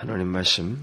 하나님 0.00 0.28
말씀 0.28 0.78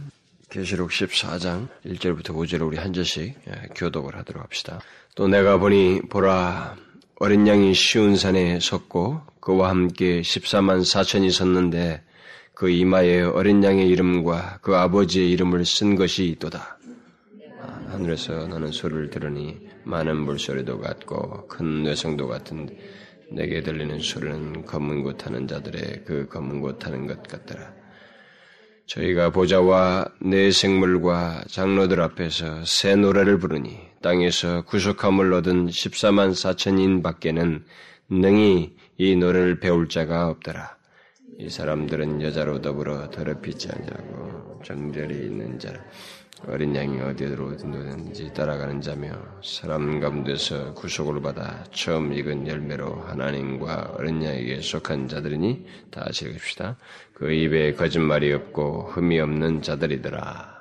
계시록 0.47 0.91
14장 0.91 1.69
1절부터 1.83 2.35
5절을 2.35 2.67
우리 2.67 2.77
한 2.77 2.93
절씩 2.93 3.33
예, 3.47 3.67
교독을 3.73 4.15
하도록 4.15 4.43
합시다. 4.43 4.79
또 5.15 5.27
내가 5.27 5.57
보니 5.57 6.01
보라 6.07 6.75
어린 7.15 7.47
양이 7.47 7.73
쉬운 7.73 8.15
산에 8.15 8.59
섰고 8.59 9.21
그와 9.39 9.71
함께 9.71 10.21
14만 10.21 10.81
4천이 10.81 11.31
섰는데 11.31 12.03
그 12.53 12.69
이마에 12.69 13.23
어린 13.23 13.63
양의 13.63 13.87
이름과 13.87 14.59
그 14.61 14.75
아버지의 14.75 15.31
이름을 15.31 15.65
쓴 15.65 15.95
것이 15.95 16.25
있도다. 16.25 16.77
아, 17.59 17.85
하늘에서 17.87 18.45
나는 18.45 18.71
소리를 18.71 19.09
들으니 19.09 19.57
많은 19.83 20.15
물소리도 20.15 20.79
같고 20.79 21.47
큰 21.47 21.81
뇌성도 21.81 22.27
같은 22.27 22.69
내게 23.31 23.63
들리는 23.63 23.97
소리는 23.97 24.63
검은 24.67 25.01
곳 25.01 25.17
타는 25.17 25.47
자들의 25.47 26.03
그 26.05 26.27
검은 26.27 26.61
곳 26.61 26.77
타는 26.77 27.07
것 27.07 27.23
같더라. 27.23 27.86
저희가 28.87 29.31
보좌와 29.31 30.05
내 30.21 30.49
생물과 30.49 31.43
장로들 31.49 32.01
앞에서 32.01 32.63
새 32.65 32.95
노래를 32.95 33.37
부르니 33.37 33.77
땅에서 34.01 34.63
구속함을 34.63 35.33
얻은 35.33 35.67
14만 35.67 36.31
4천인 36.31 37.03
밖에는 37.03 37.65
능히 38.09 38.75
이 38.97 39.15
노래를 39.15 39.59
배울 39.59 39.89
자가 39.89 40.29
없더라. 40.29 40.77
이 41.39 41.49
사람들은 41.49 42.21
여자로 42.21 42.61
더불어 42.61 43.09
더럽히지 43.09 43.69
않냐고 43.71 44.61
정절이 44.65 45.13
있는 45.13 45.59
자 45.59 45.71
어린 46.45 46.75
양이 46.75 46.99
어디로 47.01 47.57
든지 47.57 48.31
따라가는 48.33 48.79
자며 48.81 49.11
사람 49.43 49.99
가운데서 49.99 50.75
구속을 50.75 51.21
받아 51.21 51.63
처음 51.73 52.13
익은 52.13 52.47
열매로 52.47 53.01
하나님과 53.01 53.95
어린 53.97 54.23
양에게 54.23 54.61
속한 54.61 55.07
자들이니 55.07 55.65
다 55.89 56.05
읽읍시다. 56.09 56.77
그 57.13 57.31
입에 57.31 57.73
거짓말이 57.73 58.31
없고 58.33 58.91
흠이 58.91 59.19
없는 59.19 59.63
자들이더라. 59.63 60.57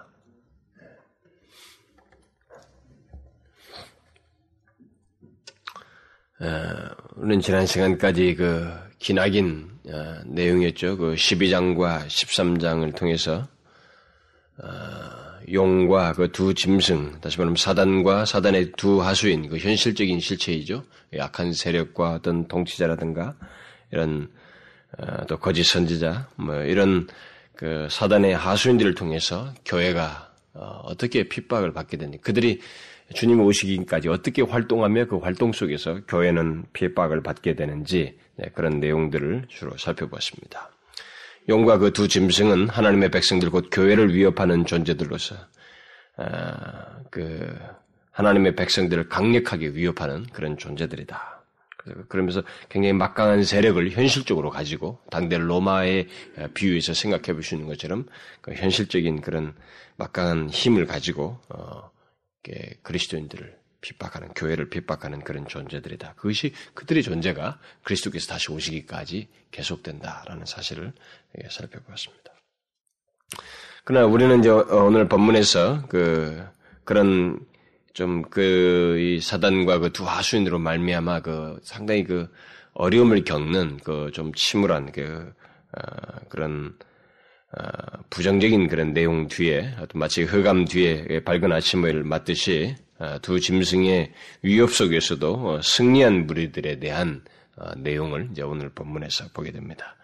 어, 6.39 6.47
우리는 7.17 7.41
지난 7.41 7.67
시간까지 7.67 8.35
그 8.35 8.73
기나긴 8.99 9.71
어, 9.89 10.21
내용이었죠. 10.25 10.97
그 10.97 11.15
12장과 11.15 12.07
13장을 12.07 12.95
통해서 12.95 13.47
어, 14.59 15.16
용과 15.53 16.15
그 16.15 16.33
두 16.33 16.55
짐승, 16.55 17.21
다시 17.21 17.39
말하면 17.39 17.57
사단과 17.57 18.25
사단의 18.25 18.73
두 18.77 19.03
하수인, 19.03 19.49
그 19.49 19.59
현실적인 19.59 20.21
실체이죠. 20.21 20.85
약한 21.15 21.53
세력과 21.53 22.15
어떤 22.15 22.49
통치자라든가 22.49 23.35
이런 23.93 24.29
어, 24.99 25.25
또 25.27 25.39
거짓 25.39 25.65
선지자, 25.65 26.29
뭐 26.37 26.63
이런 26.63 27.07
그 27.55 27.87
사단의 27.91 28.37
하수인들을 28.37 28.95
통해서 28.95 29.53
교회가 29.65 30.33
어, 30.55 30.97
떻게 30.97 31.29
핍박을 31.29 31.73
받게 31.73 31.97
되니 31.97 32.21
그들이 32.21 32.61
주님 33.15 33.41
오시기까지 33.41 34.09
어떻게 34.09 34.43
활동하며 34.43 35.07
그 35.07 35.19
활동 35.19 35.53
속에서 35.53 36.01
교회는 36.09 36.65
핍박을 36.73 37.23
받게 37.23 37.55
되는지 37.55 38.19
네, 38.37 38.51
그런 38.55 38.81
내용들을 38.81 39.47
주로 39.49 39.77
살펴보았습니다. 39.77 40.71
용과 41.49 41.79
그 41.79 41.93
두 41.93 42.09
짐승은 42.09 42.69
하나님의 42.69 43.11
백성들 43.11 43.51
곧 43.51 43.69
교회를 43.71 44.15
위협하는 44.15 44.67
존재들로서 44.67 45.37
아, 46.17 47.01
그 47.11 47.57
하나님의 48.13 48.57
백성들을 48.57 49.09
강력하게 49.09 49.69
위협하는 49.69 50.25
그런 50.33 50.57
존재들이다. 50.57 51.37
그러면서 52.09 52.43
굉장히 52.69 52.95
막강한 52.95 53.45
세력을 53.45 53.89
현실적으로 53.91 54.51
가지고 54.51 54.99
당대 55.09 55.39
로마의 55.39 56.09
비유에서 56.55 56.95
생각해 56.95 57.39
있는 57.55 57.69
것처럼 57.69 58.07
그 58.41 58.53
현실적인 58.55 59.21
그런 59.21 59.55
막강한 59.97 60.51
힘을 60.51 60.87
가지고 60.87 61.39
어, 61.49 61.91
그리스도인들을 62.83 63.57
핍박하는 63.81 64.29
교회를 64.35 64.69
핍박하는 64.71 65.21
그런 65.21 65.47
존재들이다. 65.47 66.15
그것이 66.15 66.53
그들의 66.75 67.03
존재가 67.03 67.59
그리스도께서 67.83 68.27
다시 68.29 68.51
오시기까지 68.51 69.29
계속된다라는 69.51 70.47
사실을 70.47 70.93
살펴보았습니다. 71.51 72.33
그러나 73.85 74.07
우리는 74.07 74.41
이제 74.41 74.49
오늘 74.51 75.09
본문에서 75.09 75.87
그 75.89 76.45
그런 76.85 77.41
좀 77.95 78.23
그 78.31 78.97
이 78.99 79.21
사단과 79.21 79.79
그 79.79 79.91
두 79.93 80.05
하수인으로 80.05 80.59
말미암아 80.59 81.21
그 81.21 81.59
상당히 81.63 82.05
그 82.05 82.29
어려움을 82.75 83.25
겪는 83.25 83.79
그 83.79 84.11
좀 84.13 84.33
침울한 84.35 84.93
그 84.93 85.33
어, 85.73 85.81
그런 86.29 86.77
어, 87.57 87.63
부정적인 88.11 88.69
그런 88.69 88.93
내용 88.93 89.29
뒤에 89.29 89.75
마치 89.95 90.25
흑암 90.25 90.67
뒤에 90.67 91.23
밝은 91.25 91.53
아침을 91.53 92.05
맞듯이 92.05 92.75
어, 92.77 92.86
두 93.23 93.41
짐승의 93.41 94.13
위협 94.43 94.71
속에서도 94.71 95.33
어, 95.35 95.61
승리한 95.63 96.27
무리들에 96.27 96.79
대한 96.79 97.23
어, 97.57 97.71
내용을 97.77 98.29
이제 98.33 98.43
오늘 98.43 98.71
본문에서 98.71 99.27
보게 99.33 99.53
됩니다. 99.53 99.97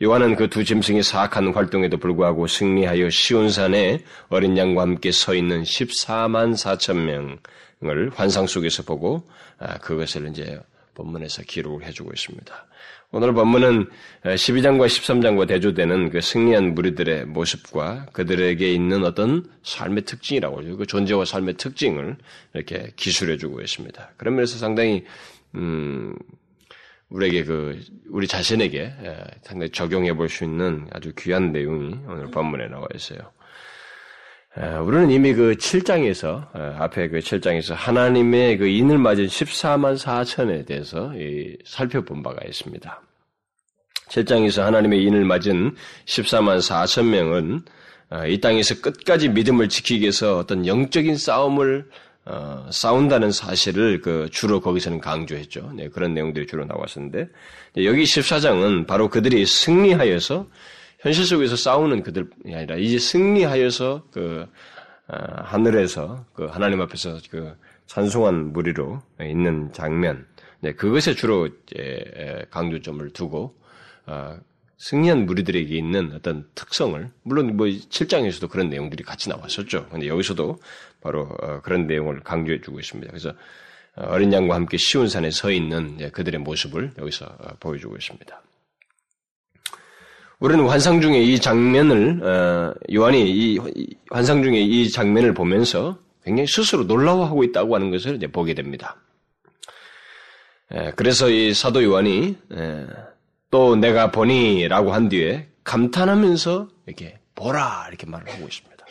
요한은 0.00 0.36
그 0.36 0.48
두 0.48 0.62
짐승의 0.62 1.02
사악한 1.02 1.52
활동에도 1.54 1.98
불구하고 1.98 2.46
승리하여 2.46 3.10
시온산에 3.10 4.04
어린 4.28 4.56
양과 4.56 4.82
함께 4.82 5.10
서 5.10 5.34
있는 5.34 5.64
14만 5.64 6.54
4천 6.54 7.38
명을 7.80 8.10
환상 8.14 8.46
속에서 8.46 8.84
보고 8.84 9.28
그것을 9.80 10.28
이제 10.28 10.60
본문에서 10.94 11.42
기록을 11.42 11.84
해주고 11.84 12.12
있습니다. 12.12 12.66
오늘 13.10 13.32
본문은 13.32 13.86
12장과 14.24 14.86
13장과 14.86 15.48
대조되는 15.48 16.10
그 16.10 16.20
승리한 16.20 16.74
무리들의 16.74 17.24
모습과 17.24 18.06
그들에게 18.12 18.70
있는 18.70 19.02
어떤 19.04 19.48
삶의 19.62 20.04
특징이라고 20.04 20.58
하죠. 20.58 20.76
그 20.76 20.86
존재와 20.86 21.24
삶의 21.24 21.54
특징을 21.54 22.18
이렇게 22.52 22.92
기술해주고 22.96 23.62
있습니다. 23.62 24.10
그런 24.18 24.34
면에서 24.34 24.58
상당히 24.58 25.04
음, 25.54 26.14
우리에게 27.08 27.44
그 27.44 27.80
우리 28.10 28.26
자신에게 28.26 28.92
상당히 29.42 29.70
적용해 29.70 30.12
볼 30.12 30.28
수 30.28 30.44
있는 30.44 30.86
아주 30.92 31.12
귀한 31.16 31.52
내용이 31.52 31.94
오늘 32.06 32.30
본문에 32.30 32.68
나와 32.68 32.86
있어요. 32.94 33.20
우리는 34.84 35.10
이미 35.10 35.34
그 35.34 35.54
7장에서 35.54 36.48
앞에 36.80 37.08
그 37.08 37.18
7장에서 37.20 37.74
하나님의 37.74 38.58
그 38.58 38.66
인을 38.66 38.98
맞은 38.98 39.26
14만 39.26 39.96
4천에 39.96 40.66
대해서 40.66 41.12
살펴본 41.64 42.22
바가 42.22 42.44
있습니다. 42.44 43.02
7장에서 44.08 44.62
하나님의 44.62 45.02
인을 45.04 45.24
맞은 45.24 45.76
14만 46.06 46.58
4천 46.58 47.04
명은 47.04 47.62
어, 48.10 48.26
이 48.26 48.40
땅에서 48.40 48.80
끝까지 48.80 49.28
믿음을 49.28 49.68
지키기 49.68 50.00
위해서 50.00 50.38
어떤 50.38 50.66
영적인 50.66 51.16
싸움을 51.16 51.88
어, 52.24 52.66
싸운다는 52.70 53.32
사실을 53.32 54.00
그 54.00 54.28
주로 54.32 54.60
거기서는 54.60 55.00
강조했죠. 55.00 55.72
네, 55.74 55.88
그런 55.88 56.14
내용들이 56.14 56.46
주로 56.46 56.64
나왔었는데 56.64 57.28
여기 57.84 58.04
14장은 58.04 58.86
바로 58.86 59.08
그들이 59.08 59.44
승리하여서 59.44 60.46
현실 60.98 61.24
속에서 61.24 61.56
싸우는 61.56 62.02
그들이 62.02 62.26
아니라 62.46 62.76
이제 62.76 62.98
승리하여서 62.98 64.08
그 64.10 64.46
어, 65.08 65.16
하늘에서 65.42 66.26
그 66.34 66.46
하나님 66.46 66.80
앞에서 66.82 67.18
그 67.30 67.56
찬송한 67.86 68.52
무리로 68.52 69.00
있는 69.22 69.72
장면, 69.72 70.26
네, 70.60 70.72
그것에 70.74 71.14
주로 71.14 71.48
강조점을 72.50 73.10
두고 73.10 73.56
어, 74.06 74.36
승리한 74.76 75.24
무리들에게 75.26 75.74
있는 75.74 76.12
어떤 76.12 76.46
특성을 76.54 77.10
물론 77.22 77.56
뭐 77.56 77.66
7장에서도 77.66 78.48
그런 78.50 78.68
내용들이 78.68 79.02
같이 79.02 79.28
나왔었죠. 79.28 79.88
근데 79.88 80.08
여기서도 80.08 80.58
바로 81.00 81.22
어, 81.40 81.60
그런 81.62 81.86
내용을 81.86 82.20
강조해 82.20 82.60
주고 82.60 82.78
있습니다. 82.78 83.10
그래서 83.10 83.32
어린 83.96 84.32
양과 84.32 84.54
함께 84.54 84.76
시온 84.76 85.08
산에 85.08 85.30
서 85.30 85.50
있는 85.50 85.96
그들의 86.12 86.38
모습을 86.40 86.92
여기서 86.98 87.26
보여주고 87.58 87.96
있습니다. 87.96 88.42
우리는 90.40 90.66
환상 90.68 91.00
중에 91.00 91.20
이 91.20 91.40
장면을 91.40 92.22
어, 92.22 92.74
요한이 92.92 93.30
이 93.30 93.58
환상 94.10 94.42
중에 94.42 94.60
이 94.60 94.88
장면을 94.88 95.34
보면서 95.34 95.98
굉장히 96.24 96.46
스스로 96.46 96.84
놀라워하고 96.84 97.42
있다고 97.44 97.74
하는 97.74 97.90
것을 97.90 98.16
이제 98.16 98.26
보게 98.26 98.54
됩니다. 98.54 98.96
그래서 100.96 101.30
이 101.30 101.54
사도 101.54 101.82
요한이 101.82 102.36
또 103.50 103.76
내가 103.76 104.10
보니라고 104.10 104.92
한 104.92 105.08
뒤에 105.08 105.48
감탄하면서 105.64 106.68
이렇게 106.86 107.18
보라 107.34 107.86
이렇게 107.88 108.06
말을 108.06 108.30
하고 108.30 108.46
있습니다. 108.46 108.86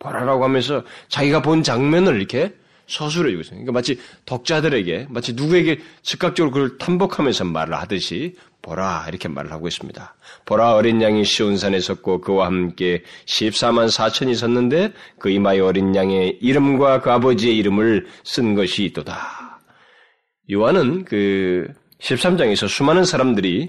보라라고 0.00 0.42
하면서 0.42 0.82
자기가 1.08 1.42
본 1.42 1.62
장면을 1.62 2.16
이렇게 2.16 2.52
서술해 2.88 3.30
주고 3.30 3.42
있습니다. 3.42 3.64
그러니까 3.64 3.72
마치 3.72 4.00
독자들에게 4.24 5.06
마치 5.08 5.32
누구에게 5.34 5.80
즉각적으로 6.02 6.52
그걸 6.52 6.78
탐복하면서 6.78 7.44
말을 7.44 7.74
하듯이 7.74 8.34
보라 8.64 9.04
이렇게 9.08 9.28
말을 9.28 9.52
하고 9.52 9.68
있습니다. 9.68 10.14
보라 10.46 10.74
어린 10.74 11.02
양이 11.02 11.24
시온산에 11.24 11.78
섰고 11.80 12.22
그와 12.22 12.46
함께 12.46 13.02
14만 13.26 13.86
4천이 13.86 14.34
섰는데 14.34 14.92
그 15.18 15.28
이마에 15.28 15.60
어린 15.60 15.94
양의 15.94 16.38
이름과 16.40 17.02
그 17.02 17.10
아버지의 17.10 17.56
이름을 17.58 18.06
쓴 18.24 18.54
것이 18.54 18.84
있도다. 18.84 19.60
요한은 20.50 21.04
그 21.04 21.68
13장에서 22.00 22.66
수많은 22.68 23.04
사람들이 23.04 23.68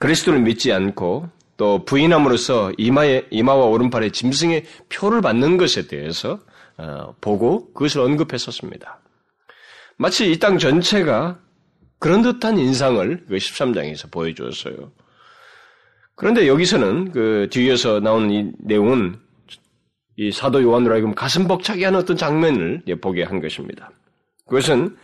그리스도를 0.00 0.40
믿지 0.40 0.72
않고 0.72 1.28
또또 1.56 1.84
부인함으로써 1.84 2.72
이마에 2.76 3.26
이마와 3.30 3.66
오른팔에 3.66 4.10
짐승의 4.10 4.64
표를 4.88 5.20
받는 5.20 5.56
것에 5.56 5.86
대해서 5.86 6.40
어, 6.78 7.14
보고 7.20 7.72
그것을 7.74 8.00
언급했었습니다. 8.00 9.00
마치 9.98 10.32
이 10.32 10.38
땅 10.38 10.58
전체가 10.58 11.38
그런 12.02 12.20
듯한 12.20 12.58
인상을 12.58 13.26
그 13.28 13.36
13장에서 13.36 14.10
보여주었어요. 14.10 14.90
그런데 16.16 16.48
여기서는 16.48 17.12
그 17.12 17.46
뒤에서 17.48 18.00
나오는 18.00 18.28
이 18.28 18.50
내용은 18.58 19.20
이 20.16 20.32
사도 20.32 20.60
요한으로 20.64 20.94
하여금 20.94 21.14
가슴 21.14 21.46
벅차게 21.46 21.84
하는 21.84 22.00
어떤 22.00 22.16
장면을 22.16 22.82
보게 23.00 23.22
한 23.22 23.40
것입니다. 23.40 23.92
그것은 24.46 24.96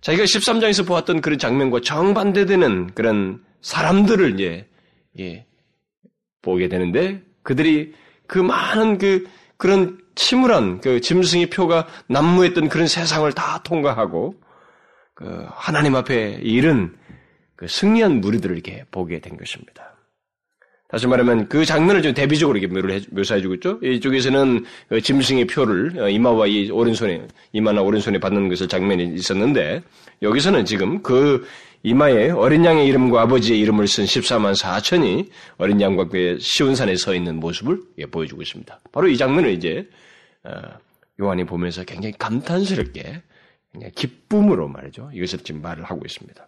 자기가 0.00 0.24
13장에서 0.24 0.84
보았던 0.84 1.20
그런 1.20 1.38
장면과 1.38 1.82
정반대되는 1.82 2.94
그런 2.94 3.40
사람들을 3.60 4.34
이제 4.34 4.68
예, 5.20 5.46
보게 6.42 6.68
되는데 6.68 7.22
그들이 7.44 7.94
그 8.26 8.40
많은 8.40 8.98
그 8.98 9.24
그런 9.56 10.00
침울한 10.16 10.80
그 10.80 11.00
짐승의 11.00 11.50
표가 11.50 11.86
난무했던 12.08 12.70
그런 12.70 12.88
세상을 12.88 13.30
다 13.34 13.62
통과하고 13.62 14.34
그 15.14 15.46
하나님 15.50 15.94
앞에 15.94 16.40
이른 16.42 16.94
그 17.56 17.68
승리한 17.68 18.20
무리들을 18.20 18.54
이렇게 18.54 18.84
보게 18.90 19.20
된 19.20 19.36
것입니다. 19.36 19.94
다시 20.88 21.08
말하면 21.08 21.48
그 21.48 21.64
장면을 21.64 22.02
좀 22.02 22.14
대비적으로 22.14 22.56
이렇게 22.56 22.72
묘사해주고 23.10 23.54
있죠. 23.54 23.80
이쪽에서는 23.82 24.64
그 24.88 25.00
짐승의 25.00 25.46
표를 25.46 25.98
어, 25.98 26.08
이마와 26.08 26.46
이 26.46 26.70
오른손에 26.70 27.26
이마나 27.52 27.82
오른손에 27.82 28.18
받는 28.18 28.48
것을 28.48 28.68
장면이 28.68 29.14
있었는데 29.14 29.82
여기서는 30.22 30.64
지금 30.64 31.02
그 31.02 31.46
이마에 31.82 32.30
어린 32.30 32.64
양의 32.64 32.86
이름과 32.86 33.22
아버지의 33.22 33.58
이름을 33.60 33.88
쓴 33.88 34.04
14만 34.04 34.54
4천이 34.54 35.28
어린 35.58 35.80
양과 35.80 36.08
그의 36.08 36.38
시온산에 36.38 36.94
서 36.96 37.14
있는 37.14 37.40
모습을 37.40 37.80
보여주고 38.10 38.42
있습니다. 38.42 38.80
바로 38.92 39.08
이 39.08 39.16
장면을 39.16 39.50
이제 39.50 39.88
어, 40.44 40.52
요한이 41.20 41.44
보면서 41.44 41.82
굉장히 41.84 42.14
감탄스럽게 42.18 43.22
기쁨으로 43.94 44.68
말이죠. 44.68 45.10
이것을 45.14 45.40
지금 45.40 45.62
말을 45.62 45.84
하고 45.84 46.02
있습니다. 46.04 46.46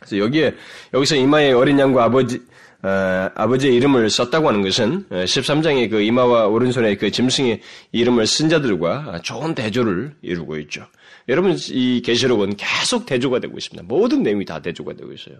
그래서 0.00 0.18
여기에 0.18 0.54
여기서 0.94 1.16
이마에 1.16 1.52
어린 1.52 1.78
양과 1.78 2.04
아버지 2.04 2.40
어, 2.82 2.88
아버지의 3.34 3.74
이름을 3.74 4.08
썼다고 4.08 4.46
하는 4.48 4.62
것은 4.62 5.08
13장의 5.08 5.86
어, 5.86 5.90
그 5.90 6.00
이마와 6.00 6.46
오른손에 6.46 6.94
그 6.96 7.10
짐승의 7.10 7.60
이름을 7.90 8.26
쓴 8.26 8.48
자들과 8.48 9.20
좋은 9.22 9.54
대조를 9.56 10.14
이루고 10.22 10.58
있죠. 10.58 10.86
여러분 11.28 11.56
이 11.70 12.00
계시록은 12.02 12.56
계속 12.56 13.04
대조가 13.04 13.40
되고 13.40 13.58
있습니다. 13.58 13.84
모든 13.88 14.22
내용이 14.22 14.44
다 14.44 14.62
대조가 14.62 14.94
되고 14.94 15.12
있어요. 15.12 15.36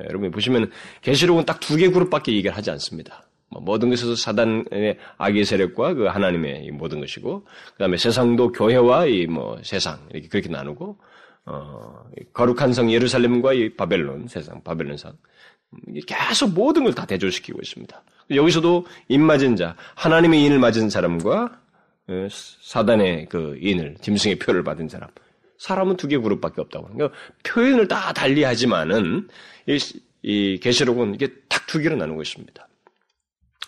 예, 0.00 0.04
여러분 0.08 0.30
보시면 0.30 0.70
계시록은 1.02 1.44
딱 1.46 1.60
두 1.60 1.76
개 1.76 1.88
그룹밖에 1.88 2.32
얘기를 2.32 2.54
하지 2.56 2.70
않습니다. 2.72 3.22
뭐 3.52 3.60
모든 3.62 3.90
것에서 3.90 4.14
사단의 4.16 4.98
악의 5.18 5.44
세력과 5.44 5.94
그 5.94 6.04
하나님의 6.06 6.70
모든 6.72 7.00
것이고, 7.00 7.44
그 7.44 7.78
다음에 7.78 7.96
세상도 7.96 8.52
교회와 8.52 9.06
이 9.06 9.26
뭐 9.26 9.58
세상 9.62 9.98
이렇게 10.12 10.28
그렇게 10.28 10.48
나누고, 10.48 10.98
어, 11.46 12.04
거룩한 12.32 12.72
성 12.72 12.90
예루살렘과 12.92 13.52
이 13.54 13.74
바벨론 13.76 14.26
세상 14.28 14.62
바벨론상 14.62 15.12
계속 16.06 16.52
모든 16.52 16.84
걸 16.84 16.92
다 16.94 17.06
대조시키고 17.06 17.58
있습니다. 17.62 18.02
여기서도 18.30 18.86
입맞은 19.08 19.56
자, 19.56 19.74
하나님의 19.96 20.44
인을 20.44 20.58
맞은 20.58 20.90
사람과 20.90 21.58
어, 22.08 22.28
사단의 22.30 23.26
그 23.28 23.56
인을 23.60 23.96
짐승의 24.00 24.38
표를 24.38 24.62
받은 24.64 24.88
사람, 24.88 25.08
사람은 25.58 25.96
두 25.96 26.08
개 26.08 26.18
그룹밖에 26.18 26.60
없다고. 26.60 26.88
그러니까 26.92 27.16
표현을 27.44 27.88
다 27.88 28.12
달리 28.12 28.42
하지만은 28.44 29.28
이, 29.66 29.78
이 30.22 30.58
계시록은 30.60 31.14
이게 31.14 31.28
딱 31.48 31.62
두 31.66 31.78
개로 31.78 31.96
나누고 31.96 32.20
있습니다. 32.20 32.68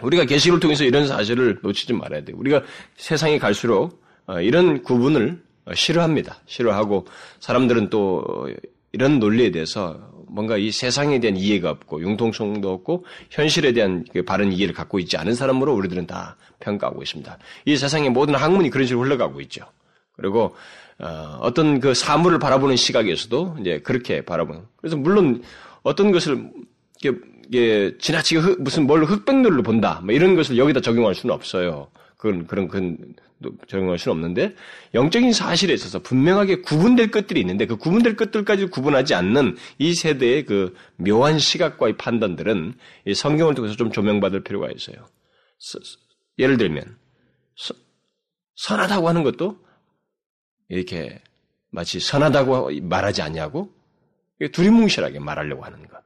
우리가 0.03 0.25
계시록을 0.25 0.61
통해서 0.61 0.85
이런 0.85 1.07
사실을 1.07 1.59
놓치지 1.63 1.93
말아야 1.93 2.25
돼요. 2.25 2.37
우리가 2.39 2.63
세상에 2.97 3.39
갈수록 3.39 4.03
어, 4.27 4.41
이런 4.41 4.83
구분을 4.83 5.43
어, 5.67 5.75
싫어합니다. 5.75 6.41
싫어하고 6.47 7.07
사람들은 7.41 7.91
또 7.91 8.49
이런 8.93 9.19
논리에 9.19 9.51
대해서 9.51 10.13
뭔가 10.29 10.57
이 10.57 10.71
세상에 10.71 11.21
대한 11.21 11.37
이해가 11.37 11.71
없고 11.71 12.03
융통성도 12.03 12.73
없고 12.73 13.05
현실에 13.31 13.73
대한 13.73 14.05
그 14.13 14.25
바른 14.25 14.53
이해를 14.53 14.75
갖고 14.75 14.99
있지 14.99 15.17
않은 15.17 15.35
사람으로 15.35 15.73
우리들은 15.75 16.07
다 16.07 16.37
평가하고 16.61 17.03
있습니다. 17.03 17.39
이 17.67 17.77
세상의 17.77 18.11
모든 18.11 18.35
학문이 18.35 18.71
그런 18.71 18.87
식으로 18.87 19.05
흘러가고 19.05 19.41
있죠. 19.43 19.65
그리고 20.17 20.57
어, 20.99 21.53
떤그 21.55 21.95
사물을 21.95 22.39
바라보는 22.39 22.77
시각에서도 22.77 23.59
이제 23.61 23.81
그렇게 23.81 24.25
바라보는. 24.25 24.63
그래서 24.77 24.97
물론 24.97 25.43
어떤 25.83 26.13
것을 26.13 26.51
이게, 27.05 27.19
이게 27.49 27.99
지나치게 27.99 28.41
흑, 28.41 28.63
무슨 28.63 28.87
뭘 28.87 29.05
흑백률로 29.05 29.63
본다, 29.63 30.01
뭐 30.05 30.15
이런 30.15 30.35
것을 30.35 30.57
여기다 30.57 30.81
적용할 30.81 31.15
수는 31.15 31.35
없어요. 31.35 31.89
그런 32.17 32.47
그런 32.47 32.69
그런 32.69 32.97
적용할 33.69 33.99
수는 33.99 34.17
없는데 34.17 34.55
영적인 34.95 35.35
사실에 35.35 35.75
있어서 35.75 35.99
분명하게 35.99 36.63
구분될 36.63 37.11
것들이 37.11 37.41
있는데 37.41 37.67
그 37.67 37.77
구분될 37.77 38.17
것들까지 38.17 38.67
구분하지 38.67 39.15
않는 39.15 39.57
이 39.79 39.93
세대의 39.93 40.47
그 40.47 40.75
묘한 40.97 41.39
시각과의 41.39 41.99
판단들은 41.99 42.75
이 43.07 43.15
성경을 43.15 43.55
통해서 43.55 43.77
좀 43.77 43.91
조명받을 43.91 44.43
필요가 44.43 44.71
있어요. 44.71 44.97
예를 46.39 46.57
들면 46.57 46.97
선하다고 48.57 49.09
하는 49.09 49.23
것도 49.23 49.59
이렇게 50.69 51.21
마치 51.71 52.01
선하다고 52.01 52.71
말하지 52.83 53.21
않냐고 53.21 53.71
두리뭉실하게 54.53 55.19
말하려고 55.19 55.65
하는 55.65 55.87
것. 55.89 56.04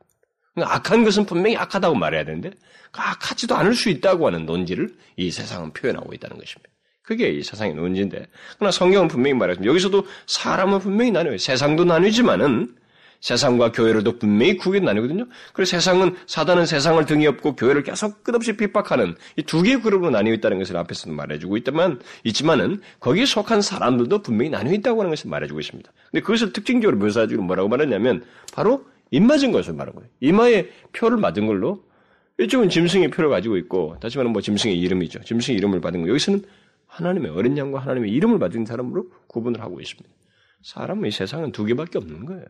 그러니까 0.59 0.77
악한 0.77 1.05
것은 1.05 1.25
분명히 1.27 1.57
악하다고 1.57 1.95
말해야 1.95 2.25
되는데 2.25 2.51
그 2.91 3.01
악하지도 3.01 3.55
않을 3.57 3.75
수 3.75 3.89
있다고 3.89 4.27
하는 4.27 4.47
논지를 4.47 4.95
이 5.17 5.31
세상은 5.31 5.73
표현하고 5.73 6.13
있다는 6.15 6.39
것입니다. 6.39 6.71
그게 7.03 7.31
이 7.31 7.43
세상의 7.43 7.75
논지인데 7.75 8.27
그러나 8.59 8.71
성경은 8.71 9.09
분명히 9.09 9.35
말했습니다. 9.35 9.69
여기서도 9.71 10.07
사람은 10.27 10.81
분명히 10.81 11.11
나뉘어요. 11.11 11.39
세상도 11.39 11.85
나뉘지만은 11.85 12.75
세상과 13.21 13.73
교회로도 13.73 14.19
분명히 14.19 14.57
구분 14.57 14.85
나뉘거든요. 14.85 15.27
그래서 15.53 15.71
세상은 15.71 16.17
사단은 16.27 16.67
세상을 16.67 17.05
등이 17.05 17.27
업고 17.27 17.57
교회를 17.57 17.83
계속 17.83 18.23
끝없이 18.23 18.57
핍박하는 18.57 19.17
이 19.37 19.43
두 19.43 19.63
개의 19.63 19.81
그룹으로 19.81 20.11
나뉘어 20.11 20.35
있다는 20.35 20.59
것을 20.59 20.77
앞에서도 20.77 21.13
말해주고 21.13 21.57
있다만 21.57 22.01
있지만은 22.25 22.81
거기에 23.01 23.25
속한 23.25 23.63
사람들도 23.63 24.23
분명히 24.23 24.51
나뉘어 24.51 24.73
있다고 24.75 25.01
하는 25.01 25.11
것을 25.11 25.31
말해주고 25.31 25.59
있습니다. 25.59 25.91
근데 26.11 26.23
그것을 26.23 26.53
특징적으로 26.53 26.97
묘사해주고 26.99 27.43
뭐라고 27.43 27.69
말했냐면 27.69 28.25
바로 28.53 28.85
입 29.11 29.23
맞은 29.23 29.53
것을 29.53 29.75
말한 29.75 29.95
거예요. 29.95 30.11
이마에 30.21 30.69
표를 30.93 31.19
맞은 31.19 31.47
걸로 31.47 31.85
이쪽은 32.39 32.69
짐승의 32.69 33.11
표를 33.11 33.31
가지고 33.31 33.57
있고 33.57 33.97
다시 34.01 34.17
말하면 34.17 34.33
뭐 34.33 34.43
짐승의 34.43 34.79
이름이죠. 34.79 35.21
짐승의 35.25 35.59
이름을 35.59 35.81
받은 35.81 36.03
거 36.03 36.09
여기서는 36.09 36.45
하나님의 36.87 37.31
어린 37.33 37.59
양과 37.59 37.81
하나님의 37.81 38.11
이름을 38.13 38.39
받은 38.39 38.65
사람으로 38.65 39.11
구분을 39.27 39.61
하고 39.61 39.81
있습니다. 39.81 40.09
사람은 40.63 41.09
이 41.09 41.11
세상은 41.13 41.53
두 41.53 41.65
개밖에 41.65 41.99
없는 41.99 42.27
거예요. 42.27 42.45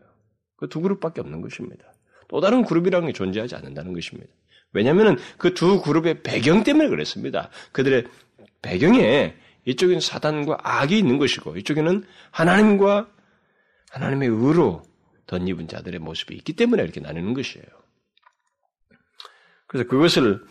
그 0.57 0.67
두 0.67 0.81
그룹밖에 0.81 1.21
없는 1.21 1.41
것입니다. 1.41 1.85
또 2.27 2.41
다른 2.41 2.63
그룹이라는 2.63 3.07
게 3.07 3.13
존재하지 3.13 3.55
않는다는 3.55 3.93
것입니다. 3.93 4.31
왜냐하면 4.73 5.17
그 5.37 5.53
두 5.53 5.81
그룹의 5.81 6.21
배경 6.21 6.63
때문에 6.63 6.89
그랬습니다. 6.89 7.49
그들의 7.71 8.05
배경에 8.61 9.35
이쪽에는 9.65 9.99
사단과 10.01 10.57
악이 10.61 10.97
있는 10.97 11.17
것이고 11.17 11.57
이쪽에는 11.57 12.03
하나님과 12.31 13.09
하나님의 13.91 14.27
의로 14.29 14.83
덧입은 15.29 15.67
자들의 15.67 15.99
모습이 15.99 16.35
있기 16.35 16.53
때문에 16.53 16.81
이렇게 16.83 16.99
나누는 16.99 17.33
것이에요. 17.35 17.65
그래서 19.67 19.87
그것을 19.87 20.43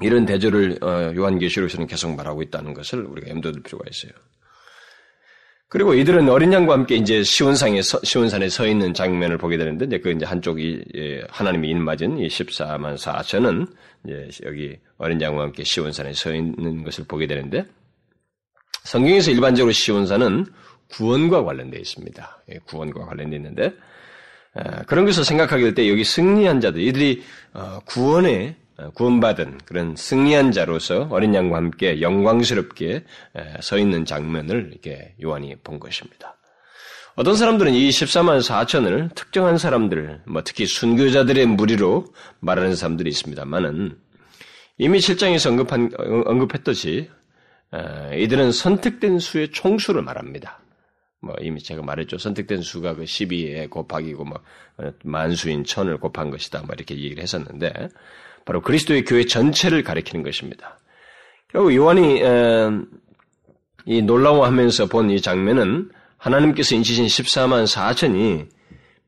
이런 0.00 0.24
대조를 0.24 0.78
어, 0.82 1.12
요한계시록에서는 1.14 1.86
계속 1.88 2.14
말하고 2.14 2.42
있다는 2.42 2.74
것을 2.74 3.04
우리가 3.04 3.28
염두둘 3.28 3.62
필요가 3.62 3.84
있어요. 3.90 4.12
그리고 5.68 5.94
이들은 5.94 6.28
어린 6.28 6.52
양과 6.52 6.74
함께 6.74 6.94
이제 6.94 7.24
시온상에 7.24 7.82
서, 7.82 7.98
시온산에 8.04 8.48
서 8.48 8.68
있는 8.68 8.94
장면을 8.94 9.36
보게 9.36 9.56
되는데 9.56 9.86
이제 9.86 9.98
그 9.98 10.12
이제 10.12 10.24
한쪽이 10.24 10.84
예, 10.94 11.24
하나님이 11.28 11.68
인맞은 11.70 12.18
이 12.18 12.28
14만 12.28 12.96
4천은 12.96 13.68
이제 14.04 14.28
여기 14.44 14.78
어린 14.96 15.20
양과 15.20 15.42
함께 15.42 15.64
시온산에 15.64 16.12
서 16.12 16.32
있는 16.32 16.84
것을 16.84 17.04
보게 17.08 17.26
되는데 17.26 17.66
성경에서 18.84 19.32
일반적으로 19.32 19.72
시온산은 19.72 20.46
구원과 20.90 21.44
관련되어 21.44 21.80
있습니다. 21.80 22.42
예, 22.52 22.58
구원과 22.66 23.06
관련되어 23.06 23.36
있는데 23.38 23.72
그런 24.86 25.04
것을 25.04 25.24
생각하게 25.24 25.62
될 25.62 25.74
때 25.74 25.90
여기 25.90 26.04
승리한 26.04 26.60
자들 26.60 26.80
이들이 26.80 27.22
어, 27.52 27.80
구원에 27.84 28.56
어, 28.78 28.90
구원받은 28.90 29.58
그런 29.64 29.96
승리한 29.96 30.52
자로서 30.52 31.08
어린 31.10 31.34
양과 31.34 31.56
함께 31.56 32.00
영광스럽게 32.00 33.04
서 33.60 33.78
있는 33.78 34.04
장면을 34.04 34.70
이렇게 34.72 35.14
요한이 35.22 35.56
본 35.62 35.78
것입니다. 35.78 36.36
어떤 37.14 37.34
사람들은 37.34 37.72
이 37.72 37.88
14만 37.88 38.40
4천을 38.40 39.14
특정한 39.14 39.56
사람들, 39.56 40.20
뭐 40.26 40.42
특히 40.44 40.66
순교자들의 40.66 41.46
무리로 41.46 42.04
말하는 42.40 42.76
사람들이 42.76 43.08
있습니다만은 43.08 43.96
이미 44.76 44.98
7장에서 44.98 45.48
언급한, 45.48 45.90
언급했듯이 45.96 47.08
이들은 48.18 48.52
선택된 48.52 49.18
수의 49.18 49.50
총수를 49.50 50.02
말합니다. 50.02 50.60
뭐 51.20 51.34
이미 51.40 51.62
제가 51.62 51.82
말했죠. 51.82 52.18
선택된 52.18 52.62
수가 52.62 52.94
그 52.94 53.04
12에 53.04 53.70
곱하기고 53.70 54.24
뭐 54.24 54.40
만수인 55.04 55.64
천을 55.64 55.98
곱한 55.98 56.30
것이다. 56.30 56.62
뭐 56.62 56.74
이렇게 56.74 56.94
얘기를 56.96 57.22
했었는데 57.22 57.88
바로 58.44 58.60
그리스도의 58.60 59.04
교회 59.04 59.24
전체를 59.24 59.82
가리키는 59.82 60.22
것입니다. 60.22 60.78
결국 61.48 61.74
요한이 61.74 62.20
이 63.86 64.02
놀라워하면서 64.02 64.86
본 64.86 65.10
이 65.10 65.20
장면은 65.20 65.90
하나님께서 66.18 66.74
인치신 66.74 67.06
14만 67.06 67.64
4천이 67.64 68.48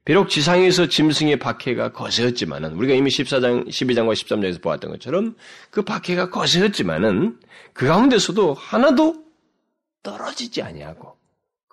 비록 0.05 0.31
지상에서 0.31 0.89
짐승의 0.89 1.39
박해가 1.39 1.93
거세었지만은 1.93 2.73
우리가 2.73 2.95
이미 2.95 3.11
14장, 3.11 3.69
12장과 3.69 4.15
13장에서 4.15 4.63
보았던 4.63 4.93
것처럼 4.93 5.37
그 5.71 5.83
박해가 5.83 6.31
거세었지만은 6.31 7.39
그 7.75 7.87
가운데서도 7.87 8.55
하나도 8.55 9.25
떨어지지 10.03 10.63
아니하고 10.63 11.18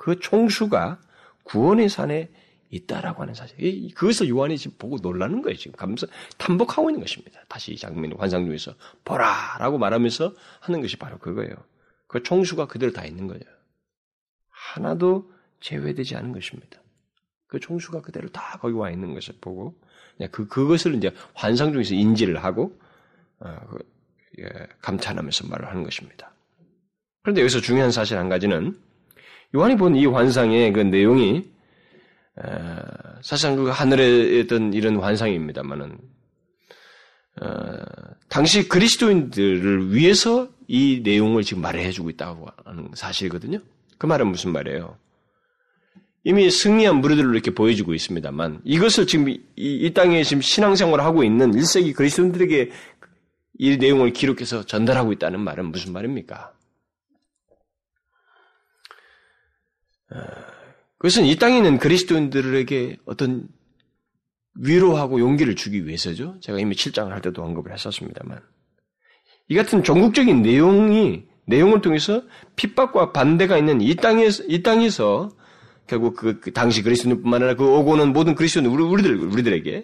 그 0.06 0.20
총수가 0.20 1.02
구원의 1.46 1.90
산에 1.90 2.30
있다라고 2.70 3.24
하는 3.24 3.34
사실. 3.34 3.58
그것을 3.96 4.30
요한이 4.30 4.56
지금 4.56 4.78
보고 4.78 4.98
놀라는 4.98 5.42
거예요. 5.42 5.58
지금 5.58 5.76
감사, 5.76 6.06
탐복하고 6.38 6.92
있는 6.92 7.02
것입니다. 7.02 7.42
다시 7.48 7.74
이 7.74 7.76
장면 7.76 8.14
환상 8.16 8.46
중에서 8.46 8.76
보라 9.04 9.58
라고 9.58 9.80
말하면서 9.80 10.36
하는 10.60 10.82
것이 10.82 10.98
바로 10.98 11.18
그거예요. 11.18 11.56
그 12.06 12.22
총수가 12.22 12.68
그대로 12.68 12.94
다 12.94 13.04
있는 13.04 13.26
거예요. 13.26 13.42
하나도 14.52 15.32
제외되지 15.62 16.16
않은 16.18 16.34
것입니다. 16.34 16.80
그 17.48 17.60
총수가 17.60 18.04
그대로 18.04 18.30
다 18.30 18.60
거기 18.62 18.76
와 18.76 18.92
있는 18.92 19.16
것을 19.16 19.34
보고 19.42 19.74
그 20.32 20.48
그것을 20.48 20.94
이제 20.94 21.16
환상 21.34 21.74
중에서 21.74 21.96
인지를 21.96 22.44
하고 22.44 22.80
어, 23.40 23.58
그, 23.72 23.80
예, 24.38 24.68
감탄하면서 24.84 25.48
말을 25.48 25.68
하는 25.68 25.82
것입니다. 25.82 26.32
그런데 27.24 27.42
여기서 27.42 27.60
중요한 27.60 27.90
사실 27.90 28.20
한 28.20 28.30
가지는 28.30 28.85
요한이 29.56 29.78
본 29.78 29.96
이 29.96 30.06
환상의 30.06 30.74
그 30.74 30.82
내용이 30.82 31.50
어, 32.36 32.78
사실상 33.22 33.56
그 33.56 33.70
하늘에 33.70 34.42
있던 34.42 34.74
이런 34.74 34.98
환상입니다만은 34.98 35.98
어, 37.42 37.48
당시 38.28 38.68
그리스도인들을 38.68 39.94
위해서 39.94 40.50
이 40.68 41.02
내용을 41.04 41.44
지금 41.44 41.62
말해주고 41.62 42.10
있다고 42.10 42.48
하는 42.66 42.90
사실이거든요. 42.94 43.60
그 43.98 44.06
말은 44.06 44.28
무슨 44.28 44.52
말이에요? 44.52 44.98
이미 46.26 46.52
승리한 46.52 46.98
무리들을 46.98 47.34
이렇게 47.34 47.52
보여주고 47.52 47.94
있습니다만 47.94 48.62
이것을 48.66 49.08
지금 49.08 49.30
이, 49.30 49.40
이 49.56 49.94
땅에 49.94 50.24
지금 50.24 50.42
신앙생활을 50.42 51.06
하고 51.06 51.24
있는 51.24 51.52
1세기 51.52 51.96
그리스도인들에게 51.96 52.72
이 53.60 53.78
내용을 53.78 54.12
기록해서 54.12 54.66
전달하고 54.66 55.14
있다는 55.14 55.40
말은 55.40 55.68
무슨 55.68 55.94
말입니까? 55.94 56.52
어, 57.48 57.54
그것은 60.98 61.26
이 61.26 61.36
땅에 61.36 61.58
있는 61.58 61.78
그리스도인들에게 61.78 62.98
어떤 63.06 63.48
위로하고 64.56 65.20
용기를 65.20 65.56
주기 65.56 65.86
위해서죠. 65.86 66.38
제가 66.40 66.60
이미 66.60 66.76
7장을 66.76 67.10
할 67.10 67.22
때도 67.22 67.44
언급을 67.44 67.72
했었습니다만. 67.74 68.40
이 69.50 69.56
같은 69.56 69.84
전국적인 69.84 70.42
내용이, 70.42 71.26
내용을 71.46 71.82
통해서 71.82 72.24
핍박과 72.56 73.12
반대가 73.12 73.58
있는 73.58 73.82
이 73.82 73.96
땅에서, 73.96 74.44
이 74.48 74.64
땅에서 74.64 75.30
결국 75.88 76.16
그, 76.16 76.40
그 76.40 76.52
당시 76.52 76.82
그리스도인뿐만 76.82 77.44
아니라 77.44 77.56
그 77.56 77.66
오고 77.66 77.98
는 77.98 78.14
모든 78.14 78.34
그리스도인, 78.34 78.66
우리, 78.66 78.84
우리들, 78.84 79.18
우리들에게 79.18 79.84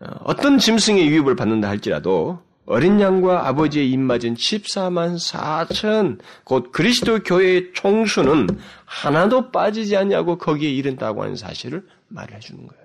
어, 0.00 0.06
어떤 0.24 0.58
짐승의 0.58 1.08
유입을 1.08 1.34
받는다 1.34 1.68
할지라도 1.68 2.40
어린 2.64 3.00
양과 3.00 3.48
아버지의 3.48 3.90
입맞은 3.90 4.34
14만 4.34 5.16
4천 5.18 6.20
곧 6.44 6.70
그리스도 6.70 7.22
교회의 7.22 7.72
총수는 7.74 8.48
하나도 8.84 9.50
빠지지 9.50 9.96
않냐고 9.96 10.38
거기에 10.38 10.70
이른다고 10.70 11.22
하는 11.22 11.34
사실을 11.34 11.86
말해 12.08 12.38
주는 12.38 12.66
거예요. 12.66 12.82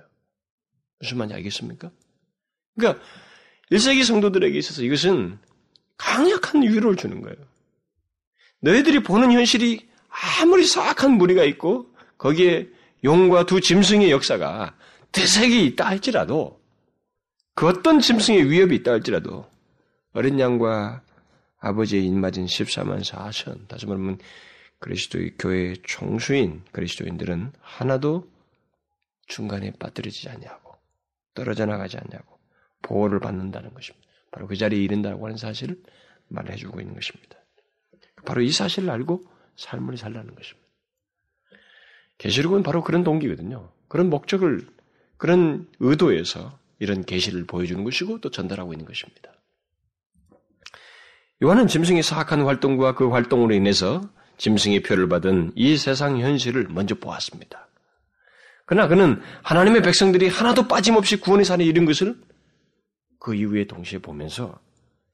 무슨 1.00 1.18
말인지 1.18 1.36
알겠습니까? 1.36 1.92
그러니까 2.76 3.04
1세기 3.72 4.04
성도들에게 4.04 4.58
있어서 4.58 4.82
이것은 4.82 5.38
강력한 5.98 6.64
위로를 6.64 6.96
주는 6.96 7.22
거예요. 7.22 7.36
너희들이 8.62 9.04
보는 9.04 9.32
현실이 9.32 9.88
아무리 10.42 10.66
사악한 10.66 11.12
무리가 11.12 11.44
있고 11.44 11.94
거기에 12.18 12.68
용과 13.04 13.46
두 13.46 13.62
짐승의 13.62 14.10
역사가 14.10 14.76
대색이 15.12 15.66
있다 15.68 15.86
할지라도 15.86 16.60
그 17.54 17.68
어떤 17.68 18.00
짐승의 18.00 18.50
위협이 18.50 18.76
있다 18.78 18.92
할지라도 18.92 19.46
어린 20.18 20.40
양과 20.40 21.04
아버지의 21.60 22.04
입맞은 22.08 22.48
14만 22.48 23.04
4천 23.04 23.68
다시 23.68 23.86
말하면 23.86 24.18
그리스도의 24.80 25.36
교회의 25.38 25.76
총수인 25.84 26.64
그리스도인들은 26.72 27.52
하나도 27.60 28.28
중간에 29.28 29.72
빠뜨리지 29.78 30.28
않냐고 30.30 30.74
떨어져 31.36 31.68
나가지 31.68 31.98
않냐고 31.98 32.40
보호를 32.82 33.20
받는다는 33.20 33.76
것입니다. 33.76 34.08
바로 34.32 34.48
그 34.48 34.56
자리에 34.56 34.82
이른다고 34.82 35.24
하는 35.24 35.38
사실을 35.38 35.80
말해주고 36.30 36.82
있는 36.82 36.96
것입니다. 36.96 37.38
바로 38.26 38.42
이 38.42 38.52
사실을 38.52 38.90
알고 38.90 39.24
삶을 39.56 39.98
살라는 39.98 40.34
것입니다. 40.34 40.68
계시록은 42.18 42.64
바로 42.64 42.84
그런 42.84 43.04
동기거든요. 43.04 43.72
그런 43.88 44.10
목적을 44.10 44.68
그런 45.18 45.68
의도에서 45.80 46.58
이런 46.80 47.06
계시를 47.06 47.46
보여주는 47.46 47.84
것이고 47.84 48.20
또 48.20 48.32
전달하고 48.32 48.74
있는 48.74 48.84
것입니다. 48.84 49.37
요한은 51.44 51.68
짐승의 51.68 52.02
사악한 52.04 52.42
활동과 52.42 52.96
그 52.96 53.10
활동으로 53.10 53.54
인해서 53.54 54.02
짐승의 54.38 54.82
표를 54.84 55.08
받은 55.08 55.52
이 55.56 55.78
세상 55.78 56.20
현실을 56.20 56.68
먼저 56.70 56.96
보았습니다. 56.96 57.68
그러나 58.66 58.88
그는 58.88 59.22
하나님의 59.44 59.82
백성들이 59.82 60.28
하나도 60.28 60.68
빠짐없이 60.68 61.18
구원의 61.18 61.46
산에 61.46 61.64
이른 61.64 61.86
것을 61.86 62.16
그 63.20 63.34
이후에 63.34 63.66
동시에 63.66 64.00
보면서 64.00 64.60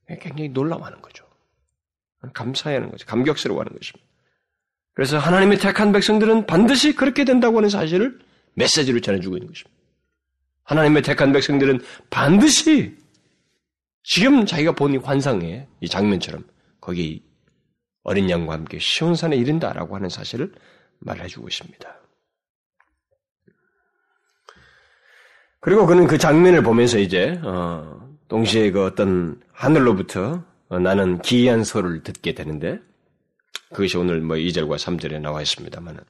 굉장히 0.08 0.50
놀라워하는 0.50 1.02
거죠. 1.02 1.26
감사해하는 2.34 2.90
거죠. 2.90 3.06
감격스러워하는 3.06 3.74
것입니다. 3.74 4.08
그래서 4.94 5.18
하나님의 5.18 5.60
택한 5.60 5.92
백성들은 5.92 6.46
반드시 6.46 6.96
그렇게 6.96 7.26
된다고 7.26 7.58
하는 7.58 7.70
사실을 7.70 8.20
메시지로 8.54 9.02
전해주고 9.02 9.38
있는 9.38 9.48
것입니다. 9.50 9.78
하나님의 10.64 11.02
택한 11.02 11.32
백성들은 11.32 11.82
반드시 12.10 12.96
지금 14.04 14.46
자기가 14.46 14.74
본 14.74 14.94
이 14.94 14.98
환상의 14.98 15.68
이 15.82 15.88
장면처럼 15.88 16.44
거기 16.82 17.24
어린 18.04 18.30
양과 18.30 18.54
함께 18.54 18.78
시온산에 18.80 19.36
이른다라고 19.38 19.96
하는 19.96 20.10
사실을 20.10 20.54
말해주고 21.00 21.48
있습니다. 21.48 21.96
그리고 25.62 25.86
그는 25.86 26.08
그 26.08 26.18
장면을 26.18 26.62
보면서 26.62 27.00
이제 27.00 27.40
어, 27.44 28.10
동시에 28.28 28.72
그 28.72 28.84
어떤 28.84 29.42
하늘로부터 29.54 30.44
어, 30.68 30.80
나는 30.80 31.22
기이한 31.22 31.64
소리를 31.64 32.04
듣게 32.04 32.34
되는데 32.34 32.80
그것이 33.70 33.98
오늘 33.98 34.20
뭐 34.20 34.36
2절과 34.36 34.76
3절에 34.76 35.22
나와 35.22 35.42
있습니다만은 35.42 36.02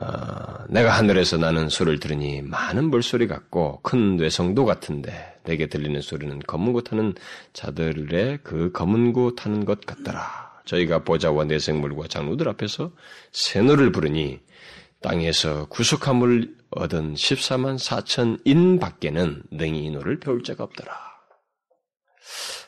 어, 0.00 0.64
내가 0.68 0.90
하늘에서 0.90 1.38
나는 1.38 1.68
소리를 1.68 1.98
들으니 1.98 2.42
많은 2.42 2.90
물소리 2.90 3.26
같고 3.26 3.80
큰 3.82 4.16
뇌성도 4.16 4.64
같은데 4.64 5.38
내게 5.44 5.66
들리는 5.66 6.00
소리는 6.00 6.38
거문고 6.46 6.82
타는 6.82 7.14
자들의 7.52 8.40
그 8.44 8.70
거문고 8.72 9.34
타는 9.34 9.64
것 9.64 9.84
같더라. 9.86 10.48
저희가 10.66 11.04
보자와 11.04 11.44
네 11.44 11.54
생물과 11.54 12.08
장로들 12.08 12.48
앞에서 12.48 12.92
새 13.32 13.47
노래를 13.47 13.90
부르니 13.90 14.40
땅에서 15.00 15.66
구속함을 15.66 16.54
얻은 16.70 17.14
14만 17.14 17.78
4천 17.78 18.40
인 18.44 18.78
밖에는 18.78 19.42
능히 19.50 19.84
이 19.84 19.90
노래를 19.90 20.20
배울 20.20 20.42
자가 20.42 20.64
없더라. 20.64 20.92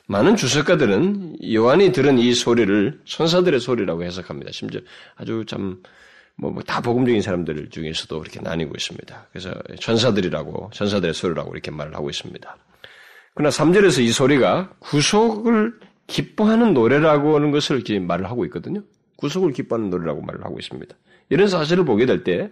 많은 0.06 0.37
주석가들은 0.37 1.52
요한이 1.52 1.92
들은 1.92 2.18
이 2.18 2.34
소리를 2.34 3.02
천사들의 3.04 3.60
소리라고 3.60 4.02
해석합니다. 4.02 4.50
심지어 4.52 4.80
아주 5.16 5.44
참 5.46 5.82
뭐, 6.40 6.50
뭐, 6.50 6.62
다 6.62 6.80
복음적인 6.80 7.20
사람들 7.20 7.68
중에서도 7.68 8.23
이렇게 8.23 8.40
나뉘고 8.40 8.73
있습니다. 8.75 9.26
그래서 9.30 9.52
천사들이라고, 9.78 10.70
천사들의 10.73 11.12
소리라고 11.12 11.52
이렇게 11.52 11.70
말을 11.70 11.94
하고 11.94 12.09
있습니다. 12.09 12.56
그러나 13.35 13.50
3절에서 13.50 14.02
이 14.02 14.11
소리가 14.11 14.70
구속을 14.78 15.75
기뻐하는 16.06 16.73
노래라고 16.73 17.37
하는 17.37 17.50
것을 17.50 17.82
말을 18.00 18.30
하고 18.30 18.47
있거든요. 18.47 18.82
구속을 19.16 19.52
기뻐하는 19.52 19.90
노래라고 19.90 20.23
말을 20.23 20.42
하고 20.42 20.59
있습니다. 20.59 20.97
이런 21.28 21.47
사실을 21.47 21.85
보게 21.85 22.06
될 22.06 22.25
때, 22.25 22.50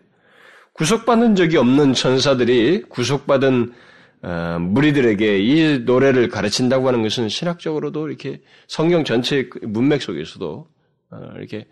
구속받은 0.75 1.35
적이 1.35 1.57
없는 1.57 1.95
천사들이 1.95 2.83
구속받은 2.91 3.73
어, 4.21 4.59
무리들에게 4.61 5.39
이 5.39 5.79
노래를 5.81 6.29
가르친다고 6.29 6.89
하는 6.89 7.03
것은 7.03 7.29
신학적으로도 7.29 8.09
이렇게 8.09 8.43
성경 8.67 9.05
전체 9.05 9.49
문맥 9.63 10.03
속에서도 10.03 10.69
어, 11.11 11.33
이렇게 11.37 11.67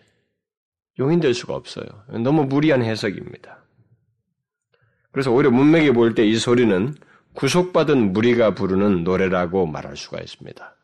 용인될 0.99 1.35
수가 1.35 1.55
없어요. 1.55 1.87
너무 2.25 2.45
무리한 2.45 2.83
해석입니다. 2.83 3.65
그래서 5.13 5.31
오히려 5.33 5.51
문맥에 5.51 5.93
볼 5.93 6.15
때 6.15 6.27
이 6.27 6.37
소리는 6.37 6.95
구속받은 7.35 8.13
무리가 8.13 8.55
부르는 8.55 9.05
노래라고 9.05 9.67
말할 9.67 9.97
수가 9.97 10.21
있습니다. 10.21 10.77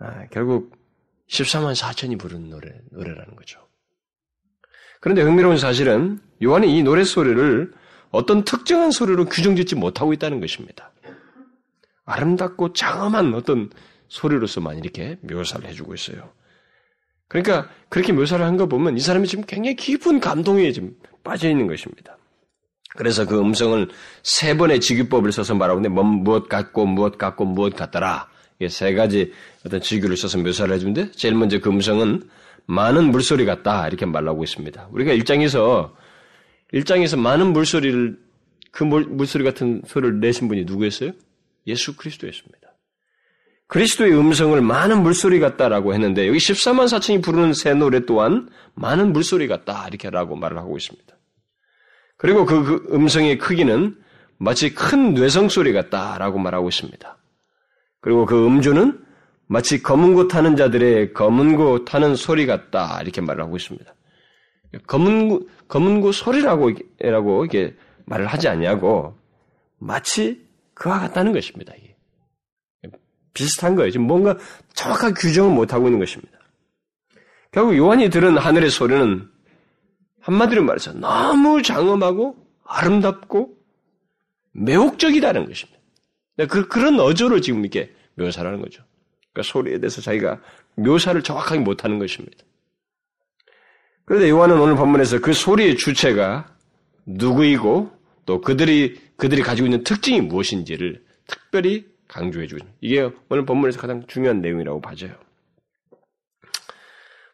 아, 0.00 0.26
결국 0.30 0.76
14만 1.28 1.74
4천이 1.76 2.18
부르는 2.18 2.50
노래, 2.50 2.72
노래라는 2.90 3.36
거죠. 3.36 3.60
그런데 5.00 5.22
흥미로운 5.22 5.58
사실은 5.58 6.20
요한이 6.42 6.76
이 6.76 6.82
노래 6.82 7.04
소리를 7.04 7.72
어떤 8.10 8.44
특정한 8.44 8.90
소리로 8.90 9.26
규정짓지 9.26 9.76
못하고 9.76 10.12
있다는 10.12 10.40
것입니다. 10.40 10.90
아름답고 12.04 12.72
장엄한 12.72 13.34
어떤 13.34 13.70
소리로서만 14.08 14.78
이렇게 14.78 15.18
묘사를 15.22 15.68
해주고 15.68 15.94
있어요. 15.94 16.32
그러니까 17.28 17.68
그렇게 17.88 18.12
묘사를 18.12 18.44
한 18.44 18.56
거 18.56 18.66
보면 18.66 18.96
이 18.96 19.00
사람이 19.00 19.26
지금 19.28 19.44
굉장히 19.46 19.76
깊은 19.76 20.20
감동에 20.20 20.72
지금 20.72 20.94
빠져 21.22 21.48
있는 21.48 21.66
것입니다. 21.66 22.16
그래서 22.96 23.26
그 23.26 23.38
음성을 23.38 23.88
세 24.22 24.56
번의 24.56 24.80
직유법을 24.80 25.30
써서 25.32 25.54
말하고 25.54 25.78
있는데 25.80 25.94
뭐, 25.94 26.02
무엇 26.04 26.48
같고 26.48 26.86
무엇 26.86 27.18
같고 27.18 27.44
무엇 27.44 27.76
같더라. 27.76 28.28
이게 28.58 28.68
세 28.68 28.94
가지 28.94 29.32
어떤 29.64 29.80
직유를 29.80 30.16
써서 30.16 30.38
묘사를 30.38 30.74
해주는데 30.74 31.12
제일 31.12 31.34
먼저 31.34 31.60
그 31.60 31.68
음성은 31.70 32.28
많은 32.66 33.10
물소리 33.10 33.44
같다 33.44 33.86
이렇게 33.86 34.04
말하고 34.04 34.42
있습니다. 34.42 34.88
우리가 34.90 35.12
일장에서 35.12 35.94
일장에서 36.72 37.16
많은 37.16 37.52
물소리를 37.52 38.18
그 38.72 38.84
물, 38.84 39.26
소리 39.26 39.44
같은 39.44 39.82
소리를 39.86 40.20
내신 40.20 40.48
분이 40.48 40.64
누구였어요? 40.64 41.12
예수 41.66 41.96
그리스도였습니다. 41.96 42.67
그리스도의 43.68 44.18
음성을 44.18 44.60
많은 44.60 45.02
물소리 45.02 45.40
같다라고 45.40 45.92
했는데 45.94 46.26
여기 46.26 46.38
14만 46.38 46.86
4천이 46.86 47.22
부르는 47.22 47.52
새 47.52 47.74
노래 47.74 48.04
또한 48.06 48.48
많은 48.74 49.12
물소리 49.12 49.46
같다 49.46 49.86
이렇게라고 49.88 50.36
말을 50.36 50.58
하고 50.58 50.76
있습니다. 50.76 51.14
그리고 52.16 52.44
그, 52.46 52.64
그 52.64 52.94
음성의 52.94 53.38
크기는 53.38 53.96
마치 54.38 54.74
큰 54.74 55.14
뇌성 55.14 55.48
소리 55.48 55.72
같다라고 55.72 56.38
말하고 56.38 56.68
있습니다. 56.68 57.18
그리고 58.00 58.24
그 58.24 58.46
음주는 58.46 59.04
마치 59.46 59.82
검은 59.82 60.14
고 60.14 60.28
타는 60.28 60.56
자들의 60.56 61.12
검은 61.12 61.56
고 61.56 61.84
타는 61.84 62.16
소리 62.16 62.46
같다 62.46 63.00
이렇게 63.02 63.20
말을 63.20 63.42
하고 63.42 63.56
있습니다. 63.56 63.94
검은 64.86 65.28
고, 65.28 65.48
검은 65.68 66.00
고 66.00 66.12
소리라고 66.12 66.72
라고 67.00 67.44
이게 67.44 67.76
말을 68.06 68.26
하지 68.26 68.48
않냐고 68.48 69.18
마치 69.78 70.46
그와 70.74 71.00
같다는 71.00 71.32
것입니다. 71.32 71.74
이게. 71.76 71.87
비슷한 73.38 73.76
거예요. 73.76 73.92
지금 73.92 74.06
뭔가 74.06 74.36
정확한 74.74 75.14
규정을 75.14 75.54
못 75.54 75.72
하고 75.72 75.86
있는 75.86 76.00
것입니다. 76.00 76.36
결국 77.52 77.76
요한이 77.76 78.10
들은 78.10 78.36
하늘의 78.36 78.68
소리는 78.70 79.28
한마디로 80.20 80.64
말해서 80.64 80.92
너무 80.94 81.62
장엄하고 81.62 82.36
아름답고 82.64 83.56
매혹적이다는 84.52 85.46
것입니다. 85.46 85.78
그, 86.48 86.66
그런 86.66 86.98
어조로 86.98 87.40
지금 87.40 87.60
이렇게 87.60 87.94
묘사를 88.16 88.46
하는 88.46 88.60
거죠. 88.60 88.82
그러니까 89.32 89.52
소리에 89.52 89.78
대해서 89.78 90.00
자기가 90.00 90.40
묘사를 90.74 91.22
정확하게 91.22 91.60
못하는 91.60 91.98
것입니다. 92.00 92.44
그런데 94.04 94.28
요한은 94.30 94.58
오늘 94.60 94.74
본문에서 94.74 95.20
그 95.20 95.32
소리의 95.32 95.76
주체가 95.76 96.52
누구이고 97.06 97.90
또 98.26 98.40
그들이 98.40 99.00
그들이 99.16 99.42
가지고 99.42 99.66
있는 99.66 99.84
특징이 99.84 100.20
무엇인지를 100.22 101.04
특별히 101.26 101.86
강조해 102.08 102.46
주고 102.46 102.58
있습니다. 102.58 102.78
이게 102.80 103.10
오늘 103.28 103.44
본문에서 103.44 103.78
가장 103.80 104.02
중요한 104.06 104.40
내용이라고 104.40 104.80
봐져요. 104.80 105.12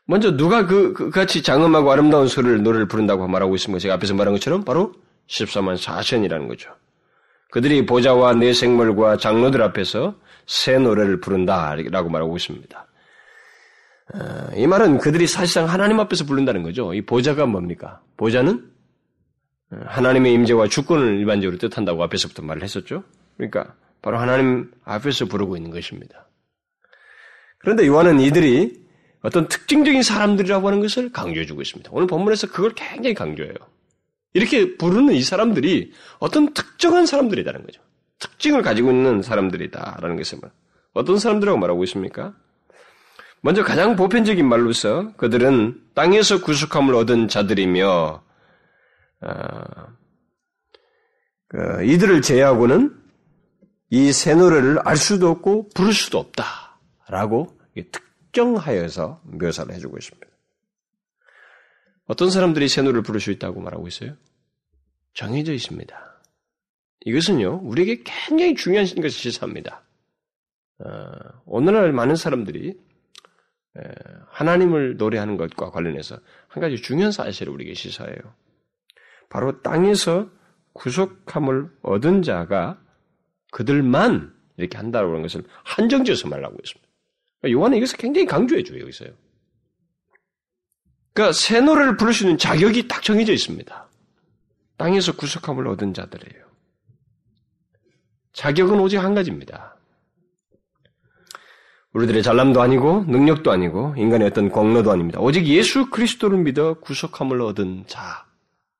먼저 0.06 0.36
누가 0.36 0.66
그, 0.66 0.92
그 0.92 1.10
같이 1.10 1.42
장엄하고 1.42 1.90
아름다운 1.90 2.28
소리를 2.28 2.62
노래를 2.62 2.88
부른다고 2.88 3.26
말하고 3.26 3.54
있습니다. 3.54 3.80
제가 3.80 3.94
앞에서 3.94 4.14
말한 4.14 4.34
것처럼 4.34 4.64
바로 4.64 4.92
14만 5.28 5.78
4천이라는 5.78 6.48
거죠. 6.48 6.70
그들이 7.50 7.86
보좌와 7.86 8.34
내 8.34 8.52
생물과 8.52 9.16
장로들 9.16 9.62
앞에서 9.62 10.16
새 10.46 10.78
노래를 10.78 11.20
부른다라고 11.20 12.10
말하고 12.10 12.36
있습니다. 12.36 12.86
어, 14.12 14.50
이 14.56 14.66
말은 14.66 14.98
그들이 14.98 15.26
사실상 15.26 15.68
하나님 15.68 15.98
앞에서 16.00 16.26
부른다는 16.26 16.62
거죠. 16.62 16.92
이 16.92 17.00
보좌가 17.00 17.46
뭡니까? 17.46 18.02
보좌는 18.18 18.70
어, 19.70 19.78
하나님의 19.86 20.34
임재와 20.34 20.68
주권을 20.68 21.18
일반적으로 21.18 21.56
뜻한다고 21.58 22.02
앞에서부터 22.02 22.42
말을 22.42 22.62
했었죠. 22.62 23.04
그러니까 23.36 23.74
바로 24.04 24.18
하나님 24.18 24.70
앞에서 24.84 25.24
부르고 25.24 25.56
있는 25.56 25.70
것입니다. 25.70 26.28
그런데 27.56 27.86
요한은 27.86 28.20
이들이 28.20 28.84
어떤 29.22 29.48
특징적인 29.48 30.02
사람들이라고 30.02 30.68
하는 30.68 30.80
것을 30.80 31.10
강조해주고 31.10 31.62
있습니다. 31.62 31.90
오늘 31.90 32.06
본문에서 32.06 32.48
그걸 32.48 32.74
굉장히 32.74 33.14
강조해요. 33.14 33.54
이렇게 34.34 34.76
부르는 34.76 35.14
이 35.14 35.22
사람들이 35.22 35.92
어떤 36.18 36.52
특정한 36.52 37.06
사람들이라는 37.06 37.64
거죠. 37.64 37.80
특징을 38.18 38.60
가지고 38.60 38.90
있는 38.90 39.22
사람들이다라는 39.22 40.16
것을 40.18 40.38
어떤 40.92 41.18
사람들이라고 41.18 41.58
말하고 41.58 41.82
있습니까? 41.84 42.34
먼저 43.40 43.64
가장 43.64 43.96
보편적인 43.96 44.46
말로서 44.46 45.14
그들은 45.16 45.80
땅에서 45.94 46.42
구속함을 46.42 46.94
얻은 46.94 47.28
자들이며 47.28 48.22
어, 49.22 49.64
그 51.48 51.84
이들을 51.84 52.20
제외하고는 52.20 53.03
이 53.94 54.10
새 54.12 54.34
노래를 54.34 54.80
알 54.80 54.96
수도 54.96 55.28
없고 55.28 55.68
부를 55.68 55.92
수도 55.92 56.18
없다라고 56.18 57.56
특정하여서 57.92 59.20
묘사를 59.22 59.72
해주고 59.72 59.96
있습니다. 59.96 60.26
어떤 62.06 62.28
사람들이 62.28 62.66
새 62.66 62.82
노래를 62.82 63.02
부를 63.02 63.20
수 63.20 63.30
있다고 63.30 63.60
말하고 63.60 63.86
있어요? 63.86 64.16
정해져 65.12 65.52
있습니다. 65.52 66.20
이것은요, 67.02 67.60
우리에게 67.62 68.02
굉장히 68.04 68.56
중요한 68.56 68.84
것을 68.86 69.10
시사합니다. 69.10 69.84
어, 70.80 71.12
오늘날 71.46 71.92
많은 71.92 72.16
사람들이 72.16 72.76
하나님을 74.30 74.96
노래하는 74.96 75.36
것과 75.36 75.70
관련해서 75.70 76.18
한 76.48 76.60
가지 76.60 76.76
중요한 76.76 77.12
사실을 77.12 77.52
우리에게 77.52 77.74
시사해요. 77.74 78.18
바로 79.30 79.62
땅에서 79.62 80.30
구속함을 80.72 81.70
얻은 81.82 82.22
자가 82.22 82.83
그들만 83.54 84.34
이렇게 84.56 84.76
한다고 84.76 85.10
하는 85.10 85.22
것을 85.22 85.44
한정지어서 85.62 86.26
말하고 86.28 86.56
있습니다. 86.60 86.92
그러니까 87.40 87.60
요한은 87.60 87.78
이것을 87.78 87.98
굉장히 87.98 88.26
강조해줘요, 88.26 88.80
여기서요. 88.80 89.10
그러니까 91.12 91.32
새 91.32 91.60
노래를 91.60 91.96
부를 91.96 92.12
수 92.12 92.24
있는 92.24 92.36
자격이 92.36 92.88
딱 92.88 93.00
정해져 93.04 93.32
있습니다. 93.32 93.88
땅에서 94.76 95.14
구속함을 95.14 95.68
얻은 95.68 95.94
자들이에요. 95.94 96.44
자격은 98.32 98.80
오직 98.80 98.98
한 98.98 99.14
가지입니다. 99.14 99.76
우리들의 101.92 102.24
잘남도 102.24 102.60
아니고 102.60 103.04
능력도 103.04 103.52
아니고 103.52 103.94
인간의 103.96 104.26
어떤 104.26 104.48
공로도 104.48 104.90
아닙니다. 104.90 105.20
오직 105.20 105.46
예수 105.46 105.90
그리스도를 105.90 106.38
믿어 106.38 106.80
구속함을 106.80 107.40
얻은 107.40 107.84
자 107.86 108.26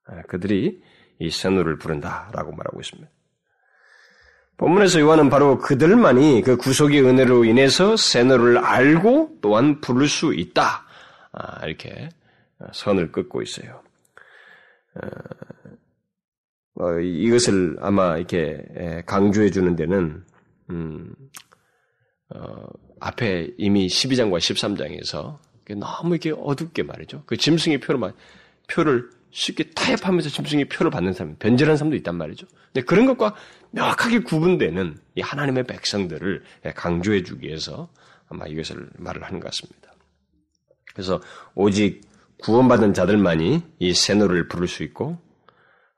아, 0.07 0.23
그들이 0.23 0.83
이 1.21 1.31
새노를 1.31 1.79
부른다라고 1.79 2.51
말하고 2.51 2.81
있습니다. 2.81 3.14
본문에서 4.65 5.01
요한은 5.01 5.29
바로 5.29 5.59
그들만이 5.59 6.41
그 6.41 6.57
구속의 6.57 7.05
은혜로 7.05 7.45
인해서 7.45 7.99
새노를 7.99 8.57
알고 8.57 9.41
또한 9.43 9.83
부를 9.83 10.09
수 10.09 10.33
있다 10.33 10.87
아, 11.33 11.67
이렇게 11.67 12.09
선을 12.73 13.13
긋고 13.13 13.43
있어요. 13.43 13.83
어, 16.77 16.99
이것을 16.99 17.77
아마 17.81 18.17
이렇게 18.17 19.03
강조해 19.05 19.51
주는 19.51 19.77
데는 19.77 20.25
음, 20.71 21.15
어, 22.35 22.65
앞에 23.01 23.51
이미 23.59 23.87
12장과 23.87 24.39
13장에서 24.39 25.37
너무 25.77 26.15
이렇게 26.15 26.33
어둡게 26.35 26.85
말이죠. 26.85 27.25
그 27.27 27.37
짐승의 27.37 27.81
표를 27.81 28.15
표를 28.67 29.11
쉽게 29.31 29.73
타협하면서 29.75 30.31
짐승의 30.31 30.71
표를 30.71 30.91
받는 30.91 31.13
사람, 31.13 31.37
변절하는 31.37 31.77
사람도 31.77 31.97
있단 31.97 32.15
말이죠. 32.15 32.47
근데 32.73 32.87
그런 32.87 33.05
것과 33.05 33.35
명확하게 33.75 34.21
구분되는 34.21 34.97
이 35.17 35.21
하나님의 35.21 35.65
백성들을 35.65 36.43
강조해 36.77 37.25
주기 37.25 37.49
위해서 37.49 37.91
아마 38.29 38.47
이것을 38.47 38.89
말을 38.99 39.25
하는 39.25 39.41
것 39.41 39.47
같습니다. 39.47 39.93
그래서 40.95 41.21
오직 41.55 42.03
구원받은 42.39 42.95
자들만이 42.95 43.63
이 43.81 43.95
세노를 43.95 44.49
부를 44.49 44.69
수 44.69 44.85
있고 44.85 45.19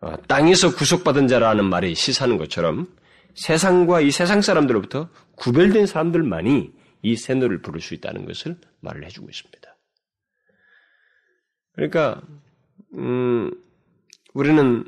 어, 0.00 0.16
땅에서 0.26 0.74
구속받은 0.74 1.28
자라는 1.28 1.64
말이 1.64 1.94
시사하는 1.94 2.38
것처럼 2.38 2.88
세상과 3.34 4.00
이 4.00 4.10
세상 4.10 4.40
사람들로부터 4.40 5.10
구별된 5.36 5.86
사람들만이 5.86 6.72
이 7.02 7.16
세노를 7.16 7.60
부를 7.60 7.80
수 7.80 7.94
있다는 7.94 8.24
것을 8.24 8.56
말을 8.80 9.04
해주고 9.04 9.28
있습니다. 9.28 9.76
그러니까 11.74 12.22
음, 12.94 13.50
우리는 14.32 14.84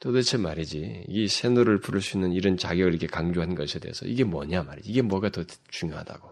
도대체 0.00 0.38
말이지 0.38 1.04
이 1.08 1.28
세노를 1.28 1.80
부를 1.80 2.00
수 2.00 2.16
있는 2.16 2.32
이런 2.32 2.56
자격을 2.56 2.92
이렇게 2.92 3.06
강조한 3.06 3.54
것에 3.54 3.78
대해서 3.78 4.06
이게 4.06 4.24
뭐냐 4.24 4.62
말이지 4.62 4.90
이게 4.90 5.02
뭐가 5.02 5.30
더 5.30 5.44
중요하다고. 5.68 6.28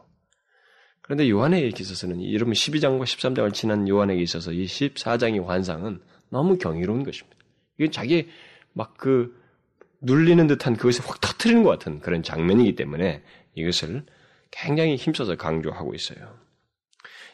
그런데 1.03 1.31
요한에게 1.31 1.73
있어서는 1.79 2.33
여러분 2.33 2.53
12장과 2.53 3.05
13장을 3.05 3.55
지난 3.55 3.89
요한에게 3.89 4.21
있어서 4.23 4.53
이 4.53 4.65
14장의 4.65 5.45
환상은 5.45 6.01
너무 6.29 6.59
경이로운 6.59 7.05
것입니다. 7.05 7.39
이건 7.79 7.93
자기 7.93 8.29
막 8.73 8.97
그 8.97 9.39
눌리는 10.01 10.47
듯한 10.47 10.77
그것을 10.77 11.05
확 11.07 11.21
터트리는 11.21 11.63
것 11.63 11.71
같은 11.71 12.01
그런 12.01 12.23
장면이기 12.23 12.77
때문에 12.77 13.23
이것을 13.55 14.05
굉장히 14.51 14.97
힘써서 14.97 15.37
강조하고 15.37 15.95
있어요. 15.95 16.37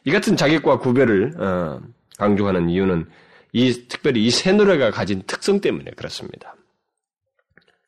이 0.04 0.10
같은 0.10 0.36
자격과 0.36 0.78
구별을 0.78 1.40
어, 1.40 1.80
강조하는 2.18 2.68
이유는 2.70 3.06
이 3.54 3.86
특별히 3.88 4.26
이 4.26 4.30
새 4.30 4.52
노래가 4.52 4.90
가진 4.90 5.22
특성 5.26 5.60
때문에 5.60 5.92
그렇습니다. 5.92 6.56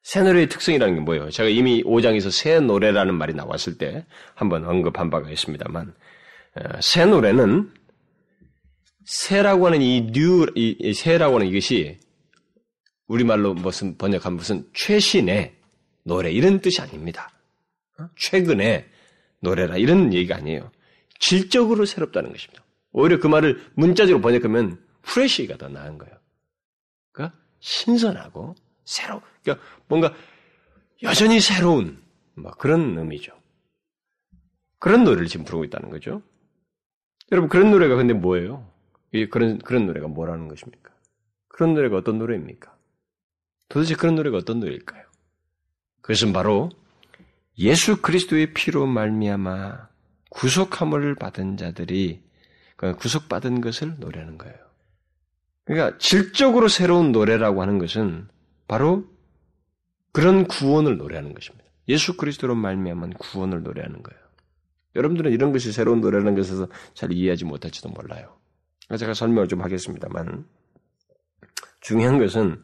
새 0.02 0.22
노래의 0.22 0.48
특성이라는 0.48 0.94
게 0.94 1.00
뭐예요? 1.00 1.30
제가 1.30 1.48
이미 1.48 1.82
5장에서 1.82 2.30
새 2.30 2.60
노래라는 2.60 3.14
말이 3.14 3.34
나왔을 3.34 3.76
때 3.76 4.06
한번 4.34 4.64
언급한 4.64 5.10
바가 5.10 5.28
있습니다만, 5.28 5.92
어, 6.54 6.80
새 6.80 7.04
노래는 7.04 7.72
새라고 9.04 9.66
하는 9.66 9.82
이 9.82 10.12
new, 10.12 10.46
이 10.54 10.94
새라고 10.94 11.36
하는 11.36 11.48
이것이 11.48 11.98
우리말로 13.08 13.54
무슨 13.54 13.98
번역한 13.98 14.34
무슨 14.34 14.64
최신의 14.72 15.56
노래 16.04 16.30
이런 16.30 16.60
뜻이 16.60 16.80
아닙니다. 16.80 17.32
어? 17.98 18.08
최근의 18.16 18.88
노래라 19.40 19.76
이런 19.76 20.12
얘기가 20.12 20.36
아니에요. 20.36 20.70
질적으로 21.18 21.84
새롭다는 21.84 22.30
것입니다. 22.30 22.62
오히려 22.92 23.18
그 23.18 23.26
말을 23.26 23.60
문자적으로 23.74 24.20
번역하면 24.22 24.85
프레시가 25.06 25.56
더 25.56 25.68
나은 25.68 25.98
거예요. 25.98 26.14
그러니까 27.12 27.38
신선하고 27.60 28.54
새로, 28.84 29.22
그러니까 29.42 29.66
뭔가 29.88 30.14
여전히 31.02 31.40
새로운 31.40 32.02
뭐 32.34 32.50
그런 32.52 32.98
의미죠. 32.98 33.32
그런 34.78 35.04
노래를 35.04 35.26
지금 35.26 35.44
부르고 35.44 35.64
있다는 35.64 35.90
거죠. 35.90 36.22
여러분 37.32 37.48
그런 37.48 37.70
노래가 37.70 37.96
근데 37.96 38.12
뭐예요? 38.12 38.70
그런 39.30 39.58
그런 39.58 39.86
노래가 39.86 40.06
뭐라는 40.08 40.48
것입니까? 40.48 40.92
그런 41.48 41.74
노래가 41.74 41.96
어떤 41.96 42.18
노래입니까? 42.18 42.76
도대체 43.68 43.94
그런 43.94 44.14
노래가 44.14 44.36
어떤 44.36 44.60
노래일까요? 44.60 45.04
그것은 46.02 46.32
바로 46.32 46.70
예수 47.58 48.02
그리스도의 48.02 48.52
피로 48.52 48.86
말미암아 48.86 49.88
구속함을 50.30 51.14
받은 51.14 51.56
자들이 51.56 52.22
그러니까 52.76 53.00
구속받은 53.00 53.62
것을 53.62 53.98
노래하는 53.98 54.38
거예요. 54.38 54.65
그러니까 55.66 55.98
질적으로 55.98 56.68
새로운 56.68 57.12
노래라고 57.12 57.60
하는 57.60 57.78
것은 57.78 58.28
바로 58.68 59.04
그런 60.12 60.46
구원을 60.46 60.96
노래하는 60.96 61.34
것입니다. 61.34 61.68
예수 61.88 62.16
그리스도로 62.16 62.54
말미암은 62.54 63.14
구원을 63.14 63.62
노래하는 63.62 64.02
거예요. 64.02 64.20
여러분들은 64.94 65.32
이런 65.32 65.52
것이 65.52 65.72
새로운 65.72 66.00
노래라는 66.00 66.34
것에서 66.34 66.68
잘 66.94 67.12
이해하지 67.12 67.44
못할지도 67.44 67.90
몰라요. 67.90 68.38
제가 68.96 69.12
설명을 69.12 69.48
좀 69.48 69.60
하겠습니다만 69.60 70.46
중요한 71.80 72.18
것은 72.18 72.62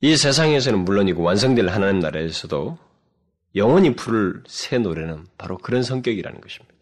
이 0.00 0.16
세상에서는 0.16 0.78
물론이고 0.78 1.22
완성될 1.22 1.68
하나님 1.68 1.98
나라에서도 2.00 2.78
영원히 3.56 3.96
부를 3.96 4.42
새 4.46 4.78
노래는 4.78 5.26
바로 5.36 5.58
그런 5.58 5.82
성격이라는 5.82 6.40
것입니다. 6.40 6.77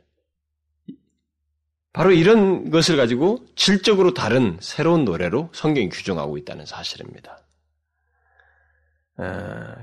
바로 1.97 2.13
이런 2.13 2.71
것을 2.71 2.99
가지고 2.99 3.47
질적으로 3.57 4.13
다른 4.13 4.59
새로운 4.61 5.07
노래로 5.07 5.49
성경이 5.55 5.89
규정하고 5.89 6.37
있다는 6.37 6.67
사실입니다. 6.67 7.39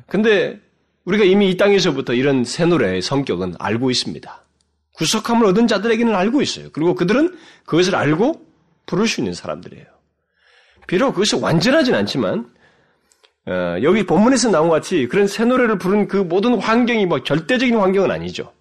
근데 0.06 0.62
우리가 1.06 1.24
이미 1.24 1.50
이 1.50 1.58
땅에서부터 1.58 2.14
이런 2.14 2.44
새 2.44 2.66
노래의 2.66 3.02
성격은 3.02 3.56
알고 3.58 3.90
있습니다. 3.90 4.42
구속함을 4.94 5.48
얻은 5.48 5.66
자들에게는 5.66 6.14
알고 6.14 6.44
있어요. 6.44 6.70
그리고 6.72 6.94
그들은 6.94 7.36
그것을 7.66 7.96
알고 7.96 8.46
부를 8.86 9.08
수 9.08 9.20
있는 9.20 9.34
사람들이에요. 9.34 9.88
비록 10.86 11.14
그것이 11.14 11.38
완전하진 11.38 11.96
않지만 11.96 12.48
어, 13.48 13.78
여기 13.82 14.06
본문에서 14.06 14.52
나온 14.52 14.70
것 14.70 14.76
같이 14.76 15.08
그런 15.08 15.26
새 15.26 15.46
노래를 15.46 15.80
부른 15.80 16.08
그 16.08 16.18
모든 16.18 16.60
환경이 16.60 17.08
뭐 17.08 17.24
절대적인 17.24 17.76
환경은 17.76 18.12
아니죠. 18.12 18.54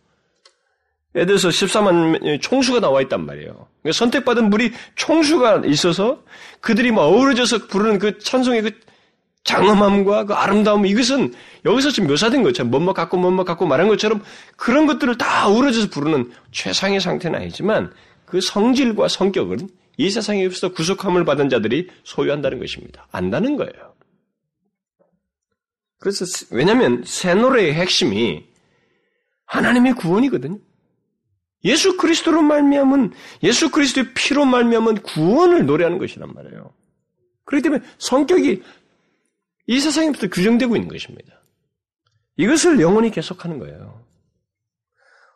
예를 1.15 1.27
들어서 1.27 1.49
14만 1.49 2.41
총수가 2.41 2.81
나와 2.81 3.03
있단 3.03 3.27
말이에요. 3.27 3.67
그러니까 3.83 3.99
선택받은 3.99 4.49
물이 4.51 4.73
총수가 4.95 5.63
있어서 5.67 6.23
그들이 6.61 6.91
막 6.91 7.03
어우러져서 7.03 7.67
부르는 7.67 7.99
그 7.99 8.19
찬송의 8.19 8.63
그 8.63 8.71
장엄함과 9.45 10.25
그 10.25 10.35
아름다움 10.35 10.87
이것은 10.87 11.35
여기서 11.65 11.91
지금 11.91 12.09
묘사된 12.09 12.43
것처럼 12.43 12.71
뭐뭐 12.71 12.93
갖고 12.95 13.17
뭐뭐 13.17 13.45
갖고 13.45 13.67
말한 13.67 13.89
것처럼 13.89 14.23
그런 14.57 14.87
것들을 14.87 15.19
다 15.19 15.49
어우러져서 15.49 15.91
부르는 15.91 16.33
최상의 16.53 17.01
상태는 17.01 17.41
아니지만 17.41 17.93
그 18.25 18.41
성질과 18.41 19.09
성격은 19.09 19.69
이 19.99 20.11
세상에서 20.11 20.73
구속함을 20.73 21.25
받은 21.25 21.51
자들이 21.51 21.89
소유한다는 22.05 22.61
것입니다. 22.61 23.07
안다는 23.11 23.57
거예요. 23.57 23.93
그래서 25.99 26.25
왜냐하면 26.51 27.03
새 27.05 27.35
노래의 27.35 27.75
핵심이 27.75 28.45
하나님의 29.47 29.95
구원이거든요. 29.95 30.59
예수 31.65 31.97
그리스도로 31.97 32.43
말미암은 32.43 33.13
예수 33.43 33.71
그리스도의 33.71 34.15
피로 34.15 34.45
말미암은 34.45 35.03
구원을 35.03 35.67
노래하는 35.67 35.99
것이란 35.99 36.33
말이에요. 36.35 36.73
그렇기 37.45 37.63
때문에 37.63 37.83
성격이 37.99 38.63
이 39.67 39.81
세상에부터 39.81 40.29
규정되고 40.29 40.75
있는 40.77 40.89
것입니다. 40.89 41.41
이것을 42.37 42.81
영원히 42.81 43.11
계속하는 43.11 43.59
거예요. 43.59 44.05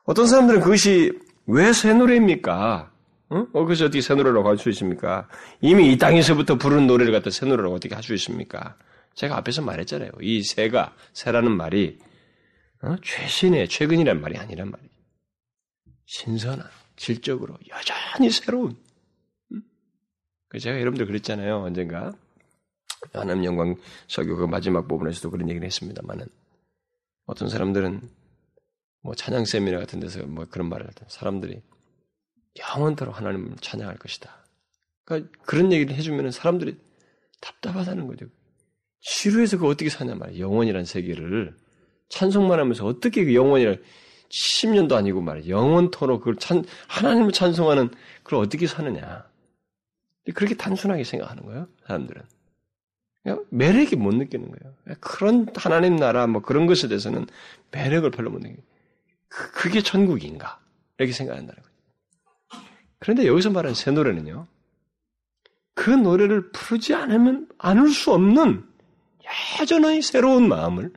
어떤 0.05 0.27
사람들은 0.27 0.61
그것이 0.61 1.13
왜 1.47 1.73
새 1.73 1.93
노래입니까? 1.95 2.91
어? 3.29 3.37
어, 3.53 3.61
그것이 3.63 3.85
어떻게 3.85 4.01
새 4.01 4.15
노래라고 4.15 4.49
할 4.49 4.57
수 4.59 4.69
있습니까? 4.71 5.29
이미 5.61 5.93
이 5.93 5.99
땅에서부터 5.99 6.57
부르는 6.57 6.87
노래를 6.87 7.13
갖다 7.13 7.31
새 7.31 7.47
노래라고 7.47 7.75
어떻게 7.75 7.95
할 7.95 8.03
수 8.03 8.15
있습니까? 8.15 8.77
제가 9.15 9.37
앞에서 9.39 9.63
말했잖아요. 9.63 10.11
이 10.21 10.43
새가, 10.43 10.95
새라는 11.13 11.53
말이, 11.57 11.99
어? 12.83 12.97
최신의, 13.03 13.69
최근이란 13.69 14.21
말이 14.21 14.37
아니란 14.37 14.71
말이에요. 14.71 14.91
신선한, 16.07 16.67
질적으로 16.97 17.57
여전히 17.69 18.31
새로운. 18.31 18.77
그 20.49 20.59
제가 20.59 20.81
여러분들 20.81 21.07
그랬잖아요. 21.07 21.63
언젠가. 21.63 22.13
하나님 23.13 23.45
영광 23.45 23.77
설교 24.09 24.37
그 24.37 24.45
마지막 24.45 24.89
부분에서도 24.89 25.31
그런 25.31 25.49
얘기를 25.49 25.67
했습니다만은 25.67 26.27
어떤 27.27 27.49
사람들은 27.49 28.01
뭐 29.03 29.15
찬양 29.15 29.45
세미나 29.45 29.79
같은 29.79 30.01
데서 30.01 30.25
뭐 30.27 30.47
그런 30.47 30.69
말을 30.69 30.87
할 30.87 30.95
때 30.95 31.05
사람들이 31.09 31.61
영원토록 32.59 33.17
하나님을 33.19 33.57
찬양할 33.61 33.99
것이다. 33.99 34.45
그러니까 35.05 35.31
그런 35.43 35.73
얘기를 35.73 35.95
해주면 35.95 36.31
사람들이 36.31 36.77
답답하다는 37.41 38.07
거죠. 38.07 38.27
지루해서 39.01 39.59
그 39.59 39.67
어떻게 39.69 39.91
사냐 39.91 40.15
말이야. 40.15 40.41
영원이란 40.41 40.85
세계를 40.85 41.57
찬송만 42.09 42.59
하면서 42.59 42.87
어떻게 42.87 43.25
그 43.25 43.35
영원이란 43.35 43.83
10년도 44.29 44.93
아니고 44.93 45.21
말이야. 45.21 45.49
영원토록 45.49 46.21
그걸 46.21 46.37
찬, 46.37 46.65
하나님을 46.89 47.33
찬송하는 47.33 47.91
그걸 48.23 48.41
어떻게 48.41 48.67
사느냐. 48.67 49.25
그렇게 50.35 50.57
단순하게 50.57 51.05
생각하는 51.05 51.45
거예요, 51.45 51.69
사람들은. 51.87 52.23
매력이 53.51 53.97
못 53.97 54.15
느끼는 54.15 54.51
거예요. 54.51 54.75
그런 55.01 55.49
하나님 55.57 55.97
나라 55.97 56.27
뭐 56.27 56.43
그런 56.43 56.67
것에 56.67 56.89
대해서는 56.89 57.27
매력을 57.73 58.09
별로 58.11 58.31
못 58.31 58.39
느끼는 58.39 58.63
그, 59.29 59.51
그게 59.53 59.83
천국인가? 59.83 60.61
이렇게 60.99 61.13
생각한다는 61.13 61.61
거죠. 61.61 62.65
그런데 62.99 63.27
여기서 63.27 63.51
말하는 63.51 63.75
새 63.75 63.91
노래는요. 63.91 64.47
그 65.75 65.91
노래를 65.91 66.51
부르지 66.53 66.95
않으면 66.95 67.49
않을 67.59 67.91
수 67.91 68.13
없는 68.13 68.65
여전히 69.61 70.01
새로운 70.03 70.49
마음을 70.49 70.93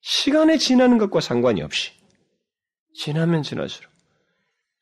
시간에 0.00 0.56
지나는 0.56 0.98
것과 0.98 1.20
상관이 1.20 1.62
없이 1.62 1.92
지나면 2.94 3.42
지날수록 3.42 3.90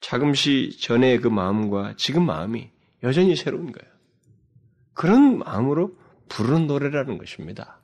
자금시 0.01 0.77
전의 0.81 1.21
그 1.21 1.29
마음과 1.29 1.95
지금 1.97 2.27
마음이 2.27 2.71
여전히 3.03 3.35
새로운 3.37 3.73
거예요. 3.73 3.93
그런 4.95 5.39
마음으로 5.39 5.97
부르는 6.29 6.67
노래라는 6.67 7.19
것입니다. 7.19 7.81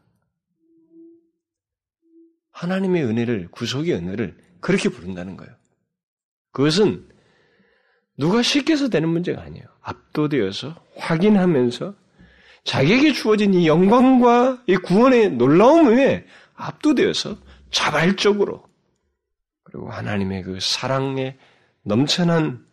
하나님의 2.50 3.04
은혜를, 3.04 3.48
구속의 3.50 3.94
은혜를 3.94 4.36
그렇게 4.60 4.88
부른다는 4.88 5.36
거예요. 5.36 5.54
그것은 6.52 7.08
누가 8.16 8.42
해서 8.72 8.88
되는 8.88 9.08
문제가 9.08 9.42
아니에요. 9.42 9.64
압도되어서 9.80 10.74
확인하면서 10.96 11.94
자기에게 12.64 13.12
주어진 13.12 13.54
이 13.54 13.68
영광과 13.68 14.62
이 14.66 14.76
구원의 14.76 15.30
놀라움에 15.32 16.26
압도되어서 16.54 17.38
자발적으로 17.70 18.67
그리고 19.70 19.90
하나님의 19.90 20.42
그 20.42 20.58
사랑에 20.60 21.38
넘쳐난 21.82 22.66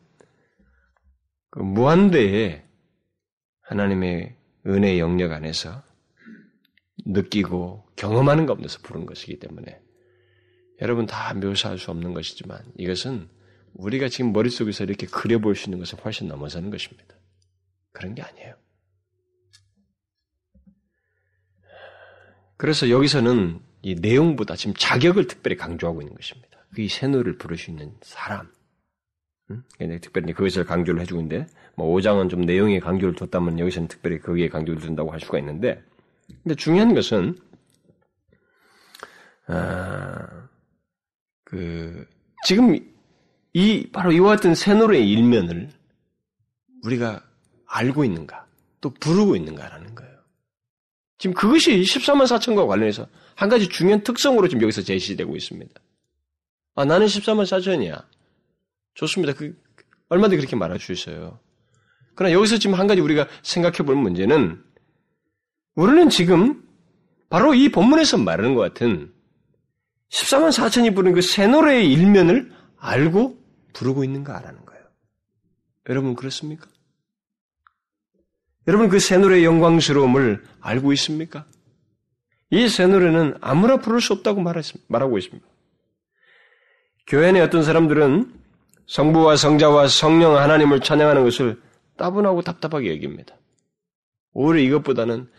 그 1.49 1.60
무한대의 1.60 2.65
하나님의 3.62 4.36
은혜의 4.65 4.99
영역 4.99 5.31
안에서 5.31 5.84
느끼고 7.05 7.86
경험하는 7.95 8.45
가운데서 8.45 8.79
부른 8.81 9.05
것이기 9.05 9.39
때문에 9.39 9.79
여러분 10.81 11.05
다 11.05 11.34
묘사할 11.34 11.77
수 11.77 11.91
없는 11.91 12.13
것이지만 12.13 12.62
이것은 12.77 13.29
우리가 13.73 14.08
지금 14.08 14.31
머릿속에서 14.31 14.84
이렇게 14.84 15.05
그려볼 15.05 15.55
수 15.55 15.65
있는 15.65 15.79
것을 15.79 16.03
훨씬 16.03 16.27
넘어서는 16.27 16.69
것입니다. 16.69 17.15
그런 17.91 18.15
게 18.15 18.21
아니에요. 18.21 18.55
그래서 22.58 22.89
여기서는 22.89 23.60
이 23.81 23.95
내용보다 23.95 24.55
지금 24.55 24.73
자격을 24.77 25.27
특별히 25.27 25.58
강조하고 25.58 26.01
있는 26.01 26.15
것입니다. 26.15 26.44
이 26.84 26.88
새노를 26.88 27.38
부를 27.38 27.58
수 27.58 27.72
있는 27.72 27.94
사람. 28.02 28.52
음? 29.52 29.64
특별히 30.02 30.34
그것을 30.34 30.66
강조를 30.66 31.02
해주고 31.02 31.22
있는데, 31.22 31.48
뭐 31.76 31.96
5장은 31.96 32.30
좀 32.30 32.42
내용에 32.42 32.80
강조를 32.80 33.16
뒀다면 33.16 33.60
여기서는 33.60 33.88
특별히 33.88 34.20
거기에 34.20 34.50
강조를 34.50 34.82
둔다고 34.82 35.12
할 35.12 35.20
수가 35.20 35.40
있는데, 35.40 35.84
근데 36.44 36.56
중요한 36.56 36.94
것은 36.94 37.38
아, 39.48 40.48
그 41.44 42.08
지금 42.46 42.80
이 43.54 43.90
바로 43.92 44.12
이와 44.12 44.36
같은 44.36 44.56
새노래의 44.56 45.10
일면을 45.10 45.70
우리가 46.84 47.24
알고 47.68 48.04
있는가, 48.04 48.48
또 48.82 48.90
부르고 48.90 49.36
있는가라는 49.36 49.96
거예요. 49.96 50.16
지금 51.18 51.34
그것이 51.34 51.82
14만 51.82 52.24
4천과 52.24 52.68
관련해서 52.68 53.08
한 53.36 53.50
가지 53.50 53.70
중요한 53.70 54.04
특성으로 54.04 54.48
지금 54.48 54.64
여기서 54.64 54.82
제시되고 54.82 55.36
있습니다. 55.36 55.82
아, 56.76 56.86
나는 56.86 57.08
14만 57.08 57.44
4천이야. 57.44 58.04
좋습니다. 58.96 59.34
그, 59.34 59.58
얼마든지 60.10 60.38
그렇게 60.38 60.56
말할 60.56 60.80
수 60.80 60.92
있어요. 60.92 61.40
그러나 62.16 62.34
여기서 62.34 62.58
지금 62.58 62.76
한 62.80 62.88
가지 62.88 63.02
우리가 63.02 63.28
생각해 63.44 63.78
볼 63.80 63.96
문제는 63.96 64.64
우리는 65.76 66.10
지금 66.10 66.64
바로 67.30 67.54
이 67.54 67.70
본문에서 67.70 68.18
말하는 68.20 68.56
것 68.56 68.62
같은 68.62 69.14
14만 70.10 70.50
4천이 70.50 70.96
부른 70.96 71.14
그새 71.14 71.48
노래의 71.48 71.92
일면을 71.92 72.52
알고 72.78 73.38
부르고 73.74 74.04
있는가 74.06 74.40
라는 74.40 74.64
거예요. 74.66 74.86
여러분 75.90 76.16
그렇습니까? 76.16 76.68
여러분 78.68 78.88
그 78.90 79.00
새 79.00 79.18
노래의 79.18 79.44
영광스러움을 79.46 80.44
알고 80.62 80.94
있습니까? 80.94 81.46
이 82.52 82.68
새 82.70 82.88
노래는 82.88 83.36
아무나 83.42 83.78
부를 83.78 84.00
수 84.00 84.14
없다고 84.14 84.42
말하고 84.88 85.18
있습니다. 85.18 85.48
교회 87.08 87.32
내 87.32 87.39
어떤 87.39 87.63
사람들은 87.63 88.34
성부와 88.88 89.36
성자와 89.36 89.88
성령 89.88 90.38
하나님을 90.38 90.80
찬양하는 90.80 91.24
것을 91.24 91.62
따분하고 91.98 92.41
답답하게 92.41 92.89
여깁니다. 92.91 93.36
오히려 94.34 94.62
이것보다는 94.63 95.30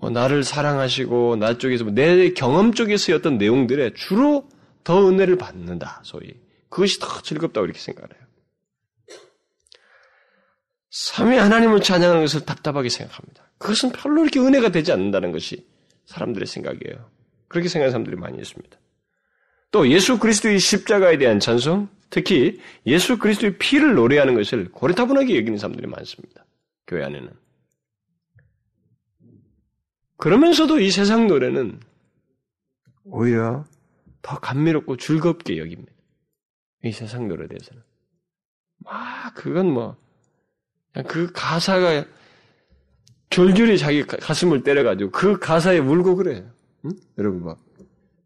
뭐 0.00 0.10
나를 0.10 0.44
사랑하시고 0.44 1.36
나 1.36 1.56
쪽에서 1.58 1.84
뭐내 1.84 2.30
경험 2.30 2.72
쪽에서의 2.72 3.18
어떤 3.18 3.38
내용들에 3.38 3.94
주로 3.94 4.48
더 4.82 5.08
은혜를 5.08 5.36
받는다. 5.36 6.00
소위 6.04 6.34
그것이 6.68 7.00
더 7.00 7.22
즐겁다고 7.22 7.64
이렇게 7.64 7.78
생각해요. 7.80 8.24
삼위 10.90 11.36
하나님을 11.36 11.80
찬양하는 11.80 12.22
것을 12.22 12.44
답답하게 12.44 12.88
생각합니다. 12.88 13.50
그것은 13.58 13.90
별로 13.90 14.22
이렇게 14.22 14.38
은혜가 14.38 14.70
되지 14.70 14.92
않는다는 14.92 15.32
것이 15.32 15.66
사람들의 16.06 16.46
생각이에요. 16.46 17.10
그렇게 17.48 17.68
생각하는 17.68 17.90
사람들이 17.90 18.16
많이 18.16 18.38
있습니다. 18.38 18.76
또 19.74 19.88
예수 19.88 20.20
그리스도의 20.20 20.60
십자가에 20.60 21.18
대한 21.18 21.40
찬송, 21.40 21.88
특히 22.08 22.60
예수 22.86 23.18
그리스도의 23.18 23.58
피를 23.58 23.96
노래하는 23.96 24.36
것을 24.36 24.70
고리타분하게 24.70 25.36
여기는 25.36 25.58
사람들이 25.58 25.88
많습니다. 25.88 26.46
교회 26.86 27.02
안에는. 27.02 27.28
그러면서도 30.16 30.78
이 30.78 30.92
세상 30.92 31.26
노래는 31.26 31.80
오히려 33.02 33.64
더 34.22 34.38
감미롭고 34.38 34.96
즐겁게 34.96 35.58
여깁니다. 35.58 35.92
이 36.84 36.92
세상 36.92 37.26
노래에 37.26 37.48
대해서는. 37.48 37.82
아, 38.84 39.32
그건 39.34 39.72
뭐, 39.72 39.96
그 41.08 41.32
가사가 41.32 42.04
줄줄이 43.28 43.76
자기 43.76 44.04
가슴을 44.04 44.62
때려가지고 44.62 45.10
그 45.10 45.40
가사에 45.40 45.78
울고 45.78 46.14
그래요. 46.14 46.48
응? 46.84 46.92
여러분 47.18 47.42
뭐, 47.42 47.56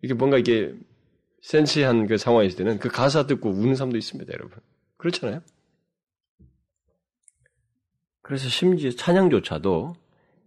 이게 0.03 0.13
뭔가 0.13 0.37
이게 0.37 0.75
센치한 1.43 2.07
그 2.07 2.19
상황이 2.19 2.47
있을 2.47 2.59
때는 2.59 2.79
그 2.79 2.89
가사 2.89 3.27
듣고 3.27 3.51
우는 3.51 3.75
사람도 3.75 3.97
있습니다, 3.97 4.33
여러분. 4.33 4.59
그렇잖아요? 4.97 5.41
그래서 8.23 8.49
심지어 8.49 8.91
찬양조차도 8.91 9.95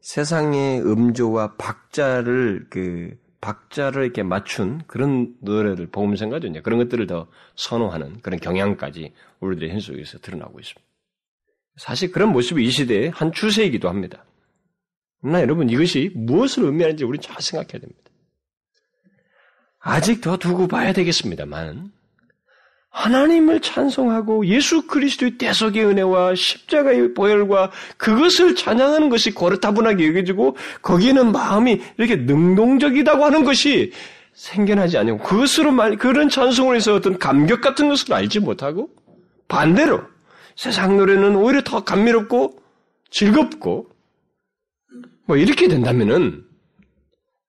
세상의 0.01 0.81
음조와 0.81 1.55
박자를 1.55 2.67
그 2.69 3.17
박자를 3.39 4.03
이렇게 4.03 4.21
맞춘 4.21 4.83
그런 4.85 5.35
노래를. 5.41 5.89
이제 6.49 6.61
그런 6.61 6.79
것들을 6.79 7.07
더 7.07 7.27
선호하는 7.55 8.21
그런 8.21 8.39
경향까지 8.39 9.13
우리들의 9.39 9.71
현실 9.71 9.95
속에서 9.95 10.19
드러나고 10.19 10.59
있습니다. 10.59 10.81
사실 11.77 12.11
그런 12.11 12.31
모습이 12.31 12.63
이 12.63 12.69
시대의 12.69 13.09
한 13.09 13.31
추세이기도 13.31 13.89
합니다. 13.89 14.25
그러나 15.21 15.41
여러분 15.41 15.69
이것이 15.69 16.11
무엇을 16.13 16.65
의미하는지 16.65 17.03
우리 17.03 17.17
잘 17.19 17.41
생각해야 17.41 17.79
됩니다. 17.79 18.10
아직 19.81 20.21
더 20.21 20.37
두고 20.37 20.67
봐야 20.67 20.93
되겠습니다만 20.93 21.91
하나님을 22.91 23.61
찬송하고 23.61 24.45
예수 24.47 24.85
그리스도의 24.85 25.37
대속의 25.37 25.85
은혜와 25.85 26.35
십자가의 26.35 27.13
보혈과 27.13 27.71
그것을 27.97 28.55
찬양하는 28.55 29.09
것이 29.09 29.31
고르타분하게 29.31 30.07
여겨지고 30.09 30.57
거기에는 30.81 31.31
마음이 31.31 31.81
이렇게 31.97 32.17
능동적이다고 32.17 33.23
하는 33.23 33.43
것이 33.43 33.91
생겨나지 34.33 34.97
않고 34.97 35.19
그것으로 35.19 35.71
말 35.71 35.97
그런 35.97 36.29
찬송을 36.29 36.75
해서 36.75 36.95
어떤 36.95 37.17
감격 37.17 37.61
같은 37.61 37.87
것을 37.89 38.13
알지 38.13 38.39
못하고 38.39 38.89
반대로 39.47 40.01
세상 40.55 40.97
노래는 40.97 41.35
오히려 41.35 41.61
더 41.63 41.83
감미롭고 41.83 42.59
즐겁고 43.09 43.87
뭐 45.25 45.37
이렇게 45.37 45.67
된다면은 45.67 46.43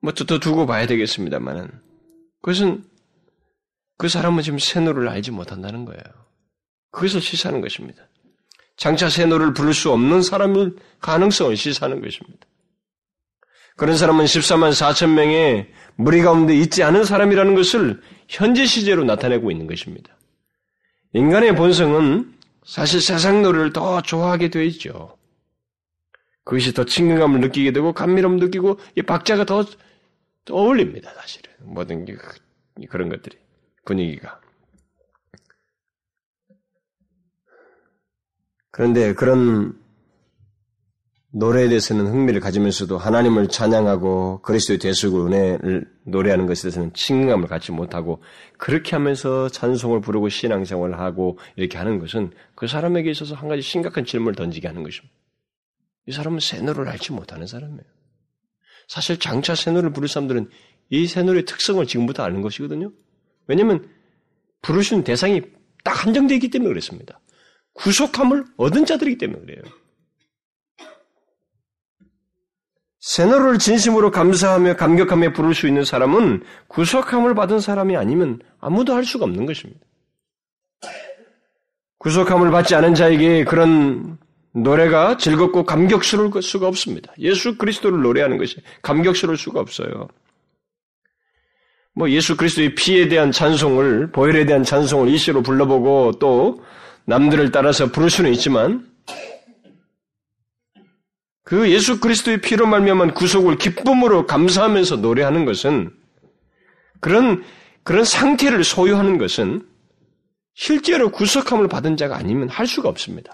뭐 0.00 0.12
더 0.12 0.38
두고 0.38 0.66
봐야 0.66 0.86
되겠습니다만은 0.86 1.68
그것은 2.42 2.84
그 3.96 4.08
사람은 4.08 4.42
지금 4.42 4.58
새노를 4.58 5.08
알지 5.08 5.30
못한다는 5.30 5.84
거예요. 5.84 6.02
그것을 6.90 7.20
시사하는 7.20 7.60
것입니다. 7.60 8.02
장차 8.76 9.08
새노를 9.08 9.54
부를 9.54 9.72
수 9.72 9.92
없는 9.92 10.22
사람을 10.22 10.76
가능성을 11.00 11.56
시사하는 11.56 12.02
것입니다. 12.02 12.46
그런 13.76 13.96
사람은 13.96 14.24
14만 14.24 14.70
4천 14.72 15.14
명의 15.14 15.72
무리 15.96 16.20
가운데 16.20 16.54
있지 16.54 16.82
않은 16.82 17.04
사람이라는 17.04 17.54
것을 17.54 18.02
현재 18.28 18.66
시제로 18.66 19.04
나타내고 19.04 19.50
있는 19.50 19.66
것입니다. 19.66 20.16
인간의 21.14 21.54
본성은 21.56 22.34
사실 22.64 23.00
세상 23.00 23.42
노래를 23.42 23.72
더 23.72 24.02
좋아하게 24.02 24.50
되어 24.50 24.62
있죠. 24.64 25.16
그것이 26.44 26.74
더 26.74 26.84
친근감을 26.84 27.40
느끼게 27.40 27.72
되고 27.72 27.92
감미로움 27.92 28.36
느끼고 28.36 28.78
이 28.96 29.02
박자가 29.02 29.44
더 29.44 29.64
어울립니다. 30.50 31.12
사실은 31.14 31.52
모든 31.60 32.04
게 32.04 32.16
그런 32.88 33.08
것들이. 33.08 33.38
분위기가. 33.84 34.40
그런데 38.70 39.12
그런 39.14 39.78
노래에 41.34 41.68
대해서는 41.68 42.06
흥미를 42.06 42.40
가지면서도 42.40 42.98
하나님을 42.98 43.48
찬양하고 43.48 44.42
그리스도의 44.42 44.78
대속을 44.78 45.32
은혜를 45.32 45.90
노래하는 46.04 46.46
것에 46.46 46.62
대해서는 46.62 46.92
친감을 46.92 47.48
갖지 47.48 47.72
못하고 47.72 48.22
그렇게 48.58 48.94
하면서 48.96 49.48
찬송을 49.48 50.02
부르고 50.02 50.28
신앙생활을 50.28 50.98
하고 50.98 51.38
이렇게 51.56 51.78
하는 51.78 51.98
것은 51.98 52.32
그 52.54 52.66
사람에게 52.66 53.10
있어서 53.10 53.34
한 53.34 53.48
가지 53.48 53.62
심각한 53.62 54.04
질문을 54.04 54.34
던지게 54.34 54.68
하는 54.68 54.82
것입니다. 54.82 55.14
이 56.06 56.12
사람은 56.12 56.40
새 56.40 56.60
노래를 56.60 56.88
알지 56.88 57.12
못하는 57.12 57.46
사람이에요. 57.46 58.01
사실 58.92 59.18
장차 59.18 59.54
새 59.54 59.63
노래를 59.63 59.90
부를 59.94 60.06
사람들은 60.06 60.50
이 60.90 61.06
새 61.06 61.18
노래의 61.18 61.46
특성을 61.46 61.84
지금부터 61.86 62.24
아는 62.24 62.42
것이거든요. 62.42 62.92
왜냐하면 63.46 63.88
부르신 64.60 65.02
대상이 65.02 65.40
딱 65.82 66.04
한정되어 66.04 66.34
있기 66.36 66.50
때문에 66.50 66.68
그렇습니다. 66.68 67.18
구속함을 67.72 68.44
얻은 68.58 68.84
자들이기 68.84 69.16
때문에 69.16 69.40
그래요. 69.40 69.62
새 73.00 73.15
노래를 73.15 73.58
진심으로 73.58 74.10
감사하며 74.10 74.76
감격하며 74.76 75.32
부를 75.32 75.54
수 75.54 75.66
있는 75.66 75.86
사람은 75.86 76.44
구속함을 76.68 77.34
받은 77.34 77.60
사람이 77.60 77.96
아니면 77.96 78.40
아무도 78.60 78.92
할 78.92 79.06
수가 79.06 79.24
없는 79.24 79.46
것입니다. 79.46 79.80
구속함을 81.96 82.50
받지 82.50 82.74
않은 82.74 82.94
자에게 82.94 83.44
그런 83.44 84.18
노래가 84.54 85.16
즐겁고 85.16 85.64
감격스러울 85.64 86.42
수가 86.42 86.68
없습니다. 86.68 87.12
예수 87.18 87.56
그리스도를 87.56 88.02
노래하는 88.02 88.36
것이 88.38 88.56
감격스러울 88.82 89.36
수가 89.38 89.60
없어요. 89.60 90.08
뭐 91.94 92.10
예수 92.10 92.36
그리스도의 92.36 92.74
피에 92.74 93.08
대한 93.08 93.32
찬송을 93.32 94.12
보혈에 94.12 94.46
대한 94.46 94.64
찬송을 94.64 95.08
이시로 95.08 95.42
불러보고 95.42 96.12
또 96.18 96.62
남들을 97.04 97.50
따라서 97.50 97.90
부를 97.90 98.08
수는 98.08 98.32
있지만 98.32 98.86
그 101.44 101.70
예수 101.70 102.00
그리스도의 102.00 102.40
피로 102.40 102.66
말미암은 102.66 103.14
구속을 103.14 103.58
기쁨으로 103.58 104.26
감사하면서 104.26 104.96
노래하는 104.96 105.44
것은 105.44 105.90
그런 107.00 107.44
그런 107.82 108.04
상태를 108.04 108.62
소유하는 108.64 109.18
것은 109.18 109.66
실제로 110.54 111.10
구속함을 111.10 111.68
받은 111.68 111.96
자가 111.96 112.16
아니면 112.16 112.48
할 112.48 112.66
수가 112.66 112.88
없습니다. 112.88 113.32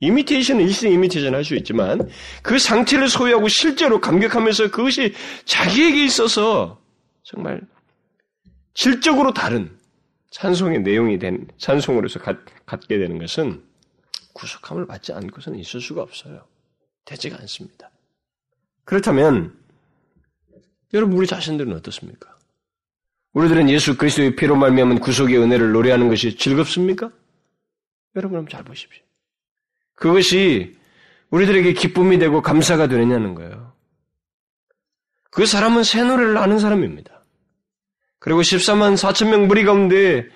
이미테이션은 0.00 0.64
일시적 0.64 0.92
이미테이션 0.92 1.34
할 1.34 1.44
수 1.44 1.54
있지만 1.56 2.08
그 2.42 2.58
상태를 2.58 3.08
소유하고 3.08 3.48
실제로 3.48 4.00
감격하면서 4.00 4.70
그것이 4.70 5.14
자기에게 5.44 6.04
있어서 6.04 6.80
정말 7.24 7.60
질적으로 8.74 9.32
다른 9.32 9.76
찬송의 10.30 10.82
내용이 10.82 11.18
된 11.18 11.48
찬송으로서 11.58 12.20
갖, 12.20 12.36
갖게 12.66 12.98
되는 12.98 13.18
것은 13.18 13.62
구속함을 14.34 14.86
받지 14.86 15.12
않고서는 15.12 15.58
있을 15.58 15.80
수가 15.80 16.02
없어요. 16.02 16.46
되지가 17.06 17.38
않습니다. 17.40 17.90
그렇다면 18.84 19.58
여러분 20.94 21.16
우리 21.16 21.26
자신들은 21.26 21.72
어떻습니까? 21.72 22.36
우리들은 23.32 23.68
예수 23.68 23.96
그리스도의 23.96 24.36
피로 24.36 24.56
말미암은 24.56 25.00
구속의 25.00 25.38
은혜를 25.38 25.72
노래하는 25.72 26.08
것이 26.08 26.36
즐겁습니까? 26.36 27.10
여러분 28.16 28.38
한번 28.38 28.50
잘 28.50 28.62
보십시오. 28.64 29.02
그것이 29.98 30.76
우리들에게 31.30 31.72
기쁨이 31.72 32.18
되고 32.18 32.40
감사가 32.40 32.86
되느냐는 32.86 33.34
거예요. 33.34 33.72
그 35.30 35.44
사람은 35.44 35.82
새 35.82 36.02
노래를 36.02 36.38
아는 36.38 36.58
사람입니다. 36.58 37.22
그리고 38.18 38.40
14만 38.40 38.94
4천 38.94 39.30
명 39.30 39.46
무리 39.46 39.64
가운데 39.64 40.28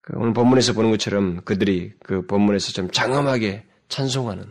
그 0.00 0.12
오늘 0.16 0.32
본문에서 0.32 0.72
보는 0.72 0.90
것처럼 0.90 1.42
그들이 1.44 1.92
그 2.02 2.26
본문에서 2.26 2.72
좀 2.72 2.90
장엄하게 2.90 3.66
찬송하는 3.88 4.44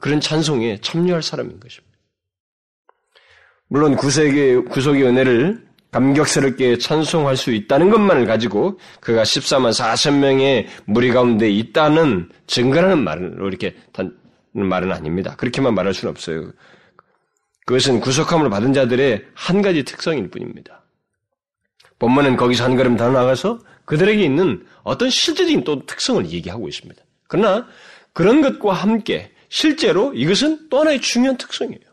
그런 0.00 0.20
찬송에 0.20 0.80
참여할 0.80 1.22
사람인 1.22 1.60
것입니다. 1.60 1.96
물론 3.68 3.96
구속의, 3.96 4.64
구속의 4.66 5.02
은혜를 5.04 5.65
감격스럽게 5.96 6.76
찬송할 6.76 7.38
수 7.38 7.52
있다는 7.52 7.88
것만을 7.88 8.26
가지고 8.26 8.78
그가 9.00 9.22
14만 9.22 9.70
4천 9.70 10.18
명의 10.18 10.68
무리 10.84 11.10
가운데 11.10 11.48
있다는 11.48 12.28
증거라는 12.46 13.02
말로 13.02 13.48
이렇게 13.48 13.74
말은 14.52 14.92
아닙니다. 14.92 15.34
그렇게만 15.36 15.74
말할 15.74 15.94
수는 15.94 16.10
없어요. 16.10 16.52
그것은 17.64 18.00
구속함을 18.00 18.50
받은 18.50 18.74
자들의 18.74 19.24
한 19.32 19.62
가지 19.62 19.84
특성일 19.84 20.28
뿐입니다. 20.28 20.84
본문은 21.98 22.36
거기서 22.36 22.64
한 22.64 22.76
걸음 22.76 22.96
더 22.96 23.10
나가서 23.10 23.58
그들에게 23.86 24.22
있는 24.22 24.66
어떤 24.82 25.08
실제적인 25.08 25.64
또 25.64 25.86
특성을 25.86 26.28
얘기하고 26.30 26.68
있습니다. 26.68 27.02
그러나 27.26 27.66
그런 28.12 28.42
것과 28.42 28.74
함께 28.74 29.32
실제로 29.48 30.12
이것은 30.12 30.68
또 30.68 30.80
하나의 30.80 31.00
중요한 31.00 31.38
특성이에요. 31.38 31.85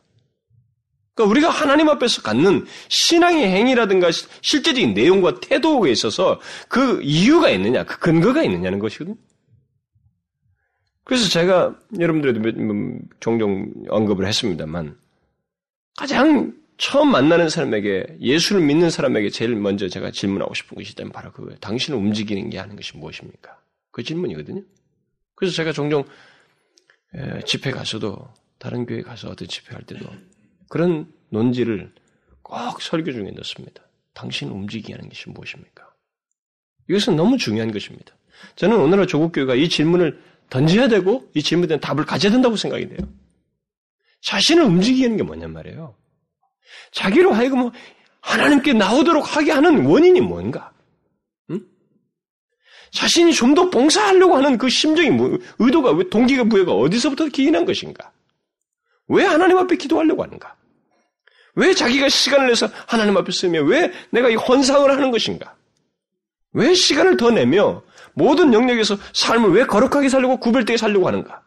그러니까 1.15 1.31
우리가 1.31 1.49
하나님 1.49 1.89
앞에서 1.89 2.21
갖는 2.21 2.65
신앙의 2.89 3.51
행위라든가 3.51 4.09
실제적인 4.41 4.93
내용과 4.93 5.39
태도에 5.39 5.91
있어서 5.91 6.39
그 6.67 7.01
이유가 7.03 7.49
있느냐, 7.49 7.83
그 7.83 7.99
근거가 7.99 8.43
있느냐는 8.43 8.79
것이거든요. 8.79 9.15
그래서 11.03 11.29
제가 11.29 11.77
여러분들에도 11.99 12.41
종종 13.19 13.71
언급을 13.89 14.25
했습니다만 14.25 14.97
가장 15.97 16.53
처음 16.77 17.11
만나는 17.11 17.49
사람에게 17.49 18.17
예수를 18.19 18.61
믿는 18.61 18.89
사람에게 18.89 19.29
제일 19.29 19.55
먼저 19.55 19.87
제가 19.87 20.09
질문하고 20.11 20.53
싶은 20.55 20.75
것이 20.75 20.93
있다면 20.93 21.11
바로 21.11 21.31
그거예요. 21.31 21.59
당신을 21.59 21.99
움직이는 21.99 22.49
게 22.49 22.57
하는 22.57 22.75
것이 22.75 22.97
무엇입니까? 22.97 23.59
그 23.91 24.01
질문이거든요. 24.01 24.63
그래서 25.35 25.55
제가 25.55 25.71
종종 25.73 26.03
집회 27.45 27.69
가서도 27.69 28.33
다른 28.57 28.85
교회 28.87 29.01
가서 29.03 29.29
어떤 29.29 29.47
집회할 29.47 29.83
때도 29.83 30.05
그런 30.73 31.05
논지를 31.29 31.93
꼭 32.41 32.81
설교 32.81 33.11
중에 33.11 33.29
넣습니다. 33.29 33.83
당신을 34.15 34.51
움직이게 34.53 34.93
하는 34.93 35.07
것이 35.07 35.29
무엇입니까? 35.29 35.87
이것은 36.89 37.15
너무 37.15 37.37
중요한 37.37 37.71
것입니다. 37.71 38.15
저는 38.55 38.77
오늘날 38.77 39.05
조국교회가 39.05 39.53
이 39.53 39.69
질문을 39.69 40.19
던져야 40.49 40.87
되고 40.87 41.29
이 41.35 41.43
질문에 41.43 41.67
대한 41.67 41.79
답을 41.79 42.05
가져야 42.05 42.31
된다고 42.31 42.55
생각이 42.55 42.89
돼요. 42.89 43.07
자신을 44.21 44.63
움직이는 44.63 45.15
게 45.15 45.21
뭐냔 45.21 45.53
말이에요. 45.53 45.95
자기로 46.91 47.33
하여금 47.33 47.59
뭐 47.59 47.71
하나님께 48.21 48.73
나오도록 48.73 49.37
하게 49.37 49.51
하는 49.51 49.85
원인이 49.85 50.21
뭔가? 50.21 50.73
응? 51.51 51.61
자신이 52.89 53.31
좀 53.31 53.53
더 53.53 53.69
봉사하려고 53.69 54.37
하는 54.37 54.57
그 54.57 54.69
심정이 54.69 55.11
뭐, 55.11 55.37
의도가 55.59 55.91
왜 55.91 56.09
동기가 56.09 56.45
부여가 56.45 56.73
어디서부터 56.73 57.27
기인한 57.27 57.63
것인가? 57.63 58.11
왜 59.07 59.23
하나님 59.23 59.59
앞에 59.59 59.75
기도하려고 59.75 60.23
하는가? 60.23 60.62
왜 61.55 61.73
자기가 61.73 62.09
시간을 62.09 62.47
내서 62.47 62.67
하나님 62.87 63.15
앞에 63.17 63.31
쓰며 63.31 63.61
왜 63.63 63.91
내가 64.09 64.29
이 64.29 64.35
헌상을 64.35 64.89
하는 64.89 65.11
것인가? 65.11 65.55
왜 66.53 66.73
시간을 66.73 67.17
더 67.17 67.31
내며 67.31 67.83
모든 68.13 68.53
영역에서 68.53 68.97
삶을 69.13 69.51
왜 69.51 69.65
거룩하게 69.65 70.09
살려고 70.09 70.37
구별되게 70.37 70.77
살려고 70.77 71.07
하는가? 71.07 71.43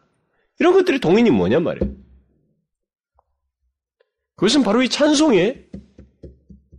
이런 0.59 0.73
것들이 0.73 0.99
동인이 0.99 1.29
뭐냔 1.31 1.63
말이에요. 1.63 1.93
그것은 4.35 4.63
바로 4.63 4.81
이 4.83 4.89
찬송에 4.89 5.65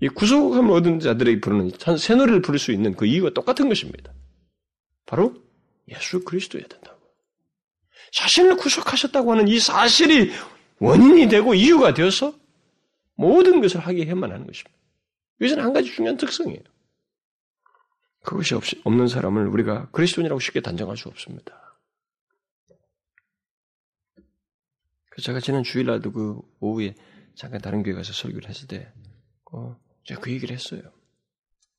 이 0.01 0.09
구속함을 0.09 0.71
얻은 0.77 1.01
자들에게 1.01 1.41
부르는 1.41 1.73
새 1.99 2.14
노래를 2.14 2.41
부를 2.41 2.59
수 2.59 2.71
있는 2.71 2.95
그 2.95 3.05
이유가 3.05 3.31
똑같은 3.31 3.69
것입니다. 3.69 4.12
바로 5.07 5.35
예수 5.88 6.23
그리스도여야 6.23 6.67
된다고. 6.69 6.99
자신을 8.12 8.57
구속하셨다고 8.57 9.33
하는 9.33 9.49
이 9.49 9.59
사실이 9.59 10.31
원인이 10.79 11.29
되고 11.29 11.55
이유가 11.55 11.95
되어서 11.95 12.33
모든 13.18 13.61
것을 13.61 13.81
하게 13.81 14.07
해만 14.07 14.31
하는 14.31 14.46
것입니다. 14.46 14.78
이것은 15.40 15.61
한 15.61 15.72
가지 15.72 15.90
중요한 15.90 16.16
특성이에요. 16.16 16.62
그것이 18.22 18.54
없이, 18.54 18.81
없는 18.85 19.09
사람을 19.09 19.48
우리가 19.48 19.90
그리스도인이라고 19.90 20.38
쉽게 20.38 20.61
단정할 20.61 20.96
수 20.96 21.09
없습니다. 21.09 21.81
그래서 25.11 25.26
제가 25.26 25.40
지난 25.40 25.64
주일날도 25.64 26.12
그 26.12 26.40
오후에 26.61 26.94
잠깐 27.35 27.61
다른 27.61 27.83
교회 27.83 27.94
가서 27.94 28.12
설교를 28.12 28.48
했을 28.48 28.68
때, 28.68 28.92
어, 29.52 29.76
제가 30.04 30.20
그 30.20 30.31
얘기를 30.31 30.54
했어요. 30.54 30.81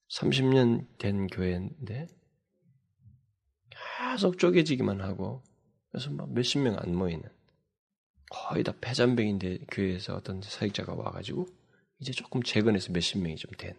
30년 0.10 0.88
된 0.98 1.28
교회인데, 1.28 2.08
계속 3.70 4.38
쪼개지기만 4.38 5.00
하고, 5.02 5.44
그래서 5.90 6.12
막 6.12 6.34
몇십 6.34 6.62
명 6.62 6.76
안 6.80 6.94
모이는, 6.96 7.24
거의 8.30 8.64
다 8.64 8.74
패잔병인데 8.80 9.60
교회에서 9.72 10.16
어떤 10.16 10.42
사역자가 10.42 10.94
와가지고, 10.94 11.48
이제 12.00 12.12
조금 12.12 12.44
재건해서 12.44 12.92
몇십 12.92 13.20
명이 13.22 13.36
좀 13.36 13.52
된, 13.58 13.76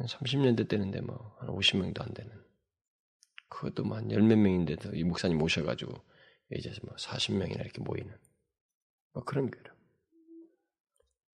30년대 0.00 0.68
때는데 0.68 1.00
뭐, 1.00 1.36
한 1.40 1.48
50명도 1.50 2.00
안 2.02 2.12
되는, 2.14 2.32
그것도 3.48 3.84
뭐 3.84 3.96
한 3.98 4.10
열 4.10 4.22
몇 4.22 4.36
명인데도 4.36 4.94
이 4.96 5.04
목사님 5.04 5.38
모셔가지고, 5.38 5.94
이제 6.52 6.72
뭐 6.82 6.94
40명이나 6.96 7.60
이렇게 7.60 7.80
모이는, 7.80 8.12
뭐 9.12 9.24
그런 9.24 9.50
교회라. 9.50 9.72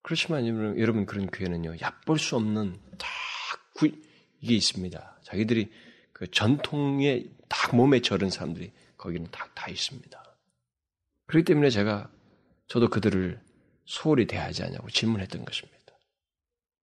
그렇지만 0.02 0.48
여러분 0.80 1.06
그런 1.06 1.28
교회는요 1.28 1.76
얕볼 1.82 2.18
수 2.18 2.38
없는 2.38 2.80
다 2.98 3.08
구, 3.74 3.88
이게 4.40 4.56
있습니다. 4.56 5.20
자기들이 5.24 5.70
그 6.14 6.32
전통에 6.32 7.26
딱 7.50 7.76
몸에 7.76 8.02
절은 8.02 8.30
사람들이 8.30 8.72
거기는 8.98 9.30
다, 9.32 9.50
다 9.54 9.70
있습니다. 9.70 10.24
그렇기 11.28 11.46
때문에 11.46 11.70
제가 11.70 12.12
저도 12.68 12.90
그들을 12.90 13.40
소홀히 13.86 14.28
대하지 14.28 14.64
않냐고 14.64 14.90
질문했던 14.90 15.46
것입니다. 15.46 15.78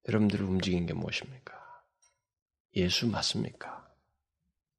여러분들을 0.09 0.45
움직인 0.45 0.87
게 0.87 0.95
무엇입니까? 0.95 1.55
예수 2.77 3.09
맞습니까? 3.09 3.87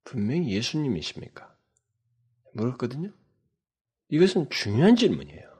분명히 0.04 0.52
예수님이십니까? 0.54 1.56
물었거든요. 2.54 3.12
이것은 4.10 4.50
중요한 4.50 4.96
질문이에요. 4.96 5.56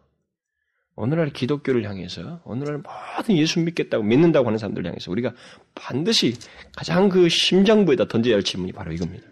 오늘날 0.96 1.30
기독교를 1.32 1.84
향해서 1.84 2.42
오늘날 2.46 2.78
모든 2.78 3.36
예수 3.36 3.60
믿겠다고 3.60 4.04
믿는다고 4.04 4.48
하는 4.48 4.58
사람들 4.58 4.86
을 4.86 4.90
향해서 4.90 5.12
우리가 5.12 5.34
반드시 5.74 6.36
가장 6.76 7.10
그 7.10 7.28
심장부에다 7.28 8.08
던져야 8.08 8.36
할 8.36 8.44
질문이 8.44 8.72
바로 8.72 8.94
이겁니다. 8.94 9.28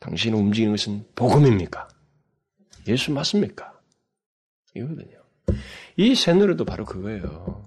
당신을 0.00 0.38
움직이는 0.38 0.72
것은 0.72 1.06
복음입니까? 1.14 1.88
예수 2.90 3.12
맞습니까? 3.12 3.72
이거거든요. 4.74 5.18
이 5.96 6.14
새노래도 6.14 6.64
바로 6.64 6.84
그거예요. 6.84 7.66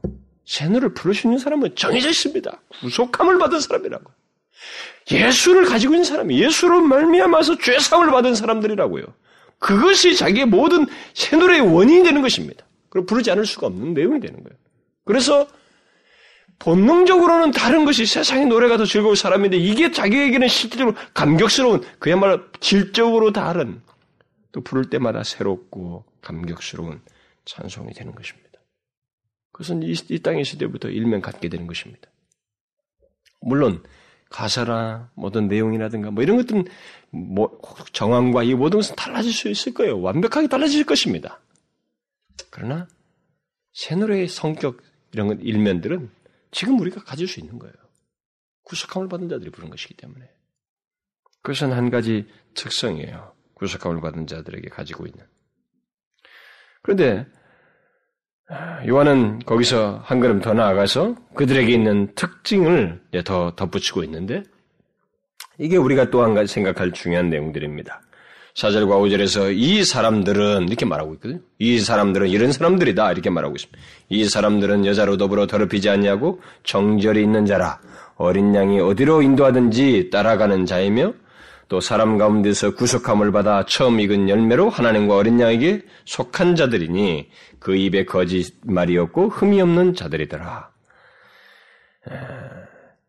수 1.13 1.27
있는 1.27 1.37
사람은 1.37 1.75
정해져 1.75 2.09
있습니다. 2.09 2.61
구속함을 2.81 3.39
받은 3.39 3.59
사람이라고. 3.59 4.11
예수를 5.11 5.65
가지고 5.65 5.93
있는 5.93 6.05
사람이 6.05 6.39
예수로 6.41 6.81
말미암아서 6.81 7.57
죄사함을 7.57 8.11
받은 8.11 8.35
사람들이라고요. 8.35 9.05
그것이 9.59 10.15
자기의 10.15 10.45
모든 10.45 10.85
새노래의 11.13 11.61
원인이 11.61 12.03
되는 12.03 12.21
것입니다. 12.21 12.65
그리고 12.89 13.05
부르지 13.05 13.31
않을 13.31 13.45
수가 13.45 13.67
없는 13.67 13.93
내용이 13.93 14.19
되는 14.19 14.43
거예요. 14.43 14.57
그래서 15.05 15.47
본능적으로는 16.59 17.51
다른 17.51 17.83
것이 17.83 18.05
세상의 18.05 18.45
노래가 18.45 18.77
더 18.77 18.85
즐거울 18.85 19.15
사람인데 19.15 19.57
이게 19.57 19.91
자기에게는 19.91 20.47
실질적으로 20.47 20.95
감격스러운 21.13 21.83
그야말로 21.99 22.39
질적으로 22.59 23.33
다른 23.33 23.81
또 24.53 24.61
부를 24.61 24.89
때마다 24.89 25.23
새롭고 25.23 26.05
감격스러운 26.21 27.01
찬송이 27.43 27.93
되는 27.93 28.15
것입니다. 28.15 28.59
그것은 29.51 29.83
이, 29.83 29.91
이 29.91 29.93
있을 29.93 30.57
때부터 30.59 30.89
일면 30.89 31.21
갖게 31.21 31.49
되는 31.49 31.67
것입니다. 31.67 32.09
물론 33.41 33.83
가사나 34.29 35.11
모든 35.15 35.47
내용이라든가 35.47 36.11
뭐 36.11 36.23
이런 36.23 36.37
것들은 36.37 36.65
뭐 37.11 37.59
정황과 37.91 38.43
이 38.43 38.53
모든 38.53 38.79
것은 38.79 38.95
달라질 38.95 39.33
수 39.33 39.49
있을 39.49 39.73
거예요. 39.73 39.99
완벽하게 40.01 40.47
달라질 40.47 40.85
것입니다. 40.85 41.39
그러나 42.49 42.87
새노래의 43.73 44.27
성격 44.27 44.81
이런 45.11 45.27
것 45.27 45.39
일면들은 45.41 46.09
지금 46.51 46.79
우리가 46.79 47.03
가질 47.03 47.27
수 47.27 47.39
있는 47.39 47.59
거예요. 47.59 47.73
구속함을 48.63 49.09
받은 49.09 49.29
자들이 49.29 49.49
부른 49.51 49.69
것이기 49.69 49.95
때문에. 49.95 50.27
그것은 51.41 51.73
한 51.73 51.89
가지 51.89 52.27
특성이에요. 52.53 53.33
구속함을 53.63 54.01
받은 54.01 54.27
자들에게 54.27 54.69
가지고 54.69 55.05
있는. 55.05 55.23
그런데 56.81 57.25
요한은 58.87 59.39
거기서 59.39 60.01
한 60.03 60.19
걸음 60.19 60.41
더 60.41 60.53
나아가서 60.53 61.15
그들에게 61.35 61.71
있는 61.71 62.13
특징을 62.15 63.01
더 63.23 63.55
덧붙이고 63.55 64.03
있는데 64.03 64.43
이게 65.57 65.77
우리가 65.77 66.09
또 66.09 66.23
한 66.23 66.33
가지 66.33 66.53
생각할 66.53 66.91
중요한 66.91 67.29
내용들입니다. 67.29 68.01
4절과 68.55 68.89
5절에서 69.01 69.55
이 69.55 69.83
사람들은 69.83 70.67
이렇게 70.67 70.85
말하고 70.85 71.13
있거든요. 71.15 71.39
이 71.57 71.79
사람들은 71.79 72.27
이런 72.27 72.51
사람들이다 72.51 73.11
이렇게 73.11 73.29
말하고 73.29 73.55
있습니다. 73.55 73.79
이 74.09 74.25
사람들은 74.25 74.85
여자로 74.85 75.17
더불어 75.17 75.47
더럽히지 75.47 75.89
않냐고 75.89 76.41
정절이 76.63 77.21
있는 77.23 77.45
자라 77.45 77.79
어린 78.15 78.53
양이 78.53 78.79
어디로 78.79 79.23
인도하든지 79.23 80.09
따라가는 80.11 80.65
자이며 80.67 81.13
또 81.73 81.81
사람 81.81 82.19
가운데서 82.19 82.75
구속함을 82.75 83.31
받아 83.31 83.65
처음 83.65 83.99
익은 83.99 84.29
열매로 84.29 84.69
하나님과 84.69 85.15
어린 85.15 85.39
양에게 85.39 85.81
속한 86.05 86.55
자들이니 86.55 87.31
그 87.57 87.75
입에 87.75 88.05
거짓말이 88.05 88.95
없고 88.99 89.29
흠이 89.29 89.59
없는 89.59 89.95
자들이더라. 89.95 90.69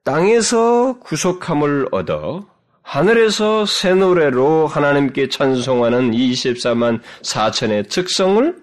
땅에서 0.03 0.99
구속함을 1.01 1.89
얻어 1.91 2.47
하늘에서 2.81 3.67
새 3.67 3.93
노래로 3.93 4.67
하나님께 4.67 5.29
찬송하는 5.29 6.13
24만 6.13 7.03
4천의 7.21 7.91
특성을 7.91 8.57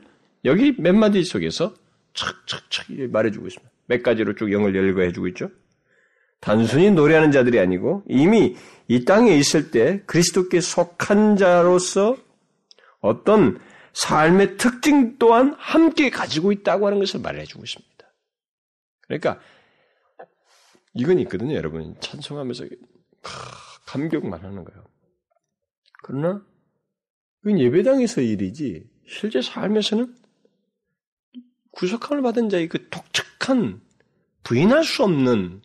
여기 0.45 0.74
몇 0.80 0.95
마디 0.95 1.24
속에서 1.24 1.76
척척척 2.16 2.88
말해주고 2.89 3.45
있습니다. 3.45 3.72
몇 3.86 4.02
가지로 4.02 4.34
쭉 4.34 4.52
영을 4.52 4.76
열거해주고 4.76 5.28
있죠. 5.28 5.52
단순히 6.42 6.92
노래하는 6.92 7.32
자들이 7.32 7.60
아니고 7.60 8.04
이미 8.10 8.58
이 8.88 9.06
땅에 9.06 9.36
있을 9.38 9.72
때 9.72 10.04
그리스도께 10.06 10.60
속한 10.60 11.38
자로서 11.38 12.18
어떤 13.00 13.60
삶의 13.94 14.58
특징 14.58 15.18
또한 15.18 15.56
함께 15.58 16.10
가지고 16.10 16.52
있다고 16.52 16.88
하는 16.88 17.00
것을 17.00 17.22
말해주고 17.22 17.64
있습니다. 17.64 17.92
그러니까 19.02 19.39
이건 20.94 21.20
있거든요, 21.20 21.56
여러분. 21.56 21.96
찬송하면서 22.00 22.66
감격만 23.86 24.42
하는 24.42 24.64
거예요. 24.64 24.84
그러나 26.04 26.44
이건 27.44 27.60
예배당에서 27.60 28.22
일이지 28.22 28.89
실제 29.08 29.42
삶에서는 29.42 30.16
구속함을 31.72 32.24
받은 32.24 32.50
자의 32.50 32.68
그 32.68 32.89
독특한 32.89 33.82
부인할 34.44 34.84
수 34.84 35.04
없는 35.04 35.62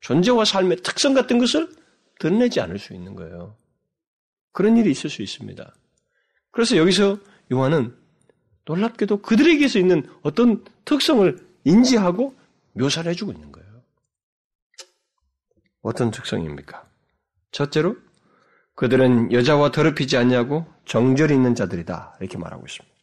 존재와 0.00 0.44
삶의 0.44 0.78
특성 0.82 1.14
같은 1.14 1.38
것을 1.38 1.68
드러내지 2.20 2.60
않을 2.60 2.78
수 2.78 2.94
있는 2.94 3.14
거예요. 3.14 3.56
그런 4.52 4.76
일이 4.76 4.90
있을 4.90 5.10
수 5.10 5.22
있습니다. 5.22 5.74
그래서 6.50 6.76
여기서 6.76 7.18
요한은 7.52 7.96
놀랍게도 8.64 9.22
그들에게서 9.22 9.78
있는 9.78 10.08
어떤 10.22 10.64
특성을 10.84 11.38
인지하고 11.64 12.34
묘사를 12.72 13.10
해주고 13.10 13.32
있는 13.32 13.52
거예요. 13.52 13.82
어떤 15.82 16.10
특성입니까? 16.10 16.88
첫째로 17.50 17.96
그들은 18.74 19.32
여자와 19.32 19.70
더럽히지 19.70 20.16
않냐고 20.16 20.66
정절이 20.84 21.34
있는 21.34 21.54
자들이다 21.54 22.18
이렇게 22.20 22.38
말하고 22.38 22.66
있습니다. 22.66 22.96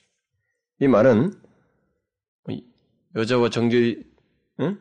이 0.79 0.87
말은 0.87 1.33
여자와 3.15 3.49
정절이 3.49 4.03
응? 4.59 4.79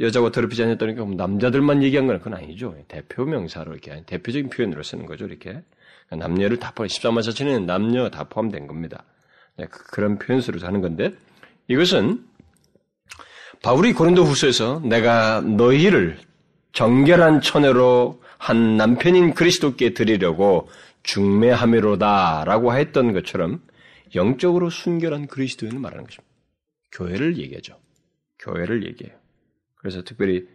여자와 0.00 0.30
더럽히지 0.30 0.62
않냐다니까 0.62 1.04
남자들만 1.04 1.82
얘기한 1.82 2.06
건 2.06 2.18
그건 2.18 2.34
아니죠. 2.34 2.74
대표 2.88 3.24
명사로 3.24 3.72
이렇게 3.72 4.02
대표적인 4.06 4.50
표현으로 4.50 4.82
쓰는 4.82 5.06
거죠. 5.06 5.26
이렇게 5.26 5.62
그러니까 6.08 6.28
남녀를 6.28 6.58
다 6.58 6.72
포함 6.74 6.88
13만 6.88 7.20
4천에는 7.20 7.64
남녀 7.64 8.08
다 8.10 8.24
포함된 8.24 8.66
겁니다. 8.66 9.04
네, 9.56 9.66
그, 9.66 9.84
그런 9.90 10.18
표현으로 10.18 10.60
하는 10.60 10.80
건데 10.80 11.12
이것은 11.68 12.24
바울이 13.62 13.92
고린도 13.92 14.24
후서에서 14.24 14.80
내가 14.84 15.40
너희를 15.40 16.18
정결한 16.72 17.42
처녀로 17.42 18.22
한 18.38 18.76
남편인 18.76 19.34
그리스도께 19.34 19.94
드리려고 19.94 20.68
중매함이로다라고 21.02 22.74
했던 22.74 23.12
것처럼 23.12 23.60
영적으로 24.14 24.70
순결한 24.70 25.26
그리스도인을 25.26 25.78
말하는 25.78 26.04
것입니다. 26.04 26.32
교회를 26.92 27.38
얘기하죠. 27.38 27.78
교회를 28.38 28.84
얘기해요. 28.86 29.21
그래서 29.82 30.02
특별히 30.02 30.48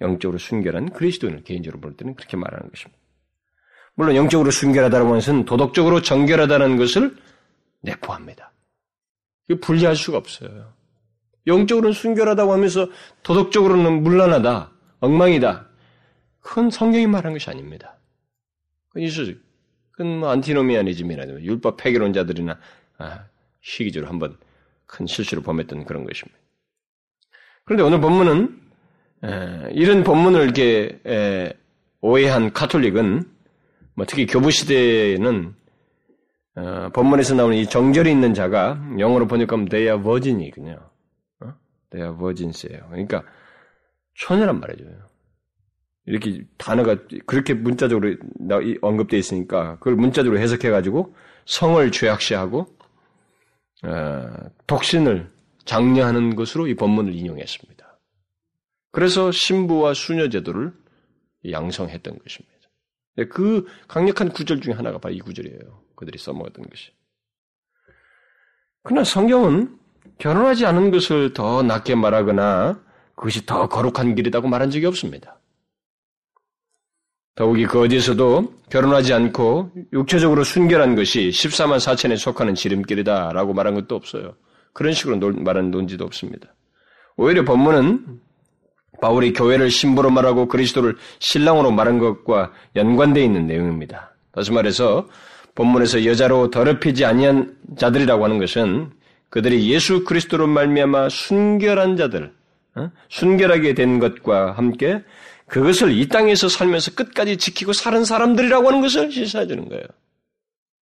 영적으로 0.00 0.38
순결한 0.38 0.90
그리스도인을 0.90 1.44
개인적으로 1.44 1.80
볼 1.80 1.96
때는 1.96 2.16
그렇게 2.16 2.36
말하는 2.36 2.68
것입니다. 2.68 3.00
물론 3.94 4.16
영적으로 4.16 4.50
순결하다는 4.50 5.08
것은 5.08 5.44
도덕적으로 5.44 6.02
정결하다는 6.02 6.76
것을 6.76 7.16
내포합니다. 7.82 8.52
이게 9.48 9.60
분리할 9.60 9.94
수가 9.96 10.18
없어요. 10.18 10.72
영적으로는 11.46 11.92
순결하다고 11.92 12.52
하면서 12.52 12.88
도덕적으로는 13.22 14.02
물란하다, 14.02 14.72
엉망이다. 15.00 15.68
그건 16.40 16.70
성경이 16.70 17.06
말한 17.06 17.32
것이 17.32 17.48
아닙니다. 17.50 17.96
그건 18.88 19.02
그건 19.92 20.20
뭐 20.20 20.30
안티노미아니즘이나 20.30 21.24
율법 21.42 21.76
폐기론자들이나 21.76 22.58
아, 22.98 23.24
시기적으로 23.60 24.10
한번 24.10 24.36
큰 24.86 25.06
실수를 25.06 25.42
범했던 25.42 25.84
그런 25.84 26.04
것입니다. 26.04 26.38
그런데 27.64 27.84
오늘 27.84 28.00
본문은 28.00 28.44
에, 28.44 28.61
이런 29.72 30.02
본문을 30.04 30.42
이렇게 30.42 31.00
에, 31.06 31.52
오해한 32.00 32.52
카톨릭은 32.52 33.24
뭐 33.94 34.06
특히 34.06 34.26
교부 34.26 34.50
시대에는 34.50 35.54
어, 36.54 36.90
본문에서 36.92 37.34
나오는 37.34 37.56
이 37.56 37.66
정절이 37.66 38.10
있는 38.10 38.34
자가 38.34 38.82
영어로 38.98 39.26
번역하면. 39.26 39.68
어? 41.40 41.54
they 41.90 42.06
are 42.06 42.18
virgins예요. 42.18 42.88
그러니까 42.90 43.22
처녀란 44.18 44.60
말이죠. 44.60 44.84
이렇게 46.04 46.44
단어가 46.58 46.96
그렇게 47.26 47.54
문자적으로 47.54 48.16
언급되어 48.82 49.18
있으니까 49.18 49.78
그걸 49.78 49.94
문자적으로 49.94 50.40
해석해가지고 50.40 51.14
성을 51.46 51.90
죄악시하고 51.90 52.66
어, 53.84 54.30
독신을 54.66 55.28
장려하는 55.64 56.34
것으로 56.34 56.66
이 56.66 56.74
본문을 56.74 57.14
인용했습니다. 57.14 57.81
그래서 58.92 59.32
신부와 59.32 59.94
수녀 59.94 60.28
제도를 60.28 60.72
양성했던 61.50 62.18
것입니다. 62.18 62.52
그 63.30 63.66
강력한 63.88 64.28
구절 64.30 64.60
중에 64.60 64.74
하나가 64.74 64.98
바로 64.98 65.14
이 65.14 65.18
구절이에요. 65.18 65.82
그들이 65.96 66.18
써먹었던 66.18 66.64
것이. 66.68 66.92
그러나 68.82 69.04
성경은 69.04 69.78
결혼하지 70.18 70.66
않은 70.66 70.90
것을 70.90 71.32
더 71.32 71.62
낫게 71.62 71.94
말하거나 71.94 72.80
그것이 73.14 73.46
더 73.46 73.68
거룩한 73.68 74.14
길이라고 74.14 74.48
말한 74.48 74.70
적이 74.70 74.86
없습니다. 74.86 75.40
더욱이 77.34 77.66
그 77.66 77.80
어디에서도 77.80 78.52
결혼하지 78.70 79.14
않고 79.14 79.72
육체적으로 79.92 80.44
순결한 80.44 80.96
것이 80.96 81.30
14만 81.30 81.76
4천에 81.78 82.18
속하는 82.18 82.54
지름길이다라고 82.54 83.54
말한 83.54 83.74
것도 83.74 83.94
없어요. 83.94 84.36
그런 84.74 84.92
식으로 84.92 85.32
말한 85.32 85.70
논지도 85.70 86.04
없습니다. 86.04 86.54
오히려 87.16 87.44
본문은 87.44 88.20
바울이 89.00 89.32
교회를 89.32 89.70
신부로 89.70 90.10
말하고 90.10 90.48
그리스도를 90.48 90.96
신랑으로 91.18 91.70
말한 91.70 91.98
것과 91.98 92.52
연관되어 92.76 93.22
있는 93.22 93.46
내용입니다. 93.46 94.14
다시 94.32 94.52
말해서 94.52 95.08
본문에서 95.54 96.04
여자로 96.04 96.50
더럽히지 96.50 97.04
아니한 97.04 97.56
자들이라고 97.76 98.24
하는 98.24 98.38
것은 98.38 98.90
그들이 99.28 99.70
예수 99.70 100.04
그리스도로 100.04 100.46
말미암아 100.46 101.08
순결한 101.08 101.96
자들, 101.96 102.32
어? 102.74 102.90
순결하게 103.08 103.74
된 103.74 103.98
것과 103.98 104.52
함께 104.52 105.02
그것을 105.46 105.92
이 105.92 106.08
땅에서 106.08 106.48
살면서 106.48 106.94
끝까지 106.94 107.36
지키고 107.36 107.72
사는 107.72 108.04
사람들이라고 108.04 108.66
하는 108.66 108.80
것을 108.80 109.10
시사해 109.10 109.46
주는 109.46 109.68
거예요. 109.68 109.84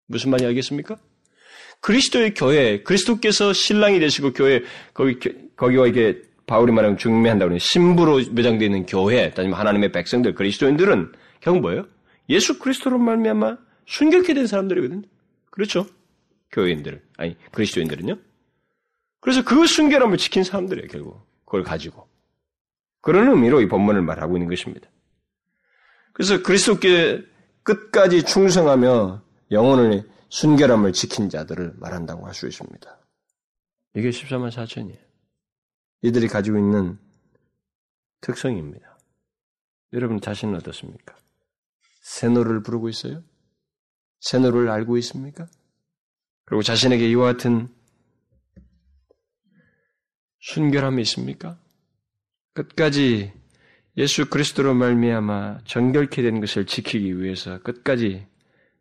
무슨 0.08 0.32
말이 0.32 0.46
알겠습니까? 0.46 0.98
그리스도의 1.82 2.34
교회, 2.34 2.84
그리스도께서 2.84 3.54
신랑이 3.54 4.00
되시고 4.00 4.34
교회, 4.34 4.62
거기, 4.94 5.18
거기와 5.56 5.88
이게 5.88 6.22
바울이 6.50 6.72
말하면 6.72 6.98
중매한다고 6.98 7.50
하는 7.50 7.60
신부로 7.60 8.20
매장되어 8.32 8.66
있는 8.66 8.88
교회, 8.88 9.30
따지면 9.30 9.58
하나님의 9.60 9.92
백성들, 9.92 10.34
그리스도인들은 10.34 11.12
결국 11.42 11.62
뭐예요? 11.62 11.86
예수 12.28 12.58
그리스도로 12.58 12.98
말미암아 12.98 13.58
순결케 13.86 14.34
된 14.34 14.48
사람들이거든요. 14.48 15.04
그렇죠? 15.52 15.86
교회인들, 16.52 17.04
아니 17.18 17.38
그리스도인들은요. 17.52 18.18
그래서 19.22 19.44
그 19.44 19.68
순결함을 19.68 20.18
지킨 20.18 20.44
사람들이에요, 20.44 20.88
결국. 20.88 21.22
그걸 21.46 21.64
가지고. 21.64 22.08
그런 23.02 23.30
의미로 23.30 23.62
이 23.62 23.68
본문을 23.68 24.02
말하고 24.02 24.36
있는 24.36 24.50
것입니다. 24.50 24.90
그래서 26.14 26.42
그리스도께 26.42 27.24
끝까지 27.62 28.24
충성하며 28.24 29.22
영혼을 29.52 30.04
순결함을 30.30 30.94
지킨 30.94 31.30
자들을 31.30 31.74
말한다고 31.78 32.26
할 32.26 32.34
수 32.34 32.48
있습니다. 32.48 32.98
이게 33.96 34.10
14만 34.10 34.50
4천이에요. 34.50 35.09
이들이 36.02 36.28
가지고 36.28 36.58
있는 36.58 36.98
특성입니다. 38.22 38.98
여러분 39.94 40.22
자신은 40.22 40.56
어떻습니까? 40.56 41.16
새노를 42.02 42.64
부르고 42.64 42.90
있어요? 42.90 43.24
새노를 44.22 44.70
알고 44.70 44.98
있습니까? 44.98 45.48
그리고 46.46 46.62
자신에게 46.64 47.10
이와 47.10 47.34
같은 47.34 47.68
순결함이 50.40 51.02
있습니까? 51.04 51.60
끝까지 52.54 53.34
예수 53.98 54.30
그리스도로 54.30 54.74
말미암아 54.74 55.64
정결케 55.66 56.22
된 56.22 56.40
것을 56.40 56.66
지키기 56.66 57.20
위해서 57.20 57.62
끝까지 57.62 58.26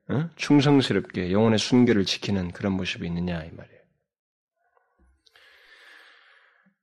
어? 0.09 0.31
충성스럽게 0.37 1.33
영혼의 1.33 1.59
순결을 1.59 2.05
지키는 2.05 2.53
그런 2.53 2.73
모습이 2.75 3.07
있느냐 3.07 3.43
이 3.45 3.51
말이에요. 3.51 3.78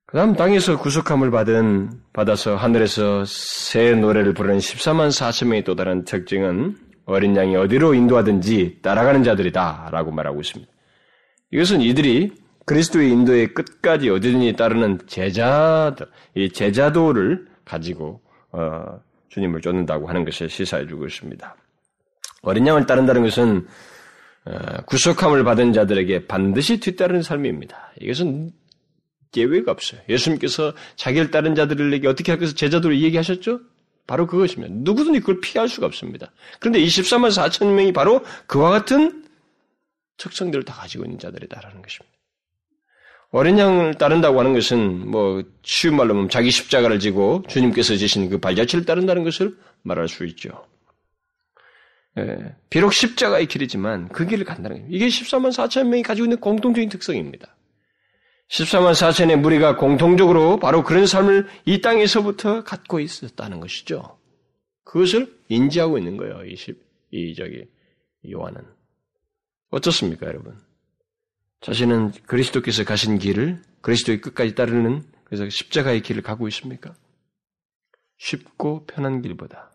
그다음 0.07 0.35
땅에서 0.35 0.77
구속함을 0.77 1.31
받은 1.31 1.89
받아서 2.13 2.55
하늘에서 2.55 3.25
새 3.25 3.95
노래를 3.95 4.33
부르는 4.33 4.59
14만 4.59 5.07
4천 5.09 5.47
명이 5.47 5.63
또 5.63 5.75
다른 5.75 6.05
특징은 6.05 6.77
어린 7.05 7.35
양이 7.35 7.55
어디로 7.55 7.95
인도하든지 7.95 8.79
따라가는 8.81 9.23
자들이다라고 9.23 10.11
말하고 10.11 10.41
있습니다. 10.41 10.71
이것은 11.51 11.81
이들이 11.81 12.33
그리스도의 12.65 13.11
인도의 13.11 13.53
끝까지 13.53 14.09
어디든지 14.09 14.53
따르는 14.53 14.99
제자들, 15.07 16.07
이 16.35 16.49
제자도를 16.49 17.47
가지고 17.63 18.21
어, 18.51 18.99
주님을 19.29 19.61
쫓는다고 19.61 20.07
하는 20.07 20.23
것을 20.23 20.49
시사해주고 20.49 21.05
있습니다. 21.05 21.55
어린 22.41 22.67
양을 22.67 22.85
따른다는 22.85 23.23
것은 23.23 23.67
어, 24.45 24.81
구속함을 24.85 25.43
받은 25.43 25.73
자들에게 25.73 26.27
반드시 26.27 26.79
뒤따르는 26.79 27.21
삶입니다. 27.21 27.91
이것은 28.01 28.51
예외가 29.37 29.71
없어요. 29.71 30.01
예수님께서 30.09 30.73
자기를 30.95 31.31
따른 31.31 31.55
자들에게 31.55 32.07
어떻게 32.07 32.33
위해서 32.33 32.53
제자들을 32.53 33.01
얘기하셨죠? 33.01 33.59
바로 34.07 34.27
그것입니다. 34.27 34.73
누구든지 34.77 35.19
그걸 35.19 35.39
피할 35.41 35.67
수가 35.67 35.87
없습니다. 35.87 36.31
그런데 36.59 36.79
24만 36.79 37.29
4천 37.29 37.73
명이 37.73 37.93
바로 37.93 38.23
그와 38.47 38.69
같은 38.69 39.23
특성들을 40.17 40.63
다 40.63 40.73
가지고 40.73 41.05
있는 41.05 41.19
자들이다라는 41.19 41.81
것입니다. 41.81 42.15
어린 43.31 43.59
양을 43.59 43.95
따른다고 43.95 44.39
하는 44.39 44.53
것은 44.53 45.09
뭐 45.09 45.43
쉬운 45.63 45.95
말로 45.97 46.13
하면 46.13 46.29
자기 46.29 46.51
십자가를 46.51 46.99
지고 46.99 47.43
주님께서 47.49 47.97
지신 47.97 48.29
그 48.29 48.37
발자취를 48.37 48.85
따른다는 48.85 49.23
것을 49.23 49.57
말할 49.81 50.07
수 50.07 50.25
있죠. 50.25 50.65
예, 52.17 52.55
비록 52.69 52.93
십자가의 52.93 53.47
길이지만 53.47 54.07
그 54.09 54.25
길을 54.25 54.45
간다는 54.45 54.77
거예요. 54.77 54.87
이게 54.89 55.07
14만 55.07 55.49
4천 55.49 55.87
명이 55.87 56.03
가지고 56.03 56.27
있는 56.27 56.39
공통적인 56.39 56.87
특성입니다. 56.87 57.54
14만 58.49 58.91
4천의 58.91 59.37
무리가 59.37 59.75
공통적으로 59.75 60.57
바로 60.57 60.83
그런 60.83 61.07
삶을 61.07 61.47
이 61.65 61.81
땅에서부터 61.81 62.63
갖고 62.63 62.99
있었다는 62.99 63.59
것이죠. 63.59 64.19
그것을 64.83 65.35
인지하고 65.49 65.97
있는 65.97 66.15
거예요. 66.17 66.45
이, 66.45 66.55
십, 66.55 66.79
이 67.11 67.33
저기 67.35 67.67
요한은 68.29 68.61
어떻습니까, 69.71 70.27
여러분? 70.27 70.57
자신은 71.61 72.11
그리스도께서 72.27 72.83
가신 72.83 73.17
길을 73.17 73.61
그리스도의 73.81 74.21
끝까지 74.21 74.53
따르는 74.55 75.03
그래서 75.23 75.49
십자가의 75.49 76.01
길을 76.01 76.21
가고 76.21 76.47
있습니까? 76.47 76.95
쉽고 78.17 78.85
편한 78.85 79.21
길보다 79.21 79.71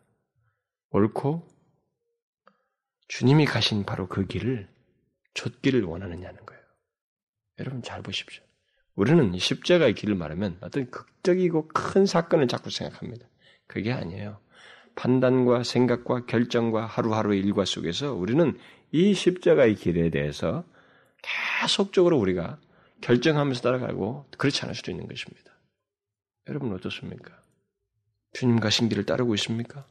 옳고 0.90 1.46
주님이 3.08 3.44
가신 3.44 3.84
바로 3.84 4.06
그 4.06 4.26
길을 4.26 4.68
좇기를 5.34 5.82
원하느냐는 5.82 6.46
거예요. 6.46 6.62
여러분 7.58 7.82
잘 7.82 8.02
보십시오. 8.02 8.42
우리는 8.94 9.36
십자가의 9.38 9.94
길을 9.94 10.14
말하면 10.14 10.58
어떤 10.60 10.90
극적이고 10.90 11.68
큰 11.68 12.06
사건을 12.06 12.48
자꾸 12.48 12.70
생각합니다. 12.70 13.26
그게 13.66 13.92
아니에요. 13.92 14.38
판단과 14.96 15.62
생각과 15.62 16.26
결정과 16.26 16.86
하루하루 16.86 17.34
일과 17.34 17.64
속에서 17.64 18.12
우리는 18.12 18.58
이 18.92 19.14
십자가의 19.14 19.76
길에 19.76 20.10
대해서 20.10 20.64
계속적으로 21.60 22.18
우리가 22.18 22.58
결정하면서 23.00 23.62
따라가고 23.62 24.26
그렇지 24.36 24.62
않을 24.64 24.74
수도 24.74 24.90
있는 24.90 25.06
것입니다. 25.06 25.52
여러분 26.48 26.72
어떻습니까? 26.72 27.40
주님 28.32 28.60
가신 28.60 28.88
길을 28.88 29.06
따르고 29.06 29.34
있습니까? 29.36 29.86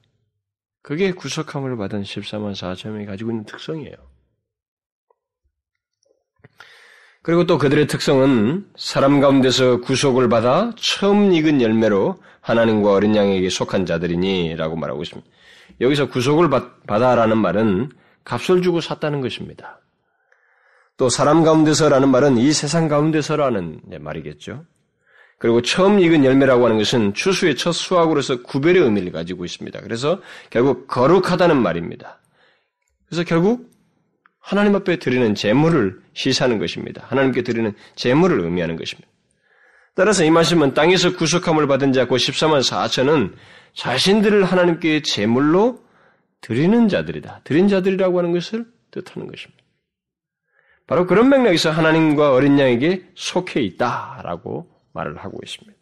그게 0.81 1.11
구속함을 1.11 1.77
받은 1.77 2.03
14만 2.03 2.53
4천명이 2.53 3.05
가지고 3.05 3.31
있는 3.31 3.45
특성이에요. 3.45 3.95
그리고 7.21 7.45
또 7.45 7.57
그들의 7.57 7.87
특성은 7.87 8.65
사람 8.77 9.19
가운데서 9.19 9.81
구속을 9.81 10.29
받아 10.29 10.71
처음 10.77 11.33
익은 11.33 11.61
열매로 11.61 12.17
하나님과 12.41 12.91
어린 12.93 13.15
양에게 13.15 13.49
속한 13.49 13.85
자들이니 13.85 14.55
라고 14.55 14.75
말하고 14.75 15.03
있습니다. 15.03 15.29
여기서 15.81 16.09
구속을 16.09 16.49
받아라는 16.87 17.37
말은 17.37 17.89
값을 18.23 18.61
주고 18.61 18.79
샀다는 18.81 19.21
것입니다. 19.21 19.79
또 20.97 21.09
사람 21.09 21.43
가운데서라는 21.43 22.09
말은 22.09 22.37
이 22.37 22.51
세상 22.51 22.87
가운데서라는 22.87 23.81
말이겠죠. 23.99 24.65
그리고 25.37 25.61
처음 25.61 25.99
익은 25.99 26.25
열매라고 26.25 26.65
하는 26.65 26.77
것은 26.77 27.13
추수의 27.13 27.55
첫 27.55 27.71
수확으로서 27.71 28.43
구별의 28.43 28.81
의미를 28.83 29.11
가지고 29.11 29.45
있습니다. 29.45 29.79
그래서 29.81 30.21
결국 30.49 30.87
거룩하다는 30.87 31.61
말입니다. 31.61 32.19
그래서 33.07 33.23
결국 33.23 33.68
하나님 34.39 34.75
앞에 34.75 34.97
드리는 34.97 35.35
제물을 35.35 36.01
시사하는 36.13 36.59
것입니다. 36.59 37.05
하나님께 37.07 37.43
드리는 37.43 37.73
제물을 37.95 38.39
의미하는 38.39 38.75
것입니다. 38.75 39.09
따라서 39.95 40.23
이 40.23 40.31
말씀은 40.31 40.73
땅에서 40.73 41.15
구속함을 41.15 41.67
받은 41.67 41.93
자, 41.93 42.07
곧 42.07 42.17
14만 42.17 42.61
4천은 42.61 43.33
자신들을 43.73 44.43
하나님께 44.45 45.01
제물로 45.01 45.83
드리는 46.41 46.87
자들이다. 46.87 47.41
드린 47.43 47.67
자들이라고 47.67 48.17
하는 48.17 48.31
것을 48.31 48.65
뜻하는 48.91 49.27
것입니다. 49.27 49.63
바로 50.87 51.05
그런 51.05 51.29
맥락에서 51.29 51.69
하나님과 51.69 52.31
어린 52.31 52.57
양에게 52.57 53.09
속해 53.13 53.61
있다라고 53.61 54.69
말을 54.93 55.17
하고 55.17 55.37
있습니다. 55.43 55.77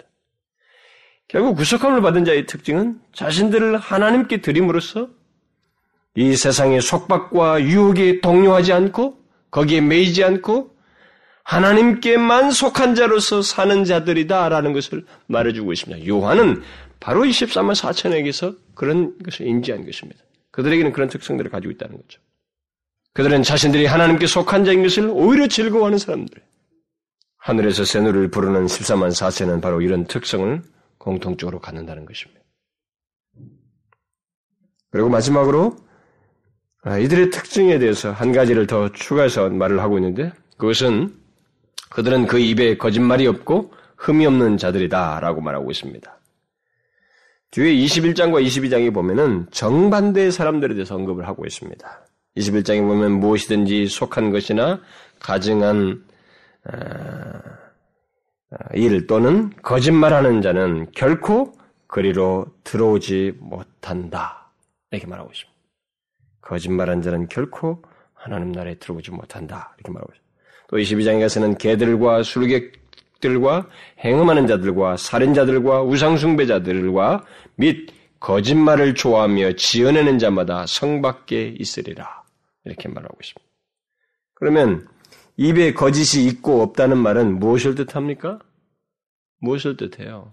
결국 1.30 1.56
구속함을 1.56 2.02
받은 2.02 2.26
자의 2.26 2.46
특징은 2.46 3.00
자신들을 3.14 3.78
하나님께 3.78 4.42
드림으로써 4.42 5.10
이 6.18 6.36
세상의 6.36 6.82
속박과 6.82 7.62
유혹에 7.62 8.22
동요하지 8.22 8.74
않고 8.74 9.20
거기에 9.52 9.82
매이지 9.82 10.24
않고 10.24 10.76
하나님께만 11.44 12.50
속한 12.50 12.96
자로서 12.96 13.44
사는 13.44 13.84
자들이다라는 13.84 14.74
것을 14.74 15.06
말해주고 15.28 15.74
있습니다. 15.74 16.08
요한은 16.08 16.64
바로 17.00 17.22
23만 17.22 17.76
4천에게서 17.76 18.58
그런 18.74 19.16
것을 19.20 19.46
인지한 19.46 19.86
것입니다. 19.86 20.20
그들에게는 20.50 20.92
그런 20.92 21.08
특성들을 21.08 21.52
가지고 21.52 21.72
있다는 21.72 21.98
거죠. 21.98 22.20
그들은 23.14 23.44
자신들이 23.44 23.86
하나님께 23.86 24.26
속한 24.26 24.66
자인 24.66 24.82
것을 24.82 25.12
오히려 25.12 25.48
즐거워하는 25.48 26.00
사람들. 26.00 26.42
하늘에서 27.38 27.86
새누를 27.86 28.32
부르는 28.32 28.66
14만 28.66 29.10
4천은 29.10 29.62
바로 29.62 29.82
이런 29.82 30.06
특성을 30.06 30.64
공통적으로 30.98 31.60
갖는다는 31.60 32.06
것입니다. 32.06 32.42
그리고 34.90 35.10
마지막으로 35.10 35.76
아, 35.78 35.87
이들의 36.86 37.32
특징에 37.32 37.80
대해서 37.80 38.12
한 38.12 38.32
가지를 38.32 38.68
더 38.68 38.92
추가해서 38.92 39.50
말을 39.50 39.80
하고 39.80 39.98
있는데 39.98 40.32
그것은 40.58 41.14
그들은 41.90 42.28
그 42.28 42.40
입에 42.40 42.78
거짓말이 42.78 43.28
없고 43.28 43.74
흠이 43.98 44.26
없는 44.26 44.58
자들이다라고 44.58 45.42
말하고 45.42 45.72
있습니다. 45.72 46.18
뒤에 47.52 47.74
21장과 47.74 48.46
22장에 48.46 48.94
보면은 48.94 49.48
정반대의 49.52 50.32
사람들에 50.32 50.76
대해서 50.76 50.96
언급을 50.96 51.28
하고 51.28 51.46
있습니다. 51.46 52.06
21장에 52.36 52.82
보면 52.82 53.14
무엇이든지 53.14 53.88
속한 53.88 54.32
것이나 54.32 54.80
가증한 55.20 56.04
어, 56.66 56.78
어, 58.52 58.58
일 58.76 59.08
또는 59.08 59.50
거짓말하는 59.64 60.42
자는 60.42 60.92
결코 60.94 61.54
그리로 61.88 62.46
들어오지 62.64 63.38
못한다. 63.40 64.52
이렇게 64.92 65.08
말하고 65.08 65.32
있습니다. 65.32 65.57
거짓말한 66.48 67.02
자는 67.02 67.28
결코 67.28 67.84
하나님 68.14 68.54
나라에 68.54 68.76
들어오지 68.76 69.12
못한다. 69.12 69.76
이렇게 69.78 69.92
말하고 69.92 70.14
있습니다. 70.14 70.28
또 70.70 70.78
22장에 70.78 71.20
가서는 71.22 71.58
개들과 71.58 72.24
술객들과 72.24 73.68
행음하는 74.00 74.48
자들과 74.48 74.96
살인자들과 74.98 75.84
우상숭배자들과 75.84 77.26
및 77.56 77.92
거짓말을 78.20 78.96
좋아하며 78.96 79.54
지어내는 79.54 80.20
자마다 80.20 80.66
성 80.66 81.02
밖에 81.02 81.54
있으리라. 81.60 82.24
이렇게 82.64 82.88
말하고 82.88 83.18
있습니다. 83.22 83.52
그러면 84.34 84.88
입에 85.36 85.74
거짓이 85.74 86.26
있고 86.28 86.62
없다는 86.62 86.98
말은 86.98 87.40
무엇을 87.40 87.76
뜻합니까? 87.76 88.40
무엇을 89.40 89.78
뜻해요? 89.78 90.32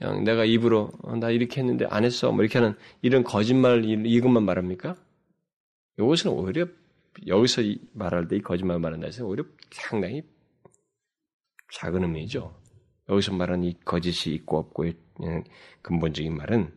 그냥 0.00 0.24
내가 0.24 0.46
입으로 0.46 0.90
어, 1.02 1.14
나 1.16 1.30
이렇게 1.30 1.60
했는데 1.60 1.86
안 1.90 2.04
했어 2.04 2.32
뭐 2.32 2.42
이렇게 2.42 2.58
하는 2.58 2.74
이런 3.02 3.22
거짓말 3.22 3.84
이것만 3.84 4.42
말합니까? 4.42 4.96
이것은 5.98 6.30
오히려 6.30 6.66
여기서 7.26 7.62
말할 7.92 8.26
때 8.26 8.36
이 8.36 8.40
거짓말 8.40 8.78
말한다 8.78 9.06
해서 9.06 9.26
오히려 9.26 9.44
상당히 9.70 10.22
작은 11.74 12.02
의미죠. 12.02 12.58
여기서 13.10 13.34
말하는 13.34 13.64
이 13.64 13.78
거짓이 13.84 14.34
있고 14.34 14.58
없고의 14.58 14.94
근본적인 15.82 16.34
말은 16.34 16.72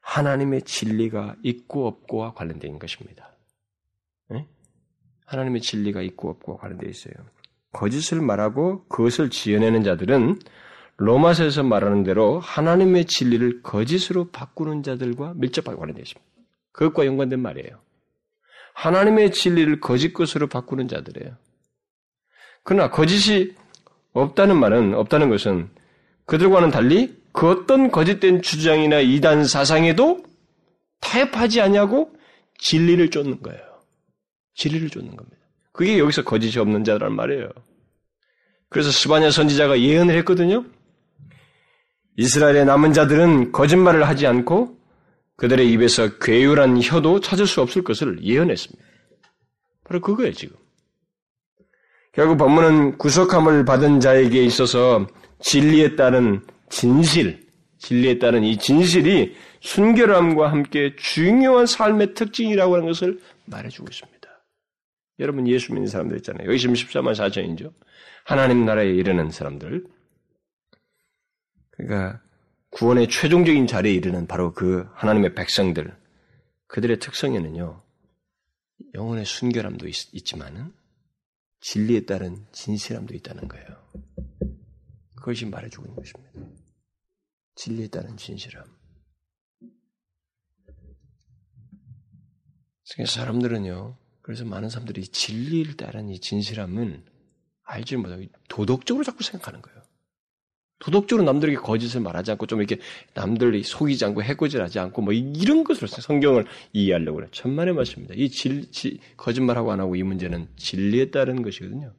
하나님의 0.00 0.62
진리가 0.62 1.36
있고 1.42 1.88
없고와 1.88 2.34
관련된 2.34 2.78
것입니다. 2.78 3.34
네? 4.28 4.46
하나님의 5.26 5.62
진리가 5.62 6.02
있고 6.02 6.30
없고와 6.30 6.58
관련되어 6.58 6.88
있어요. 6.88 7.14
거짓을 7.72 8.20
말하고 8.20 8.84
그것을 8.84 9.30
지어내는 9.30 9.82
자들은 9.82 10.38
로마서에서 10.96 11.62
말하는 11.62 12.04
대로 12.04 12.38
하나님의 12.40 13.06
진리를 13.06 13.62
거짓으로 13.62 14.30
바꾸는 14.30 14.82
자들과 14.82 15.34
밀접하게 15.36 15.76
관련되어 15.76 16.02
있습니다. 16.02 16.32
그것과 16.72 17.06
연관된 17.06 17.40
말이에요. 17.40 17.80
하나님의 18.74 19.32
진리를 19.32 19.80
거짓 19.80 20.12
것으로 20.12 20.48
바꾸는 20.48 20.88
자들이에요. 20.88 21.36
그러나 22.62 22.90
거짓이 22.90 23.54
없다는 24.12 24.58
말은 24.58 24.94
없다는 24.94 25.28
것은 25.28 25.68
그들과는 26.26 26.70
달리 26.70 27.16
그 27.32 27.50
어떤 27.50 27.90
거짓된 27.90 28.42
주장이나 28.42 29.00
이단 29.00 29.44
사상에도 29.44 30.22
타협하지 31.00 31.60
않냐고 31.60 32.12
진리를 32.58 33.10
쫓는 33.10 33.42
거예요. 33.42 33.60
진리를 34.54 34.88
쫓는 34.90 35.16
겁니다. 35.16 35.36
그게 35.72 35.98
여기서 35.98 36.22
거짓이 36.22 36.58
없는 36.60 36.84
자란 36.84 37.14
말이에요. 37.14 37.48
그래서 38.68 38.90
스바냐 38.90 39.30
선지자가 39.30 39.80
예언을 39.80 40.16
했거든요. 40.18 40.64
이스라엘의 42.16 42.64
남은 42.64 42.92
자들은 42.92 43.52
거짓말을 43.52 44.06
하지 44.06 44.26
않고 44.26 44.78
그들의 45.36 45.70
입에서 45.72 46.18
괴율한 46.18 46.80
혀도 46.80 47.20
찾을 47.20 47.46
수 47.46 47.60
없을 47.60 47.82
것을 47.82 48.22
예언했습니다. 48.22 48.84
바로 49.84 50.00
그거예요, 50.00 50.32
지금. 50.32 50.56
결국 52.12 52.36
법문은 52.36 52.98
구속함을 52.98 53.64
받은 53.64 53.98
자에게 53.98 54.44
있어서 54.44 55.06
진리에 55.40 55.96
따른 55.96 56.42
진실, 56.70 57.44
진리에 57.78 58.18
따른 58.18 58.44
이 58.44 58.56
진실이 58.56 59.34
순결함과 59.60 60.50
함께 60.50 60.94
중요한 60.96 61.66
삶의 61.66 62.14
특징이라고 62.14 62.74
하는 62.74 62.86
것을 62.86 63.18
말해주고 63.46 63.88
있습니다. 63.90 64.14
여러분 65.18 65.46
예수 65.48 65.72
믿는 65.72 65.88
사람들 65.88 66.16
있잖아요. 66.18 66.48
여기 66.48 66.58
지금 66.58 66.74
14만 66.74 67.12
4천이죠. 67.14 67.72
하나님 68.24 68.64
나라에 68.64 68.88
이르는 68.90 69.30
사람들. 69.30 69.84
그러니까 71.76 72.22
구원의 72.70 73.08
최종적인 73.08 73.66
자리에 73.66 73.92
이르는 73.92 74.26
바로 74.26 74.52
그 74.52 74.88
하나님의 74.94 75.34
백성들. 75.34 75.96
그들의 76.66 76.98
특성에는요. 76.98 77.82
영혼의 78.94 79.24
순결함도 79.24 79.86
있, 79.88 80.12
있지만은 80.12 80.72
진리에 81.60 82.04
따른 82.04 82.46
진실함도 82.52 83.14
있다는 83.14 83.48
거예요. 83.48 83.66
그것이 85.14 85.46
말해주고 85.46 85.86
있는 85.86 85.96
것입니다. 85.96 86.32
진리에 87.54 87.88
따른 87.88 88.16
진실함. 88.16 88.64
사람들은요, 93.06 93.96
그래서 94.20 94.44
많은 94.44 94.68
사람들이 94.68 95.08
진리를 95.08 95.76
따른 95.76 96.08
이 96.08 96.20
진실함은 96.20 97.04
알지 97.62 97.96
못하고 97.96 98.24
도덕적으로 98.48 99.04
자꾸 99.04 99.22
생각하는 99.22 99.62
거예요. 99.62 99.83
도덕적으로 100.84 101.24
남들에게 101.24 101.56
거짓을 101.58 102.02
말하지 102.02 102.32
않고 102.32 102.46
좀 102.46 102.60
이렇게 102.60 102.78
남들이 103.14 103.62
속이지 103.62 104.04
않고 104.04 104.22
해코지하지 104.22 104.78
않고 104.80 105.00
뭐 105.00 105.14
이런 105.14 105.64
것으로 105.64 105.86
성경을 105.86 106.44
이해하려고 106.74 107.16
그래. 107.16 107.28
천만의 107.30 107.72
말씀입니다. 107.72 108.14
이 108.14 108.28
질, 108.28 108.70
지, 108.70 108.98
거짓말하고 109.16 109.72
안 109.72 109.80
하고 109.80 109.96
이 109.96 110.02
문제는 110.02 110.46
진리에 110.56 111.10
따른 111.10 111.40
것이거든요. 111.40 111.94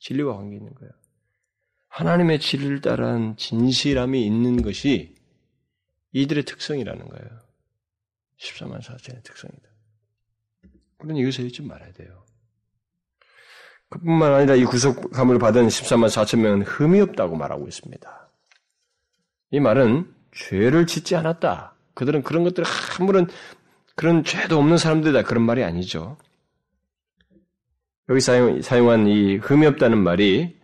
진리와 0.00 0.36
관계 0.36 0.56
있는 0.56 0.74
거예요. 0.74 0.90
하나님의 1.86 2.40
진리를 2.40 2.80
따른 2.80 3.36
진실함이 3.36 4.26
있는 4.26 4.62
것이 4.62 5.14
이들의 6.12 6.44
특성이라는 6.44 7.08
거예요. 7.08 7.28
14만 8.36 8.80
4천의 8.80 9.22
특성이다. 9.22 9.68
그러니 10.98 11.20
이것을 11.20 11.46
잊지 11.46 11.62
말아야 11.62 11.92
돼요. 11.92 12.24
그뿐만 13.90 14.34
아니라 14.34 14.54
이 14.54 14.64
구속함을 14.64 15.38
받은 15.38 15.68
14만 15.68 16.08
4천 16.08 16.40
명은 16.40 16.62
흠이 16.62 17.00
없다고 17.00 17.36
말하고 17.36 17.66
있습니다. 17.66 18.30
이 19.50 19.60
말은 19.60 20.12
죄를 20.32 20.86
짓지 20.86 21.16
않았다. 21.16 21.74
그들은 21.94 22.22
그런 22.22 22.44
것들을 22.44 22.68
아무런 23.00 23.26
그런 23.96 24.22
죄도 24.24 24.58
없는 24.58 24.78
사람들이다. 24.78 25.22
그런 25.22 25.42
말이 25.42 25.64
아니죠. 25.64 26.16
여기 28.08 28.20
사용, 28.20 28.60
사용한 28.62 29.06
이 29.08 29.36
흠이 29.36 29.66
없다는 29.66 29.98
말이 29.98 30.56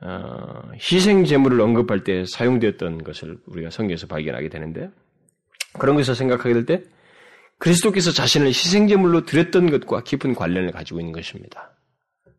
어, 0.00 0.62
희생 0.74 1.24
제물을 1.24 1.60
언급할 1.60 2.04
때 2.04 2.24
사용되었던 2.26 3.04
것을 3.04 3.38
우리가 3.46 3.70
성경에서 3.70 4.06
발견하게 4.06 4.48
되는데 4.48 4.90
그런 5.78 5.96
것을 5.96 6.14
생각하게 6.14 6.52
될 6.54 6.66
때 6.66 6.82
그리스도께서 7.58 8.12
자신을 8.12 8.48
희생 8.48 8.88
제물로 8.88 9.24
드렸던 9.24 9.70
것과 9.70 10.02
깊은 10.02 10.34
관련을 10.34 10.72
가지고 10.72 11.00
있는 11.00 11.12
것입니다. 11.12 11.73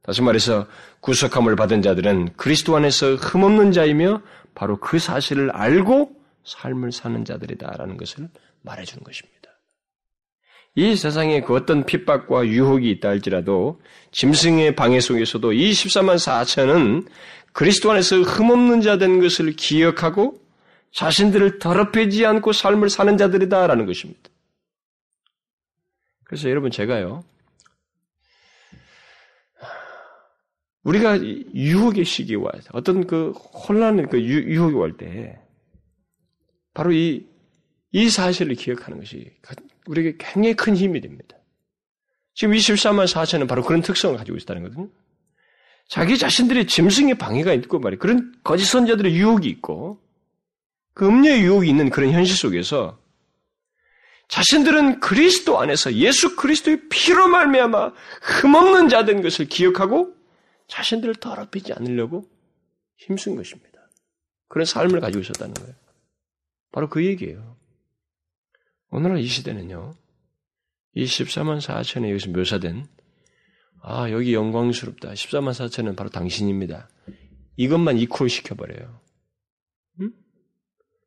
다시 0.05 0.21
말해서 0.21 0.67
구속함을 0.99 1.55
받은 1.55 1.81
자들은 1.81 2.33
그리스도 2.37 2.75
안에서 2.75 3.15
흠없는 3.15 3.71
자이며 3.71 4.21
바로 4.53 4.77
그 4.79 4.99
사실을 4.99 5.49
알고 5.49 6.11
삶을 6.43 6.91
사는 6.91 7.25
자들이다라는 7.25 7.97
것을 7.97 8.29
말해주는 8.61 9.03
것입니다. 9.03 9.35
이 10.75 10.95
세상에 10.95 11.41
그 11.41 11.55
어떤 11.55 11.85
핍박과 11.85 12.45
유혹이 12.45 12.91
있다 12.91 13.09
할지라도 13.09 13.81
짐승의 14.11 14.75
방해 14.75 14.99
속에서도 14.99 15.53
이 15.53 15.71
14만 15.71 16.17
4천은 16.17 17.07
그리스도 17.53 17.89
안에서 17.91 18.17
흠없는 18.17 18.81
자 18.81 18.97
된 18.97 19.19
것을 19.19 19.53
기억하고 19.53 20.39
자신들을 20.91 21.59
더럽히지 21.59 22.25
않고 22.25 22.51
삶을 22.53 22.89
사는 22.89 23.17
자들이다라는 23.17 23.85
것입니다. 23.85 24.29
그래서 26.25 26.49
여러분 26.49 26.69
제가요 26.69 27.23
우리가 30.85 31.19
유혹의 31.19 32.05
시기와 32.05 32.51
어떤 32.71 33.05
그 33.07 33.31
혼란의 33.31 34.07
그 34.09 34.21
유혹이 34.21 34.75
올 34.75 34.95
때 34.97 35.39
바로 36.73 36.91
이, 36.91 37.25
이 37.91 38.09
사실을 38.09 38.55
기억하는 38.55 38.99
것이 38.99 39.31
우리에게 39.87 40.17
굉장히 40.19 40.55
큰 40.55 40.75
힘이 40.75 41.01
됩니다. 41.01 41.37
지금 42.33 42.53
24만 42.53 43.05
4천은 43.05 43.47
바로 43.47 43.63
그런 43.63 43.81
특성을 43.81 44.15
가지고 44.17 44.37
있다는 44.37 44.63
거거든요. 44.63 44.89
자기 45.87 46.17
자신들의 46.17 46.67
짐승의 46.67 47.15
방해가 47.17 47.53
있고 47.53 47.79
말이에요. 47.79 47.99
그런 47.99 48.33
거짓 48.43 48.65
선자들의 48.65 49.15
유혹이 49.15 49.47
있고 49.49 49.99
그 50.93 51.07
음료의 51.07 51.41
유혹이 51.43 51.69
있는 51.69 51.89
그런 51.89 52.11
현실 52.11 52.35
속에서 52.35 52.99
자신들은 54.27 54.99
그리스도 54.99 55.59
안에서 55.59 55.93
예수 55.93 56.35
그리스도의 56.35 56.89
피로 56.89 57.27
말미암아 57.27 57.91
흠없는 58.21 58.89
자된 58.89 59.21
것을 59.21 59.45
기억하고 59.45 60.14
자신들을 60.67 61.15
더럽히지 61.15 61.73
않으려고 61.73 62.29
힘쓴 62.97 63.35
것입니다. 63.35 63.89
그런 64.47 64.65
삶을 64.65 64.99
가지고 64.99 65.21
있었다는 65.21 65.53
거예요. 65.53 65.75
바로 66.71 66.89
그 66.89 67.05
얘기예요. 67.05 67.57
오늘날 68.89 69.19
이 69.19 69.27
시대는요, 69.27 69.95
이 70.93 71.05
14만 71.05 71.59
4천에 71.59 72.09
여기서 72.09 72.31
묘사된, 72.31 72.87
아, 73.81 74.09
여기 74.11 74.33
영광스럽다. 74.33 75.13
14만 75.13 75.51
4천은 75.51 75.95
바로 75.95 76.09
당신입니다. 76.09 76.89
이것만 77.57 77.97
이퀄 77.97 78.27
시켜버려요. 78.27 78.99
응? 80.01 80.11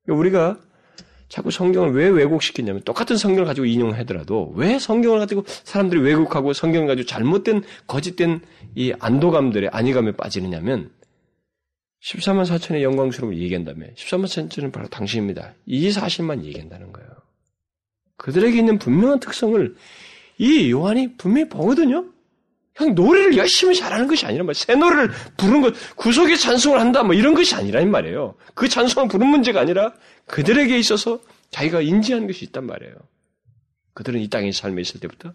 우리가 0.06 0.60
자꾸 1.28 1.50
성경을 1.50 1.92
왜 1.92 2.08
왜곡시키냐면 2.08 2.82
똑같은 2.82 3.16
성경을 3.16 3.44
가지고 3.44 3.66
인용하더라도 3.66 4.52
왜 4.56 4.78
성경을 4.78 5.18
가지고 5.18 5.44
사람들이 5.46 6.00
왜곡하고 6.00 6.52
성경을 6.52 6.88
가지고 6.88 7.06
잘못된 7.06 7.62
거짓된 7.86 8.40
이 8.74 8.92
안도감들의 8.98 9.70
안위감에 9.72 10.12
빠지느냐면 10.12 10.90
14만 12.02 12.44
4천의 12.44 12.82
영광스러움을 12.82 13.38
얘기한다면 13.38 13.92
14만 13.94 14.24
4천은 14.24 14.72
바로 14.72 14.88
당신입니다. 14.88 15.54
이 15.66 15.90
사실만 15.90 16.44
얘기한다는 16.44 16.92
거예요. 16.92 17.08
그들에게 18.16 18.56
있는 18.56 18.78
분명한 18.78 19.20
특성을 19.20 19.74
이 20.38 20.70
요한이 20.70 21.16
분명히 21.16 21.48
보거든요. 21.48 22.06
형 22.78 22.94
노래를 22.94 23.36
열심히 23.36 23.74
잘하는 23.74 24.06
것이 24.06 24.24
아니라 24.24 24.44
뭐새 24.44 24.74
노래를 24.74 25.10
부르는 25.36 25.60
것, 25.62 25.74
구속의 25.96 26.38
찬송을 26.38 26.80
한다 26.80 27.02
뭐 27.02 27.14
이런 27.14 27.34
것이 27.34 27.54
아니라는 27.54 27.90
말이에요. 27.90 28.36
그 28.54 28.68
찬송을 28.68 29.08
부르는 29.08 29.30
문제가 29.30 29.60
아니라 29.60 29.92
그들에게 30.26 30.78
있어서 30.78 31.20
자기가 31.50 31.80
인지하는 31.80 32.28
것이 32.28 32.44
있단 32.44 32.64
말이에요. 32.66 32.94
그들은 33.94 34.20
이 34.20 34.28
땅의 34.28 34.52
삶에 34.52 34.80
있을 34.80 35.00
때부터 35.00 35.32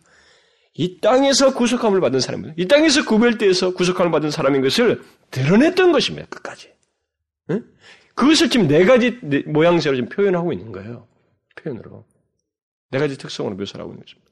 이 0.76 1.02
땅에서 1.02 1.54
구속함을 1.54 2.00
받은 2.00 2.22
사람입니다. 2.22 2.56
이 2.58 2.68
땅에서 2.68 3.04
구별되어서 3.04 3.74
구속함을 3.74 4.10
받은 4.12 4.32
사람인 4.32 4.62
것을 4.62 5.04
드러냈던 5.32 5.91
것입니다. 5.91 6.28
끝까지. 6.28 6.72
응? 7.52 7.66
그것을 8.16 8.50
지금 8.50 8.68
네 8.68 8.86
가지 8.86 9.20
모양새로 9.48 9.96
지금 9.96 10.10
표현하고 10.10 10.54
있는 10.54 10.72
거예요. 10.72 11.08
표현으로. 11.56 12.06
네 12.89 13.00
가지 13.00 13.18
특성으로 13.18 13.56
묘사하고 13.56 13.91
있는 13.91 14.06
것입니다. 14.06 14.24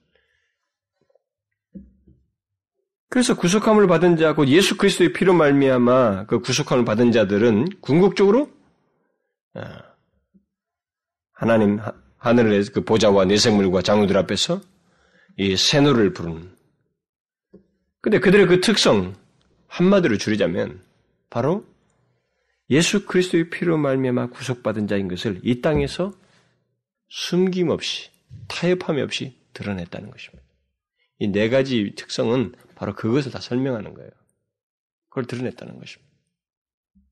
그래서 3.12 3.36
구속함을 3.36 3.88
받은 3.88 4.16
자, 4.16 4.34
곧 4.34 4.48
예수 4.48 4.78
그리스도의 4.78 5.12
피로 5.12 5.34
말미암아 5.34 6.28
그 6.28 6.40
구속함을 6.40 6.86
받은 6.86 7.12
자들은 7.12 7.82
궁극적으로 7.82 8.50
아, 9.54 9.84
하나님 11.34 11.78
하늘의 12.16 12.64
그 12.74 12.86
보좌와 12.86 13.26
내생물과 13.26 13.82
장우들 13.82 14.16
앞에서 14.16 14.62
이 15.36 15.58
새노를 15.58 16.14
부르는. 16.14 16.56
근데 18.00 18.20
그들의 18.20 18.48
그 18.48 18.62
특성, 18.62 19.14
한마디로 19.68 20.18
줄이자면 20.18 20.82
바로 21.30 21.66
예수 22.70 23.06
그리스도의 23.06 23.50
피로 23.50 23.78
말미암아 23.78 24.30
구속받은 24.30 24.88
자인 24.88 25.10
것을 25.10 25.42
이 25.44 25.60
땅에서 25.60 26.14
숨김없이 27.10 28.10
타협함이 28.48 29.02
없이 29.02 29.38
드러냈다는 29.52 30.12
것입니다. 30.12 30.42
이 31.20 31.28
네 31.28 31.50
가지 31.50 31.94
특성은 31.98 32.54
바로 32.82 32.96
그것을 32.96 33.32
다 33.32 33.40
설명하는 33.40 33.94
거예요. 33.94 34.10
그걸 35.10 35.26
드러냈다는 35.26 35.78
것입니다. 35.78 36.12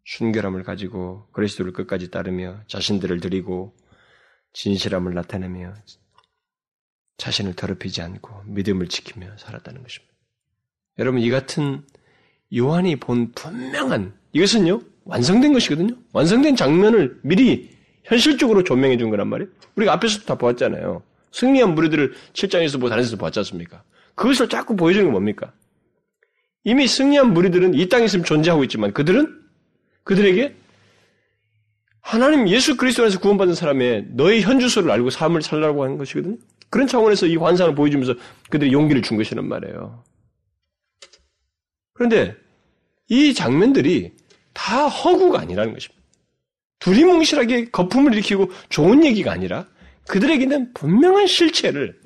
순결함을 0.03 0.63
가지고 0.63 1.27
그리스도를 1.31 1.73
끝까지 1.73 2.09
따르며 2.09 2.63
자신들을 2.65 3.19
드리고 3.19 3.77
진실함을 4.53 5.13
나타내며 5.13 5.75
자신을 7.17 7.53
더럽히지 7.53 8.01
않고 8.01 8.45
믿음을 8.47 8.87
지키며 8.87 9.37
살았다는 9.37 9.83
것입니다. 9.83 10.11
여러분 10.97 11.21
이 11.21 11.29
같은 11.29 11.85
요한이 12.57 12.95
본 12.95 13.31
분명한 13.33 14.17
이것은요 14.33 14.81
완성된 15.03 15.53
것이거든요. 15.53 15.95
완성된 16.13 16.55
장면을 16.55 17.19
미리 17.21 17.77
현실적으로 18.05 18.63
조명해 18.63 18.97
준 18.97 19.11
거란 19.11 19.27
말이에요. 19.27 19.51
우리가 19.75 19.93
앞에서도 19.93 20.25
다 20.25 20.33
보았잖아요. 20.33 21.03
승리한 21.31 21.75
무리들을 21.75 22.15
7장에서 22.33 22.79
뭐 22.79 22.89
다른 22.89 23.03
데서 23.03 23.17
보았지 23.17 23.37
않습니까? 23.41 23.83
그것을 24.15 24.49
자꾸 24.49 24.75
보여주는 24.75 25.05
게 25.05 25.11
뭡니까? 25.11 25.53
이미 26.63 26.87
승리한 26.87 27.33
무리들은 27.33 27.73
이 27.73 27.87
땅에 27.89 28.05
있으면 28.05 28.25
존재하고 28.25 28.63
있지만 28.65 28.93
그들은 28.93 29.39
그들에게 30.03 30.55
하나님 32.01 32.47
예수 32.49 32.75
그리스도 32.75 33.03
안에서 33.03 33.19
구원받은 33.19 33.53
사람의 33.53 34.07
너의 34.11 34.41
현주소를 34.41 34.89
알고 34.91 35.09
삶을 35.09 35.41
살라고 35.41 35.83
하는 35.83 35.97
것이거든요. 35.97 36.37
그런 36.69 36.87
차원에서 36.87 37.27
이 37.27 37.35
환상을 37.35 37.73
보여주면서 37.75 38.15
그들의 38.49 38.73
용기를 38.73 39.01
준 39.01 39.17
것이란 39.17 39.47
말이에요. 39.47 40.03
그런데 41.93 42.35
이 43.09 43.33
장면들이 43.33 44.13
다 44.53 44.87
허구가 44.87 45.41
아니라는 45.41 45.73
것입니다. 45.73 45.99
두리뭉실하게 46.79 47.69
거품을 47.71 48.13
일으키고 48.13 48.49
좋은 48.69 49.03
얘기가 49.03 49.31
아니라 49.31 49.67
그들에게는 50.07 50.73
분명한 50.73 51.27
실체를 51.27 51.99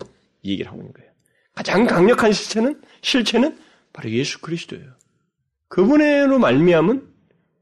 얘기를 0.43 0.69
하고 0.69 0.81
있는 0.81 0.93
거예요. 0.93 1.11
가장 1.53 1.85
강력한 1.85 2.33
실체는 2.33 2.81
실체는 3.01 3.57
바로 3.93 4.09
예수 4.09 4.41
그리스도예요. 4.41 4.91
그분으로 5.69 6.39
말미암은 6.39 7.13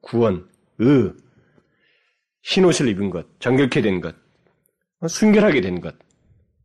구원, 0.02 0.50
의, 0.80 1.14
흰옷을 2.44 2.88
입은 2.88 3.10
것, 3.10 3.28
정결케 3.40 3.82
된 3.82 4.02
것, 4.02 4.16
순결하게 5.08 5.62
된 5.62 5.82
것, 5.82 5.96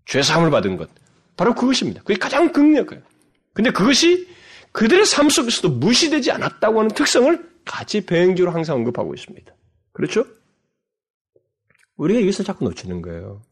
죄사함을 0.06 0.50
받은 0.50 0.76
것, 0.76 0.88
바로 1.36 1.54
그것입니다. 1.54 2.02
그게 2.02 2.18
가장 2.18 2.50
극력해요. 2.52 3.02
근데 3.52 3.70
그것이 3.70 4.28
그들의 4.72 5.04
삶 5.04 5.28
속에서도 5.28 5.68
무시되지 5.76 6.30
않았다고 6.32 6.78
하는 6.78 6.90
특성을 6.90 7.50
같이 7.64 8.04
배행적으로 8.04 8.52
항상 8.54 8.76
언급하고 8.76 9.14
있습니다. 9.14 9.52
그렇죠? 9.92 10.26
우리가 11.96 12.20
이것을 12.20 12.44
자꾸 12.44 12.64
놓치는 12.64 13.02
거예요. 13.02 13.42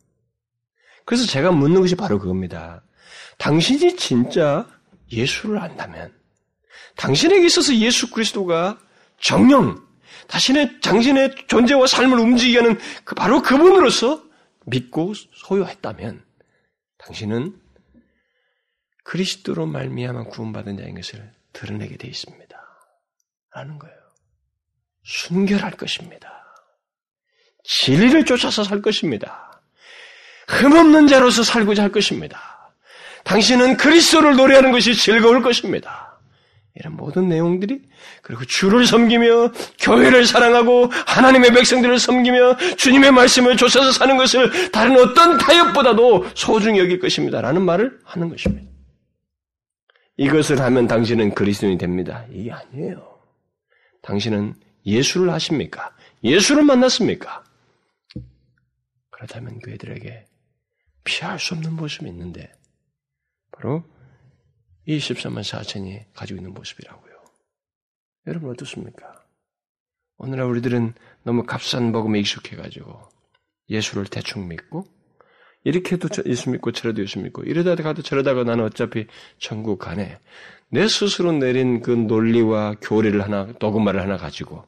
그래서 1.04 1.26
제가 1.26 1.50
묻는 1.50 1.80
것이 1.80 1.94
바로 1.96 2.18
그겁니다. 2.18 2.82
당신이 3.38 3.96
진짜 3.96 4.66
예수를 5.10 5.58
안다면, 5.58 6.12
당신에게 6.96 7.46
있어서 7.46 7.74
예수 7.76 8.10
그리스도가 8.10 8.78
정령, 9.20 9.84
자신의, 10.28 10.80
당신의 10.80 11.34
존재와 11.48 11.86
삶을 11.86 12.18
움직이게 12.18 12.58
하는 12.58 12.78
그 13.04 13.14
바로 13.14 13.42
그분으로서 13.42 14.22
믿고 14.66 15.14
소유했다면, 15.14 16.24
당신은 16.98 17.60
그리스도로 19.04 19.66
말미암아 19.66 20.24
구원받은 20.24 20.78
자인 20.78 20.94
것을 20.94 21.32
드러내게 21.52 21.96
되어 21.96 22.10
있습니다. 22.10 22.56
라는 23.54 23.78
거예요. 23.78 23.96
순결할 25.04 25.72
것입니다. 25.72 26.44
진리를 27.64 28.24
쫓아서 28.24 28.64
살 28.64 28.82
것입니다. 28.82 29.62
흠없는 30.48 31.06
자로서 31.06 31.42
살고자 31.42 31.82
할 31.82 31.92
것입니다. 31.92 32.53
당신은 33.24 33.76
그리스도를 33.76 34.36
노래하는 34.36 34.70
것이 34.72 34.94
즐거울 34.94 35.42
것입니다. 35.42 36.20
이런 36.76 36.96
모든 36.96 37.28
내용들이 37.28 37.82
그리고 38.22 38.44
주를 38.44 38.86
섬기며 38.86 39.52
교회를 39.80 40.26
사랑하고 40.26 40.90
하나님의 41.06 41.52
백성들을 41.52 41.98
섬기며 41.98 42.56
주님의 42.76 43.12
말씀을 43.12 43.56
쫓아서 43.56 43.92
사는 43.92 44.16
것을 44.16 44.72
다른 44.72 44.98
어떤 44.98 45.38
타협보다도 45.38 46.26
소중히 46.34 46.80
여길 46.80 46.98
것입니다. 46.98 47.40
라는 47.40 47.62
말을 47.62 48.00
하는 48.04 48.28
것입니다. 48.28 48.68
이것을 50.16 50.60
하면 50.60 50.86
당신은 50.86 51.34
그리스도인이 51.34 51.78
됩니다. 51.78 52.24
이게 52.32 52.50
아니에요. 52.50 53.18
당신은 54.02 54.54
예수를 54.84 55.30
아십니까? 55.30 55.92
예수를 56.22 56.64
만났습니까? 56.64 57.44
그렇다면 59.10 59.60
그애들에게 59.60 60.26
피할 61.04 61.38
수 61.38 61.54
없는 61.54 61.74
모습이 61.74 62.08
있는데 62.08 62.52
바로 63.56 63.84
이 64.86 64.98
13만 64.98 65.40
4천이 65.40 66.04
가지고 66.14 66.38
있는 66.38 66.52
모습이라고요. 66.54 67.14
여러분 68.26 68.50
어떻습니까? 68.50 69.24
오늘날 70.16 70.46
우리들은 70.46 70.94
너무 71.24 71.44
값싼 71.44 71.92
복음에 71.92 72.20
익숙해가지고 72.20 73.08
예수를 73.68 74.06
대충 74.06 74.48
믿고 74.48 74.86
이렇게 75.64 75.94
해도 75.96 76.08
예수 76.26 76.50
믿고 76.50 76.72
저래도 76.72 77.02
예수 77.02 77.18
믿고 77.18 77.42
이러다 77.42 77.74
가도 77.82 78.02
저러다가 78.02 78.44
나는 78.44 78.64
어차피 78.64 79.06
천국 79.38 79.78
가네. 79.78 80.18
내 80.68 80.88
스스로 80.88 81.32
내린 81.32 81.80
그 81.80 81.90
논리와 81.90 82.76
교리를 82.80 83.20
하나 83.22 83.46
도그마를 83.58 84.00
하나 84.00 84.16
가지고 84.16 84.64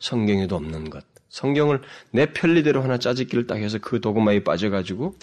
성경에도 0.00 0.56
없는 0.56 0.90
것, 0.90 1.04
성경을 1.28 1.82
내 2.12 2.32
편리대로 2.32 2.82
하나 2.82 2.98
짜집기를 2.98 3.46
딱 3.46 3.56
해서 3.56 3.78
그 3.78 4.00
도그마에 4.00 4.42
빠져가지고 4.42 5.14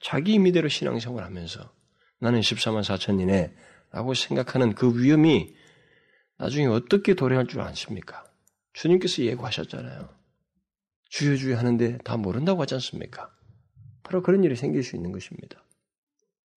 자기 0.00 0.34
임의대로 0.34 0.68
신앙생활을 0.68 1.24
하면서 1.24 1.70
나는 2.22 2.38
14만 2.40 2.82
4천이네 2.82 3.52
라고 3.90 4.14
생각하는 4.14 4.74
그 4.76 4.96
위험이 4.96 5.56
나중에 6.38 6.66
어떻게 6.66 7.14
도래할 7.14 7.48
줄 7.48 7.60
아십니까? 7.60 8.24
주님께서 8.74 9.22
예고하셨잖아요. 9.22 10.08
주여 11.10 11.36
주여 11.36 11.58
하는데 11.58 11.98
다 11.98 12.16
모른다고 12.16 12.62
하지 12.62 12.74
않습니까? 12.74 13.28
바로 14.04 14.22
그런 14.22 14.44
일이 14.44 14.54
생길 14.54 14.84
수 14.84 14.94
있는 14.94 15.10
것입니다. 15.10 15.64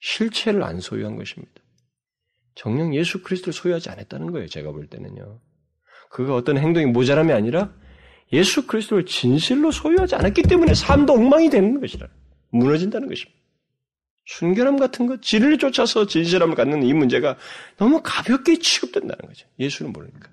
실체를 0.01 0.61
안 0.63 0.79
소유한 0.79 1.15
것입니다. 1.15 1.53
정령 2.53 2.93
예수 2.93 3.23
그리스도를 3.23 3.51
소유하지 3.51 3.89
않았다는 3.89 4.31
거예요. 4.31 4.47
제가 4.47 4.71
볼 4.71 4.85
때는요. 4.85 5.41
그가 6.11 6.35
어떤 6.35 6.59
행동이 6.59 6.85
모자람이 6.85 7.33
아니라 7.33 7.73
예수 8.31 8.67
그리스도를 8.67 9.07
진실로 9.07 9.71
소유하지 9.71 10.13
않았기 10.13 10.43
때문에 10.43 10.75
삶도 10.75 11.13
엉망이 11.13 11.49
되는 11.49 11.81
것이라. 11.81 12.07
무너진다는 12.51 13.09
것입니다. 13.09 13.44
순결함 14.25 14.77
같은 14.77 15.05
것, 15.05 15.21
진리를 15.21 15.57
쫓아서 15.59 16.07
진실함을 16.07 16.55
갖는 16.55 16.83
이 16.83 16.93
문제가 16.93 17.35
너무 17.77 18.01
가볍게 18.03 18.57
취급된다는 18.57 19.17
거죠. 19.27 19.47
예수는 19.59 19.93
모르니까. 19.93 20.29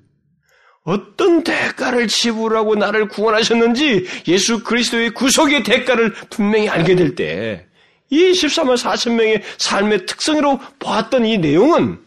어떤 0.84 1.44
대가를 1.44 2.08
지불하고 2.08 2.74
나를 2.74 3.08
구원하셨는지 3.08 4.06
예수 4.26 4.64
그리스도의 4.64 5.10
구속의 5.10 5.62
대가를 5.62 6.12
분명히 6.30 6.68
알게 6.68 6.96
될 6.96 7.14
때, 7.14 7.66
이 8.10 8.32
14만 8.32 8.76
4천 8.76 9.14
명의 9.14 9.42
삶의 9.58 10.06
특성으로 10.06 10.58
보았던 10.78 11.24
이 11.24 11.38
내용은 11.38 11.98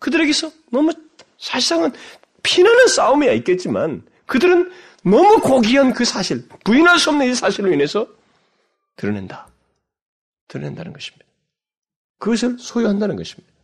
그들에게서 0.00 0.50
너무 0.70 0.92
사실상은 1.38 1.92
피나는 2.42 2.88
싸움이야 2.88 3.32
있겠지만 3.32 4.02
그들은 4.26 4.70
너무 5.02 5.38
고귀한 5.40 5.92
그 5.92 6.04
사실, 6.04 6.46
부인할 6.64 6.98
수 6.98 7.10
없는 7.10 7.30
이 7.30 7.34
사실로 7.34 7.72
인해서 7.72 8.06
드러낸다. 8.96 9.48
드러낸다는 10.48 10.92
것입니다. 10.92 11.25
그것을 12.18 12.58
소유한다는 12.58 13.16
것입니다. 13.16 13.56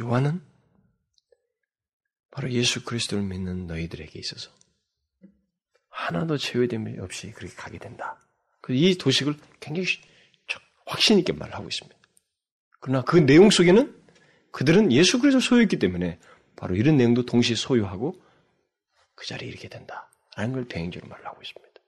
요한은 0.00 0.40
바로 2.30 2.50
예수 2.52 2.84
그리스도를 2.84 3.24
믿는 3.24 3.66
너희들에게 3.66 4.18
있어서 4.18 4.50
하나도 5.88 6.38
제외됨이 6.38 7.00
없이 7.00 7.32
그렇게 7.32 7.54
가게 7.54 7.78
된다. 7.78 8.20
그이 8.60 8.96
도식을 8.96 9.34
굉장히 9.60 9.88
확신 10.86 11.18
있게 11.18 11.32
말하고 11.32 11.68
있습니다. 11.68 11.98
그러나 12.80 13.02
그 13.02 13.16
내용 13.16 13.50
속에는 13.50 13.94
그들은 14.52 14.92
예수 14.92 15.18
그리스도를 15.18 15.42
소유했기 15.42 15.78
때문에 15.78 16.20
바로 16.56 16.76
이런 16.76 16.96
내용도 16.96 17.24
동시에 17.26 17.56
소유하고 17.56 18.22
그 19.14 19.26
자리에 19.26 19.48
이르게 19.48 19.68
된다. 19.68 20.10
라는 20.36 20.52
걸 20.52 20.68
대행적으로 20.68 21.10
말하고 21.10 21.42
있습니다. 21.42 21.80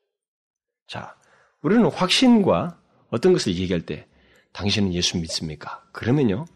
자, 0.89 1.17
우리는 1.63 1.85
확신과 1.87 2.81
어떤 3.11 3.33
것을 3.33 3.55
얘기할 3.55 3.83
때 3.83 4.07
당신은 4.53 4.95
예수 4.95 5.19
믿습니까? 5.19 5.85
그러면요. 5.93 6.47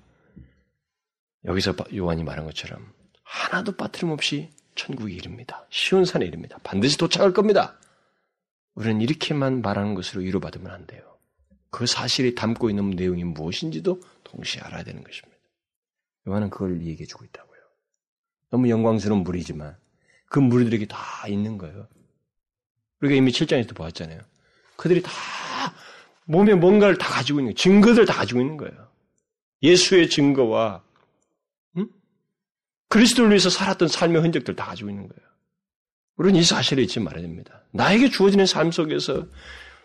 여기서 1.44 1.74
요한이 1.94 2.24
말한 2.24 2.46
것처럼 2.46 2.92
하나도 3.22 3.72
빠트림없이 3.72 4.50
천국에 4.74 5.12
이릅니다. 5.12 5.66
쉬운 5.70 6.04
산에 6.04 6.24
이릅니다. 6.24 6.58
반드시 6.62 6.96
도착할 6.98 7.32
겁니다. 7.32 7.78
우리는 8.74 9.00
이렇게만 9.00 9.62
말하는 9.62 9.94
것으로 9.94 10.22
위로받으면 10.22 10.70
안 10.72 10.86
돼요. 10.86 11.02
그 11.70 11.86
사실이 11.86 12.34
담고 12.34 12.70
있는 12.70 12.90
내용이 12.90 13.24
무엇인지도 13.24 14.00
동시에 14.24 14.62
알아야 14.62 14.82
되는 14.84 15.04
것입니다. 15.04 15.38
요한은 16.26 16.50
그걸 16.50 16.80
얘기해 16.82 17.06
주고 17.06 17.24
있다고요. 17.24 17.60
너무 18.50 18.68
영광스러운 18.68 19.22
물이지만 19.22 19.76
그 20.26 20.38
물들에게 20.38 20.86
다 20.86 21.28
있는 21.28 21.58
거예요. 21.58 21.88
우리가 23.00 23.14
이미 23.16 23.30
7장에서도 23.30 23.74
보았잖아요. 23.76 24.20
그들이 24.76 25.02
다 25.02 25.10
몸에 26.24 26.54
뭔가를 26.54 26.96
다 26.96 27.08
가지고 27.08 27.40
있는 27.40 27.52
거예요. 27.52 27.56
증거들 27.56 28.06
다 28.06 28.14
가지고 28.14 28.40
있는 28.40 28.56
거예요. 28.56 28.88
예수의 29.62 30.10
증거와 30.10 30.82
응? 31.76 31.88
그리스도를 32.88 33.30
위해서 33.30 33.50
살았던 33.50 33.88
삶의 33.88 34.22
흔적들 34.22 34.56
다 34.56 34.66
가지고 34.66 34.90
있는 34.90 35.08
거예요. 35.08 35.24
우리는 36.16 36.38
이 36.38 36.44
사실을 36.44 36.84
잊지 36.84 37.00
말아야 37.00 37.22
됩니다. 37.22 37.62
나에게 37.72 38.10
주어지는 38.10 38.46
삶 38.46 38.70
속에서 38.70 39.26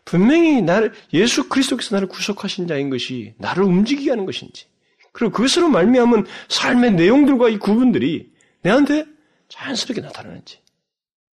분명히 0.06 0.62
나를 0.62 0.94
예수 1.14 1.50
그리스도께서 1.50 1.96
나를 1.96 2.08
구속하신 2.08 2.68
자인 2.68 2.90
것이 2.90 3.34
나를 3.38 3.64
움직이게 3.64 4.10
하는 4.10 4.26
것인지 4.26 4.68
그리고 5.12 5.32
그것으로 5.34 5.70
말미암은 5.70 6.26
삶의 6.48 6.94
내용들과 6.94 7.50
이 7.50 7.58
구분들이 7.58 8.32
내한테 8.62 9.06
자연스럽게 9.50 10.02
나타나는지 10.02 10.60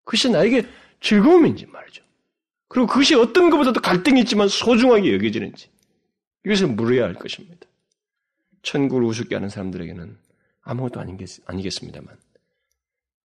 그것이 0.04 0.30
나에게 0.30 0.66
즐거움인지 1.00 1.66
말이죠. 1.66 2.02
그리고 2.72 2.86
그것이 2.86 3.14
어떤 3.14 3.50
것보다도 3.50 3.82
갈등이 3.82 4.20
있지만 4.22 4.48
소중하게 4.48 5.12
여겨지는지 5.12 5.68
이것을 6.46 6.68
물어야 6.68 7.04
할 7.04 7.12
것입니다. 7.12 7.66
천국을 8.62 9.04
우습게 9.04 9.34
하는 9.34 9.50
사람들에게는 9.50 10.16
아무것도 10.62 10.98
아니겠, 10.98 11.28
아니겠습니다만 11.44 12.16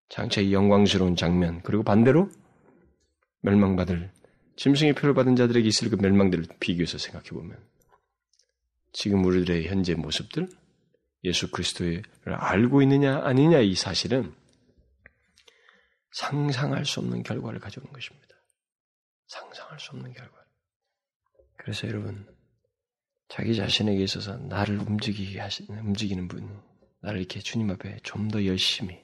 장차 0.10 0.42
이 0.42 0.52
영광스러운 0.52 1.16
장면 1.16 1.62
그리고 1.64 1.84
반대로 1.84 2.30
멸망받을 3.40 4.12
짐승의 4.58 4.96
표를 4.96 5.14
받은 5.14 5.38
자들에게 5.38 5.66
있을 5.66 5.92
그 5.92 5.96
멸망들을 5.96 6.46
비교해서 6.60 6.98
생각해 6.98 7.30
보면 7.30 7.58
지금 8.92 9.24
우리들의 9.24 9.70
현재 9.70 9.96
모습들 9.96 10.50
예수 11.24 11.50
그리스도를 11.52 12.04
알고 12.26 12.82
있느냐 12.82 13.22
아니냐 13.24 13.60
이 13.60 13.76
사실은 13.76 14.34
상상할 16.12 16.84
수 16.84 17.00
없는 17.00 17.24
결과를 17.24 17.62
가져오는 17.62 17.94
것입니다. 17.94 18.27
상상할 19.28 19.80
수 19.80 19.92
없는 19.92 20.14
결과. 20.14 20.46
그래서 21.58 21.88
여러분 21.88 22.26
자기 23.30 23.56
자신에게 23.56 24.04
있어서 24.04 24.38
나를 24.38 24.80
움직이게 24.80 25.40
하시는 25.40 25.80
움직이는 25.86 26.28
분, 26.28 26.62
나를 27.02 27.20
이렇게 27.20 27.40
주님 27.40 27.70
앞에 27.72 27.98
좀 28.04 28.30
더 28.30 28.44
열심히 28.46 29.04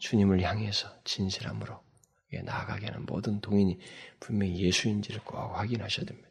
주님을 0.00 0.40
향해서 0.42 1.02
진실함으로 1.04 1.82
나아가게 2.44 2.86
하는 2.86 3.04
모든 3.06 3.40
동인이 3.40 3.78
분명히 4.20 4.58
예수인지를 4.58 5.20
꼭 5.24 5.36
확인하셔야 5.36 6.06
됩니다. 6.06 6.28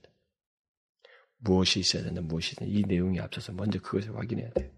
무엇이 1.39 1.80
있어야 1.80 2.04
된다, 2.04 2.22
무엇이 2.22 2.54
있다. 2.54 2.66
이 2.66 2.84
내용이 2.88 3.20
앞서서 3.20 3.52
먼저 3.54 3.80
그것을 3.80 4.16
확인해야 4.16 4.50
돼요. 4.52 4.72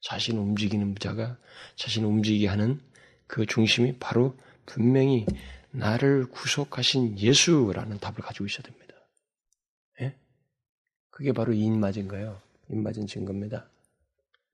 자신을 0.00 0.40
움직이는 0.40 0.94
자가 1.00 1.38
자신을 1.76 2.08
움직이게 2.08 2.46
하는 2.46 2.80
그 3.26 3.46
중심이 3.46 3.98
바로 3.98 4.36
분명히 4.66 5.26
나를 5.70 6.26
구속하신 6.28 7.18
예수라는 7.18 7.98
답을 7.98 8.16
가지고 8.16 8.46
있어야 8.46 8.62
됩니다. 8.62 8.94
예? 10.00 10.16
그게 11.10 11.32
바로 11.32 11.52
인맞은 11.52 12.08
거예요. 12.08 12.40
인맞은 12.70 13.06
증거입니다. 13.06 13.68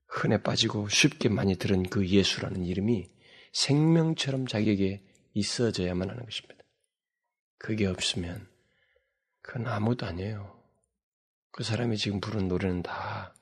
흔해 0.08 0.42
빠지고 0.42 0.88
쉽게 0.88 1.28
많이 1.28 1.56
들은 1.56 1.82
그 1.84 2.06
예수라는 2.06 2.64
이름이 2.64 3.10
생명처럼 3.52 4.46
자기에게 4.46 5.02
있어져야만 5.34 6.10
하는 6.10 6.24
것입니다. 6.24 6.62
그게 7.58 7.86
없으면 7.86 8.46
그건 9.40 9.66
아무것도 9.66 10.06
아니에요. 10.06 10.54
그 11.50 11.62
사람이 11.62 11.96
지금 11.96 12.20
부른 12.20 12.48
노래는 12.48 12.82
다 12.82 13.34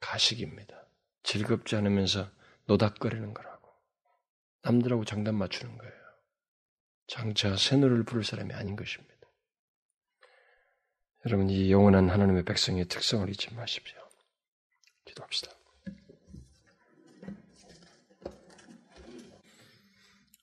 가식입니다. 0.00 0.86
즐겁지 1.22 1.76
않으면서 1.76 2.30
노닥거리는 2.66 3.34
거라고. 3.34 3.68
남들하고 4.62 5.04
장단 5.04 5.34
맞추는 5.34 5.76
거예요. 5.78 5.97
장차 7.08 7.56
새 7.56 7.76
노래를 7.76 8.04
부를 8.04 8.22
사람이 8.22 8.52
아닌 8.52 8.76
것입니다. 8.76 9.14
여러분, 11.26 11.50
이 11.50 11.70
영원한 11.72 12.10
하나님의 12.10 12.44
백성의 12.44 12.86
특성을 12.86 13.28
잊지 13.28 13.54
마십시오. 13.54 13.98
기도합시다. 15.04 15.52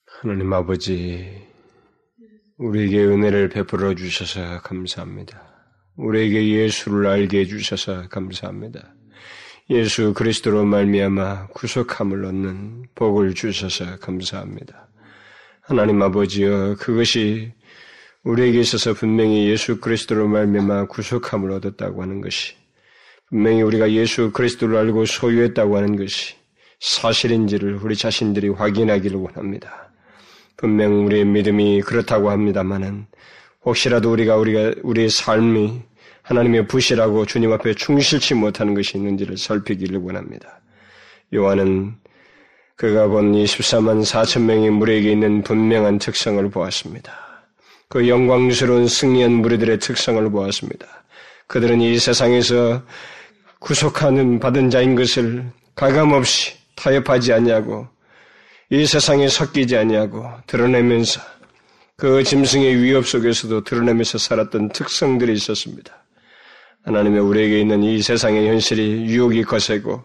하나님 0.05 0.51
아버지, 0.53 1.47
우리에게 2.57 3.05
은혜를 3.05 3.49
베풀어 3.49 3.93
주셔서 3.95 4.61
감사합니다. 4.61 5.55
우리에게 5.97 6.49
예수를 6.49 7.07
알게 7.07 7.41
해주셔서 7.41 8.09
감사합니다. 8.09 8.95
예수 9.69 10.13
그리스도로 10.13 10.65
말미암아 10.65 11.47
구속함을 11.47 12.25
얻는 12.25 12.87
복을 12.95 13.33
주셔서 13.33 13.97
감사합니다. 13.99 14.89
하나님 15.67 15.99
아버지여 15.99 16.75
그것이 16.77 17.51
우리에게 18.23 18.59
있어서 18.59 18.93
분명히 18.93 19.49
예수 19.49 19.79
그리스도로 19.79 20.27
말미암아 20.27 20.85
구속함을 20.85 21.49
얻었다고 21.53 22.03
하는 22.03 22.21
것이 22.21 22.53
분명히 23.29 23.63
우리가 23.63 23.91
예수 23.91 24.31
그리스도를 24.31 24.77
알고 24.77 25.05
소유했다고 25.05 25.75
하는 25.75 25.95
것이 25.95 26.35
사실인지를 26.79 27.79
우리 27.81 27.95
자신들이 27.95 28.49
확인하기를 28.49 29.17
원합니다. 29.17 29.91
분명 30.55 31.03
우리의 31.07 31.25
믿음이 31.25 31.81
그렇다고 31.81 32.29
합니다만은 32.29 33.07
혹시라도 33.65 34.11
우리가 34.11 34.37
우리가 34.37 34.75
우리의 34.83 35.09
삶이 35.09 35.81
하나님의 36.21 36.67
부실하고 36.67 37.25
주님 37.25 37.51
앞에 37.53 37.73
충실치 37.73 38.35
못하는 38.35 38.75
것이 38.75 38.99
있는지를 38.99 39.39
살피기를 39.39 39.97
원합니다. 39.97 40.61
요한은 41.33 41.95
그가 42.75 43.07
본 43.07 43.31
24만 43.31 44.03
4천 44.03 44.41
명의 44.41 44.69
무리에게 44.69 45.11
있는 45.11 45.43
분명한 45.43 45.99
특성을 45.99 46.49
보았습니다. 46.49 47.13
그 47.87 48.09
영광스러운 48.09 48.87
승리한 48.87 49.31
무리들의 49.31 49.79
특성을 49.79 50.29
보았습니다. 50.29 50.85
그들은 51.47 51.79
이 51.79 51.97
세상에서 51.97 52.83
구속하는 53.59 54.39
받은 54.39 54.69
자인 54.69 54.95
것을 54.95 55.45
가감없이 55.75 56.53
타협하지 56.75 57.31
않냐고 57.33 57.87
이 58.69 58.85
세상에 58.85 59.27
섞이지 59.27 59.77
않냐고 59.77 60.29
드러내면서 60.47 61.21
그 61.95 62.23
짐승의 62.23 62.81
위협 62.81 63.07
속에서도 63.07 63.63
드러내면서 63.63 64.17
살았던 64.17 64.69
특성들이 64.69 65.31
있었습니다. 65.33 66.03
하나님의 66.83 67.21
우리에게 67.21 67.61
있는 67.61 67.83
이 67.83 68.01
세상의 68.01 68.49
현실이 68.49 69.05
유혹이 69.05 69.43
거세고 69.43 70.03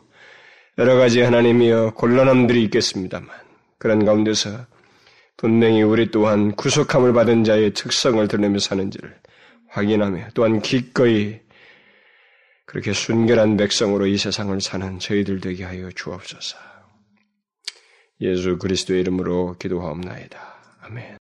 여러 0.80 0.94
가지 0.94 1.20
하나님이여 1.20 1.92
곤란함들이 1.94 2.64
있겠습니다만 2.64 3.28
그런 3.76 4.06
가운데서 4.06 4.64
분명히 5.36 5.82
우리 5.82 6.10
또한 6.10 6.52
구속함을 6.56 7.12
받은 7.12 7.44
자의 7.44 7.74
특성을 7.74 8.26
드러내며 8.26 8.60
사는지를 8.60 9.14
확인하며 9.68 10.28
또한 10.32 10.62
기꺼이 10.62 11.38
그렇게 12.64 12.94
순결한 12.94 13.58
백성으로 13.58 14.06
이 14.06 14.16
세상을 14.16 14.58
사는 14.62 14.98
저희들 14.98 15.42
되게 15.42 15.64
하여 15.64 15.90
주옵소서. 15.90 16.56
예수 18.22 18.56
그리스도의 18.56 19.00
이름으로 19.00 19.56
기도하옵나이다. 19.58 20.38
아멘. 20.80 21.18